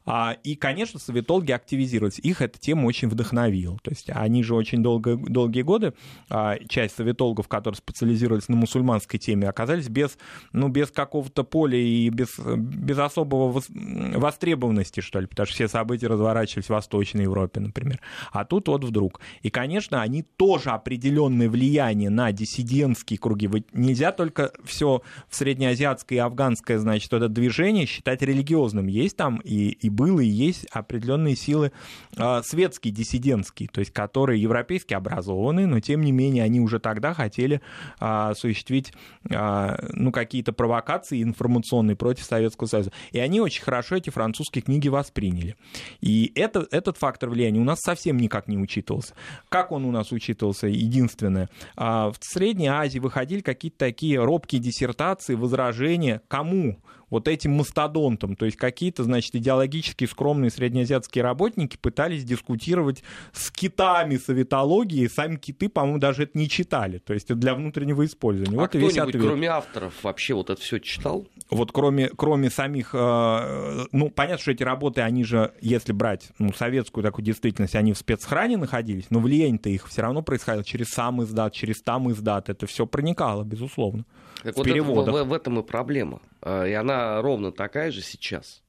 А, 0.05 0.37
и, 0.43 0.55
конечно, 0.55 0.99
советологи 0.99 1.51
активизировались. 1.51 2.19
Их 2.19 2.41
эта 2.41 2.59
тема 2.59 2.85
очень 2.85 3.09
вдохновила. 3.09 3.77
То 3.81 3.91
есть 3.91 4.09
они 4.09 4.43
же 4.43 4.55
очень 4.55 4.83
долго, 4.83 5.15
долгие 5.15 5.63
годы, 5.63 5.93
а, 6.29 6.57
часть 6.67 6.95
советологов, 6.95 7.47
которые 7.47 7.77
специализировались 7.77 8.47
на 8.47 8.55
мусульманской 8.55 9.19
теме, 9.19 9.49
оказались 9.49 9.89
без, 9.89 10.17
ну, 10.51 10.67
без 10.67 10.91
какого-то 10.91 11.43
поля 11.43 11.77
и 11.77 12.09
без, 12.09 12.37
без 12.39 12.97
особого 12.97 13.61
востребованности, 13.69 14.99
что 14.99 15.19
ли, 15.19 15.27
потому 15.27 15.47
что 15.47 15.55
все 15.55 15.67
события 15.67 16.07
разворачивались 16.07 16.67
в 16.67 16.71
Восточной 16.71 17.23
Европе, 17.23 17.59
например 17.59 17.86
например. 17.88 18.01
А 18.31 18.45
тут 18.45 18.67
вот 18.67 18.83
вдруг. 18.83 19.19
И, 19.41 19.49
конечно, 19.49 20.01
они 20.01 20.23
тоже 20.23 20.69
определенное 20.71 21.49
влияние 21.49 22.09
на 22.09 22.31
диссидентские 22.31 23.19
круги. 23.19 23.49
Нельзя 23.73 24.11
только 24.11 24.51
все 24.63 25.01
в 25.29 25.35
среднеазиатское 25.35 26.17
и 26.17 26.21
афганское, 26.21 26.79
значит, 26.79 27.11
это 27.13 27.27
движение 27.29 27.85
считать 27.85 28.21
религиозным. 28.21 28.88
Есть 28.88 29.17
там 29.17 29.38
и, 29.38 29.69
и 29.69 29.89
было, 29.89 30.19
и 30.19 30.27
есть 30.27 30.65
определенные 30.71 31.35
силы 31.35 31.71
э, 32.15 32.41
светские, 32.43 32.93
диссидентские, 32.93 33.69
то 33.69 33.79
есть 33.79 33.91
которые 33.91 34.41
европейски 34.41 34.93
образованы, 34.93 35.67
но 35.67 35.79
тем 35.79 36.01
не 36.01 36.11
менее 36.11 36.43
они 36.43 36.59
уже 36.59 36.79
тогда 36.79 37.13
хотели 37.13 37.61
э, 37.99 38.05
осуществить 38.05 38.93
э, 39.29 39.75
ну, 39.93 40.11
какие-то 40.11 40.53
провокации 40.53 41.23
информационные 41.23 41.95
против 41.95 42.25
Советского 42.25 42.67
Союза. 42.67 42.91
И 43.11 43.19
они 43.19 43.39
очень 43.39 43.63
хорошо 43.63 43.95
эти 43.95 44.09
французские 44.09 44.61
книги 44.61 44.88
восприняли. 44.88 45.55
И 46.01 46.31
это, 46.35 46.67
этот 46.71 46.97
фактор 46.97 47.29
влияния 47.29 47.59
у 47.59 47.63
нас 47.63 47.76
нас 47.78 47.82
совсем 47.84 48.17
никак 48.17 48.47
не 48.47 48.57
учитывался. 48.57 49.13
Как 49.49 49.71
он 49.71 49.86
у 49.86 49.91
нас 49.91 50.11
учитывался? 50.11 50.67
Единственное, 50.67 51.49
а, 51.75 52.11
в 52.11 52.17
Средней 52.21 52.67
Азии 52.67 52.99
выходили 52.99 53.41
какие-то 53.41 53.78
такие 53.78 54.23
робкие 54.23 54.61
диссертации, 54.61 55.36
возражения. 55.36 56.21
Кому? 56.28 56.80
Вот 57.10 57.28
этим 57.28 57.53
мастодонтом. 57.53 58.36
То 58.36 58.45
есть 58.45 58.58
какие-то, 58.58 59.03
значит, 59.03 59.36
идеологически 59.36 60.05
скромные 60.05 60.49
среднеазиатские 60.49 61.24
работники 61.24 61.78
пытались 61.78 62.24
дискутировать 62.24 63.03
с 63.34 63.51
китами 63.51 64.18
советологии, 64.18 65.08
сами 65.08 65.38
киты, 65.38 65.70
по-моему, 65.70 65.99
даже 65.99 66.24
это 66.24 66.38
не 66.38 66.49
читали. 66.49 66.97
То 66.99 67.14
есть 67.14 67.34
для 67.34 67.55
внутреннего 67.55 68.05
использования. 68.05 68.58
А 68.58 68.62
вот 68.62 68.76
весь 68.76 68.97
ответ. 68.97 69.24
кроме 69.24 69.47
авторов, 69.47 69.93
вообще 70.03 70.34
вот 70.34 70.49
это 70.49 70.62
все 70.62 70.80
читал? 70.80 71.28
Вот 71.49 71.72
кроме, 71.72 72.10
кроме 72.10 72.49
самих, 72.49 72.91
э, 72.93 73.86
ну, 73.91 74.10
понятно, 74.10 74.41
что 74.41 74.51
эти 74.51 74.64
работы, 74.64 75.01
они 75.01 75.24
же, 75.24 75.53
если 75.62 75.93
брать 75.93 76.30
ну, 76.39 76.51
советскую 76.53 77.03
такую 77.03 77.24
действительность, 77.24 77.76
они 77.76 77.93
в 77.93 77.97
спецхране 77.97 78.58
находились, 78.58 79.05
но 79.10 79.20
влияние-то 79.20 79.70
их 79.70 79.88
все 79.88 80.01
равно 80.01 80.22
происходило 80.22 80.64
через 80.64 80.89
сам 80.89 81.24
издат, 81.24 81.53
через 81.53 81.82
там 81.82 82.12
издат. 82.12 82.49
Это 82.49 82.68
все 82.68 82.86
проникало, 82.86 83.43
безусловно. 83.43 84.05
Так 84.43 84.53
в 84.53 84.58
вот 84.58 84.66
переводах. 84.66 85.16
Это, 85.16 85.24
в, 85.24 85.30
в 85.30 85.34
этом 85.34 85.60
и 85.60 85.64
проблема. 85.64 86.20
А, 86.47 86.65
и 86.65 86.71
она 86.71 87.21
ровно 87.21 87.51
такая 87.51 87.91
же 87.91 88.01
сейчас. 88.01 88.63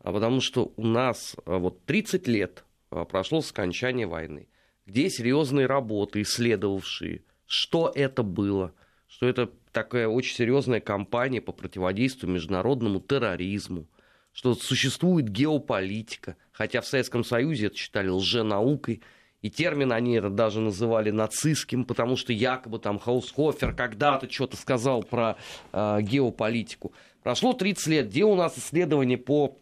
А 0.00 0.12
потому 0.12 0.42
что 0.42 0.74
у 0.76 0.86
нас 0.86 1.34
а, 1.46 1.56
вот 1.56 1.82
30 1.86 2.28
лет 2.28 2.64
прошло 2.90 3.40
с 3.40 3.50
окончания 3.50 4.06
войны, 4.06 4.48
где 4.84 5.08
серьезные 5.08 5.66
работы, 5.66 6.20
исследовавшие, 6.20 7.22
что 7.46 7.90
это 7.94 8.22
было, 8.22 8.74
что 9.08 9.26
это 9.26 9.50
такая 9.72 10.08
очень 10.08 10.36
серьезная 10.36 10.80
кампания 10.80 11.40
по 11.40 11.52
противодействию 11.52 12.32
международному 12.32 13.00
терроризму, 13.00 13.86
что 14.32 14.54
существует 14.54 15.30
геополитика, 15.30 16.36
хотя 16.52 16.82
в 16.82 16.86
Советском 16.86 17.24
Союзе 17.24 17.68
это 17.68 17.76
считали 17.76 18.08
лженаукой, 18.08 19.00
и 19.46 19.50
термин 19.50 19.92
они 19.92 20.14
это 20.14 20.28
даже 20.28 20.60
называли 20.60 21.10
нацистским, 21.10 21.84
потому 21.84 22.16
что 22.16 22.32
якобы 22.32 22.78
там 22.78 22.98
Хаусхофер 22.98 23.74
когда-то 23.74 24.30
что-то 24.30 24.56
сказал 24.56 25.02
про 25.02 25.36
э, 25.72 25.98
геополитику. 26.02 26.92
Прошло 27.22 27.52
30 27.52 27.86
лет, 27.86 28.08
где 28.08 28.24
у 28.24 28.34
нас 28.34 28.58
исследования 28.58 29.18
по 29.18 29.56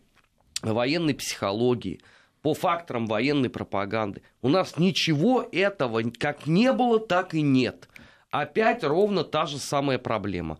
военной 0.62 1.14
психологии, 1.14 2.00
по 2.42 2.54
факторам 2.54 3.06
военной 3.06 3.50
пропаганды? 3.50 4.22
У 4.42 4.48
нас 4.48 4.78
ничего 4.78 5.46
этого 5.52 6.02
как 6.18 6.46
не 6.46 6.72
было, 6.72 6.98
так 6.98 7.34
и 7.34 7.42
нет. 7.42 7.88
Опять 8.30 8.82
ровно 8.84 9.22
та 9.22 9.46
же 9.46 9.58
самая 9.58 9.98
проблема 9.98 10.58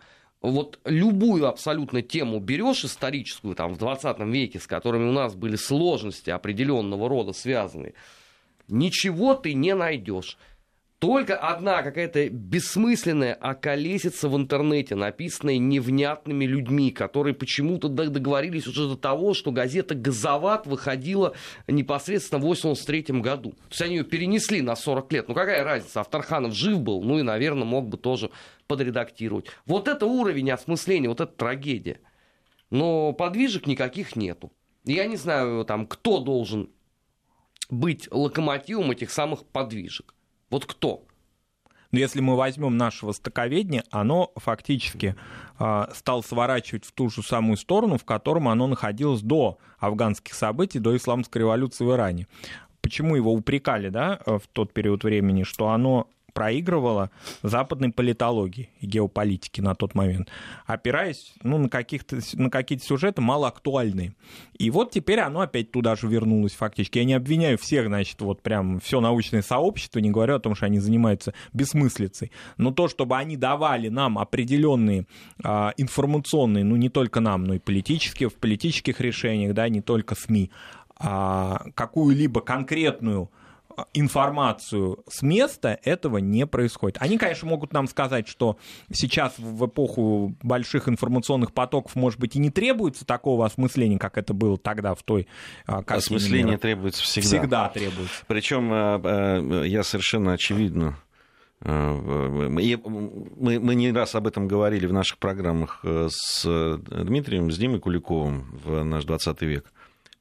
вот 0.50 0.78
любую 0.84 1.48
абсолютно 1.48 2.02
тему 2.02 2.38
берешь 2.38 2.84
историческую, 2.84 3.54
там, 3.54 3.74
в 3.74 3.78
20 3.78 4.20
веке, 4.20 4.58
с 4.58 4.66
которыми 4.66 5.08
у 5.08 5.12
нас 5.12 5.34
были 5.34 5.56
сложности 5.56 6.30
определенного 6.30 7.08
рода 7.08 7.32
связанные, 7.32 7.94
ничего 8.68 9.34
ты 9.34 9.54
не 9.54 9.74
найдешь. 9.74 10.38
Только 11.04 11.36
одна 11.36 11.82
какая-то 11.82 12.30
бессмысленная 12.30 13.34
околесица 13.34 14.26
в 14.26 14.36
интернете, 14.36 14.94
написанная 14.94 15.58
невнятными 15.58 16.46
людьми, 16.46 16.90
которые 16.92 17.34
почему-то 17.34 17.88
договорились 17.88 18.66
уже 18.66 18.88
до 18.88 18.96
того, 18.96 19.34
что 19.34 19.52
газета 19.52 19.94
«Газоват» 19.94 20.66
выходила 20.66 21.34
непосредственно 21.68 22.38
в 22.38 22.44
1983 22.44 23.20
году. 23.20 23.50
То 23.50 23.68
есть 23.68 23.82
они 23.82 23.96
ее 23.96 24.04
перенесли 24.04 24.62
на 24.62 24.76
40 24.76 25.12
лет. 25.12 25.28
Ну 25.28 25.34
какая 25.34 25.62
разница, 25.62 26.00
Авторханов 26.00 26.54
жив 26.54 26.80
был, 26.80 27.02
ну 27.02 27.18
и, 27.18 27.22
наверное, 27.22 27.64
мог 27.64 27.88
бы 27.88 27.98
тоже 27.98 28.30
подредактировать. 28.66 29.48
Вот 29.66 29.88
это 29.88 30.06
уровень 30.06 30.50
осмысления, 30.52 31.10
вот 31.10 31.20
это 31.20 31.32
трагедия. 31.32 32.00
Но 32.70 33.12
подвижек 33.12 33.66
никаких 33.66 34.16
нету. 34.16 34.52
Я 34.84 35.04
не 35.04 35.16
знаю, 35.16 35.66
там, 35.66 35.86
кто 35.86 36.20
должен 36.20 36.70
быть 37.74 38.08
локомотивом 38.10 38.90
этих 38.90 39.10
самых 39.10 39.44
подвижек. 39.44 40.14
Вот 40.50 40.66
кто? 40.66 41.04
Но 41.90 42.00
если 42.00 42.20
мы 42.20 42.36
возьмем 42.36 42.76
наше 42.76 43.06
востоковедение, 43.06 43.84
оно 43.90 44.32
фактически 44.34 45.14
э, 45.60 45.84
стало 45.94 46.22
сворачивать 46.22 46.84
в 46.84 46.92
ту 46.92 47.08
же 47.08 47.22
самую 47.22 47.56
сторону, 47.56 47.98
в 47.98 48.04
котором 48.04 48.48
оно 48.48 48.66
находилось 48.66 49.20
до 49.20 49.58
афганских 49.78 50.34
событий, 50.34 50.80
до 50.80 50.96
исламской 50.96 51.42
революции 51.42 51.84
в 51.84 51.92
Иране. 51.92 52.26
Почему 52.80 53.14
его 53.14 53.32
упрекали 53.32 53.90
да, 53.90 54.18
в 54.26 54.42
тот 54.52 54.72
период 54.72 55.04
времени, 55.04 55.44
что 55.44 55.68
оно 55.68 56.08
проигрывала 56.34 57.10
западной 57.42 57.90
политологии 57.90 58.68
и 58.80 58.86
геополитике 58.86 59.62
на 59.62 59.74
тот 59.74 59.94
момент, 59.94 60.28
опираясь 60.66 61.34
ну, 61.42 61.58
на, 61.58 61.68
каких-то, 61.68 62.18
на 62.34 62.50
какие-то 62.50 62.84
сюжеты 62.84 63.22
малоактуальные. 63.22 64.14
И 64.58 64.70
вот 64.70 64.90
теперь 64.90 65.20
оно 65.20 65.40
опять 65.40 65.70
туда 65.70 65.96
же 65.96 66.08
вернулось 66.08 66.52
фактически. 66.52 66.98
Я 66.98 67.04
не 67.04 67.14
обвиняю 67.14 67.56
всех, 67.56 67.86
значит, 67.86 68.20
вот 68.20 68.42
прям 68.42 68.80
все 68.80 69.00
научное 69.00 69.42
сообщество, 69.42 70.00
не 70.00 70.10
говорю 70.10 70.34
о 70.34 70.40
том, 70.40 70.54
что 70.54 70.66
они 70.66 70.80
занимаются 70.80 71.32
бессмыслицей, 71.52 72.32
но 72.58 72.72
то, 72.72 72.88
чтобы 72.88 73.16
они 73.16 73.36
давали 73.36 73.88
нам 73.88 74.18
определенные 74.18 75.06
а, 75.42 75.72
информационные, 75.76 76.64
ну 76.64 76.76
не 76.76 76.88
только 76.88 77.20
нам, 77.20 77.44
но 77.44 77.54
и 77.54 77.58
политические, 77.58 78.28
в 78.28 78.34
политических 78.34 79.00
решениях, 79.00 79.54
да, 79.54 79.68
не 79.68 79.80
только 79.80 80.14
СМИ, 80.14 80.50
а, 80.96 81.66
какую-либо 81.74 82.40
конкретную 82.40 83.30
информацию 83.92 85.04
с 85.08 85.22
места, 85.22 85.78
этого 85.82 86.18
не 86.18 86.46
происходит. 86.46 86.98
Они, 87.00 87.18
конечно, 87.18 87.48
могут 87.48 87.72
нам 87.72 87.86
сказать, 87.86 88.28
что 88.28 88.58
сейчас 88.92 89.34
в 89.38 89.66
эпоху 89.66 90.34
больших 90.42 90.88
информационных 90.88 91.52
потоков, 91.52 91.94
может 91.96 92.20
быть, 92.20 92.36
и 92.36 92.38
не 92.38 92.50
требуется 92.50 93.04
такого 93.04 93.46
осмысления, 93.46 93.98
как 93.98 94.18
это 94.18 94.34
было 94.34 94.58
тогда 94.58 94.94
в 94.94 95.02
той 95.02 95.26
а, 95.66 95.82
Осмысление 95.86 96.46
мира. 96.46 96.58
требуется 96.58 97.02
всегда. 97.02 97.28
Всегда 97.28 97.68
требуется. 97.68 98.24
Причем 98.26 98.70
а, 98.72 99.00
а, 99.02 99.62
я 99.64 99.82
совершенно 99.82 100.32
очевидно 100.32 100.98
мы, 101.60 102.78
мы 103.38 103.74
не 103.74 103.90
раз 103.90 104.14
об 104.14 104.26
этом 104.26 104.46
говорили 104.48 104.86
в 104.86 104.92
наших 104.92 105.16
программах 105.16 105.82
с 105.82 106.44
Дмитрием, 106.44 107.50
с 107.50 107.56
Димой 107.56 107.80
Куликовым 107.80 108.60
в 108.62 108.82
наш 108.82 109.04
20 109.04 109.40
век. 109.42 109.72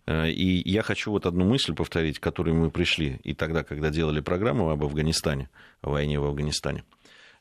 И 0.06 0.62
я 0.66 0.82
хочу 0.82 1.12
вот 1.12 1.26
одну 1.26 1.46
мысль 1.46 1.74
повторить, 1.74 2.20
к 2.20 2.24
которой 2.24 2.54
мы 2.54 2.72
пришли 2.72 3.22
и 3.24 3.34
тогда, 3.34 3.64
когда 3.64 3.90
делали 3.90 4.20
программу 4.20 4.70
об 4.70 4.84
Афганистане, 4.84 5.50
о 5.82 5.92
войне 5.92 6.20
в 6.20 6.26
Афганистане. 6.26 6.84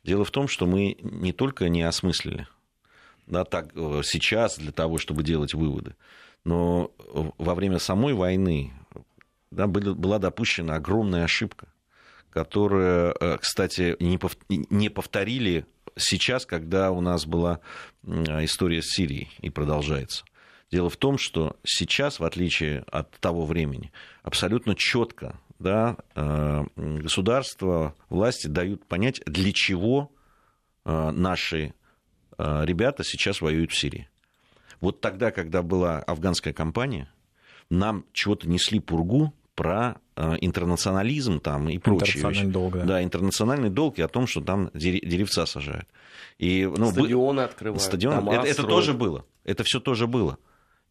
Дело 0.05 0.25
в 0.25 0.31
том, 0.31 0.47
что 0.47 0.67
мы 0.67 0.97
не 1.01 1.33
только 1.33 1.69
не 1.69 1.83
осмыслили, 1.83 2.47
да, 3.27 3.45
так 3.45 3.73
сейчас 4.05 4.59
для 4.59 4.71
того, 4.71 4.99
чтобы 4.99 5.25
делать 5.25 5.55
выводы, 5.55 5.97
но 6.45 6.93
во 7.39 7.55
время 7.57 7.81
самой 7.81 8.15
войны 8.15 8.73
да, 9.51 9.67
была 9.67 10.19
допущена 10.21 10.77
огромная 10.77 11.25
ошибка 11.25 11.67
которые, 12.33 13.15
э, 13.21 13.39
кстати, 13.39 13.97
не 13.99 14.89
повторили 14.89 15.67
сейчас, 15.97 16.47
когда 16.47 16.91
у 16.91 17.01
нас 17.01 17.27
была 17.27 17.61
история 18.03 18.83
с 18.83 18.87
Сирией 18.87 19.31
и 19.41 19.51
продолжается. 19.51 20.25
Дело 20.73 20.89
в 20.89 20.97
том, 20.97 21.19
что 21.19 21.57
сейчас, 21.63 22.19
в 22.19 22.25
отличие 22.25 22.85
от 22.91 23.11
того 23.21 23.45
времени, 23.45 23.93
абсолютно 24.23 24.75
четко 24.75 25.39
да, 25.59 25.97
э, 26.17 26.65
государство, 26.77 27.95
власти 28.09 28.49
дают 28.49 28.85
понять, 28.87 29.21
для 29.27 29.53
чего 29.53 30.11
э, 30.85 31.11
наши 31.11 31.75
ребята 32.39 33.05
сейчас 33.05 33.41
воюют 33.41 33.71
в 33.71 33.79
Сирии. 33.79 34.09
Вот 34.81 35.01
тогда, 35.01 35.31
когда 35.31 35.63
была 35.63 36.01
афганская 36.01 36.53
кампания, 36.53 37.13
нам 37.71 38.05
чего-то 38.13 38.49
несли 38.49 38.81
пургу 38.81 39.33
про 39.55 39.99
э, 40.17 40.35
интернационализм 40.41 41.41
там 41.41 41.69
и 41.69 41.79
прочее. 41.79 42.17
Интернациональный 42.17 42.43
вещи. 42.43 42.53
долг, 42.53 42.73
да. 42.75 42.85
Да, 42.85 43.05
интернациональный 43.05 43.71
долг 43.71 43.99
и 43.99 44.03
о 44.03 44.09
том, 44.09 44.27
что 44.27 44.41
там 44.41 44.71
деревца 44.75 45.47
сажают. 45.47 45.87
И, 46.39 46.65
ну, 46.65 46.91
стадионы 46.91 47.43
открывают. 47.43 47.83
Стадионы, 47.83 48.31
это, 48.31 48.47
это 48.47 48.63
тоже 48.65 48.93
было. 48.95 49.25
Это 49.45 49.63
все 49.63 49.79
тоже 49.79 50.07
было. 50.07 50.39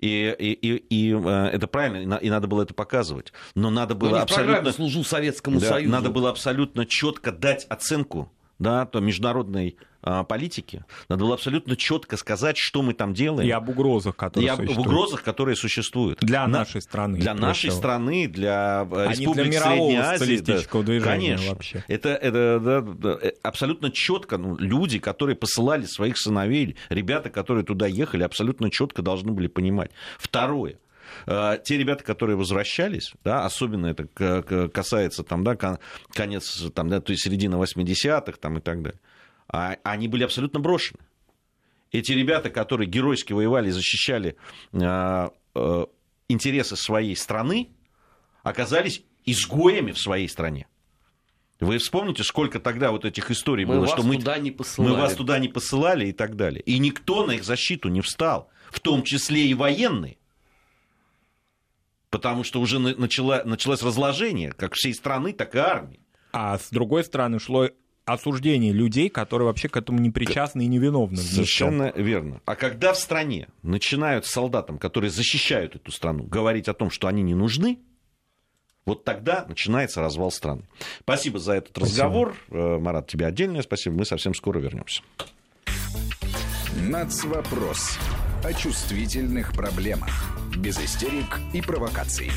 И, 0.01 0.35
и, 0.39 0.51
и, 0.53 0.75
и 0.89 1.13
э, 1.13 1.49
это 1.53 1.67
правильно, 1.67 2.15
и 2.15 2.29
надо 2.29 2.47
было 2.47 2.63
это 2.63 2.73
показывать. 2.73 3.31
Но 3.53 3.69
надо 3.69 3.93
было 3.93 4.09
Но 4.09 4.21
абсолютно... 4.23 4.71
служу 4.71 5.03
Советскому 5.03 5.59
да, 5.59 5.69
Союзу. 5.69 5.91
Надо 5.91 6.09
было 6.09 6.31
абсолютно 6.31 6.87
четко 6.87 7.31
дать 7.31 7.65
оценку 7.69 8.31
да, 8.61 8.85
то 8.85 8.99
международной 8.99 9.75
а, 10.03 10.23
политики. 10.23 10.85
Надо 11.09 11.23
было 11.23 11.33
абсолютно 11.33 11.75
четко 11.75 12.15
сказать, 12.15 12.57
что 12.57 12.83
мы 12.83 12.93
там 12.93 13.13
делаем. 13.13 13.47
И 13.47 13.51
об 13.51 13.69
угрозах, 13.69 14.15
которые 14.15 14.47
и 14.47 14.49
об, 14.49 14.57
существуют. 14.57 14.87
угрозах, 14.87 15.23
которые 15.23 15.55
существуют. 15.55 16.19
Для 16.21 16.47
На, 16.47 16.59
нашей 16.59 16.81
страны. 16.81 17.17
Для 17.17 17.33
нашей 17.33 17.69
всего. 17.69 17.79
страны, 17.79 18.27
для 18.27 18.81
а 18.81 19.07
республик 19.09 19.49
для 19.49 19.61
Средней 19.61 19.95
Азии. 19.97 20.37
Да, 20.37 20.81
движения 20.83 21.01
конечно. 21.03 21.49
Вообще. 21.49 21.83
Это, 21.87 22.09
это 22.09 22.59
да, 22.59 22.81
да, 22.81 23.17
э, 23.21 23.31
абсолютно 23.41 23.91
четко. 23.91 24.37
Ну, 24.37 24.55
люди, 24.57 24.99
которые 24.99 25.35
посылали 25.35 25.85
своих 25.85 26.17
сыновей, 26.17 26.75
ребята, 26.89 27.29
которые 27.29 27.63
туда 27.63 27.87
ехали, 27.87 28.23
абсолютно 28.23 28.69
четко 28.69 29.01
должны 29.01 29.31
были 29.31 29.47
понимать. 29.47 29.91
Второе 30.19 30.73
э, 30.73 30.90
те 31.25 31.77
ребята, 31.77 32.03
которые 32.03 32.35
возвращались, 32.35 33.13
да, 33.23 33.45
особенно 33.45 33.87
это 33.87 34.07
касается 34.69 35.23
там, 35.23 35.43
да, 35.43 35.55
конец, 36.13 36.63
там, 36.73 36.89
да, 36.89 37.01
то 37.01 37.11
есть 37.11 37.23
середина 37.23 37.55
80-х 37.55 38.37
там, 38.39 38.57
и 38.57 38.61
так 38.61 38.81
далее, 38.81 38.99
а, 39.47 39.75
они 39.83 40.07
были 40.07 40.23
абсолютно 40.23 40.59
брошены. 40.59 40.99
Эти 41.91 42.13
ребята, 42.13 42.49
которые 42.49 42.89
геройски 42.89 43.33
воевали 43.33 43.67
и 43.67 43.71
защищали 43.71 44.37
э, 44.71 45.29
э, 45.55 45.85
интересы 46.29 46.75
своей 46.77 47.15
страны, 47.17 47.69
оказались 48.43 49.03
изгоями 49.25 49.91
в 49.91 49.99
своей 49.99 50.29
стране. 50.29 50.67
Вы 51.59 51.77
вспомните, 51.77 52.23
сколько 52.23 52.59
тогда 52.59 52.91
вот 52.91 53.05
этих 53.05 53.29
историй 53.29 53.65
мы 53.65 53.75
было, 53.75 53.87
что 53.87 54.03
мы, 54.03 54.15
туда 54.15 54.39
не 54.39 54.51
посылали. 54.51 54.91
мы 54.91 54.97
вас 54.97 55.15
туда 55.15 55.37
не 55.37 55.47
посылали 55.47 56.07
и 56.07 56.11
так 56.11 56.35
далее. 56.35 56.61
И 56.61 56.79
никто 56.79 57.25
на 57.25 57.33
их 57.33 57.43
защиту 57.43 57.89
не 57.89 58.01
встал, 58.01 58.49
в 58.71 58.79
том 58.79 59.03
числе 59.03 59.45
и 59.45 59.53
военные. 59.53 60.17
Потому 62.11 62.43
что 62.43 62.59
уже 62.59 62.77
начало, 62.77 63.41
началось 63.45 63.81
разложение 63.81 64.51
как 64.51 64.75
всей 64.75 64.93
страны, 64.93 65.33
так 65.33 65.55
и 65.55 65.57
армии. 65.57 65.99
А 66.33 66.59
с 66.59 66.69
другой 66.69 67.03
стороны 67.03 67.39
шло 67.39 67.69
осуждение 68.05 68.73
людей, 68.73 69.09
которые 69.09 69.47
вообще 69.47 69.69
к 69.69 69.77
этому 69.77 69.99
не 69.99 70.11
причастны 70.11 70.63
и 70.63 70.67
невиновны. 70.67 71.17
Совершенно 71.17 71.91
верно. 71.95 72.41
А 72.45 72.55
когда 72.55 72.93
в 72.93 72.97
стране 72.97 73.47
начинают 73.63 74.25
солдатам, 74.25 74.77
которые 74.77 75.09
защищают 75.09 75.75
эту 75.75 75.91
страну, 75.91 76.25
говорить 76.25 76.67
о 76.67 76.73
том, 76.73 76.89
что 76.89 77.07
они 77.07 77.21
не 77.21 77.33
нужны, 77.33 77.79
вот 78.85 79.05
тогда 79.05 79.45
начинается 79.47 80.01
развал 80.01 80.31
страны. 80.31 80.63
Спасибо 81.01 81.39
за 81.39 81.53
этот 81.53 81.69
спасибо. 81.69 81.85
разговор. 81.85 82.35
Э, 82.49 82.77
Марат, 82.79 83.07
тебе 83.07 83.27
отдельное 83.27 83.61
спасибо. 83.61 83.95
Мы 83.95 84.05
совсем 84.05 84.33
скоро 84.33 84.59
вернемся. 84.59 85.01
Нацвопрос 86.89 87.97
о 88.43 88.53
чувствительных 88.53 89.53
проблемах. 89.53 90.40
Без 90.57 90.77
истерик 90.79 91.39
и 91.53 91.61
провокаций. 91.61 92.31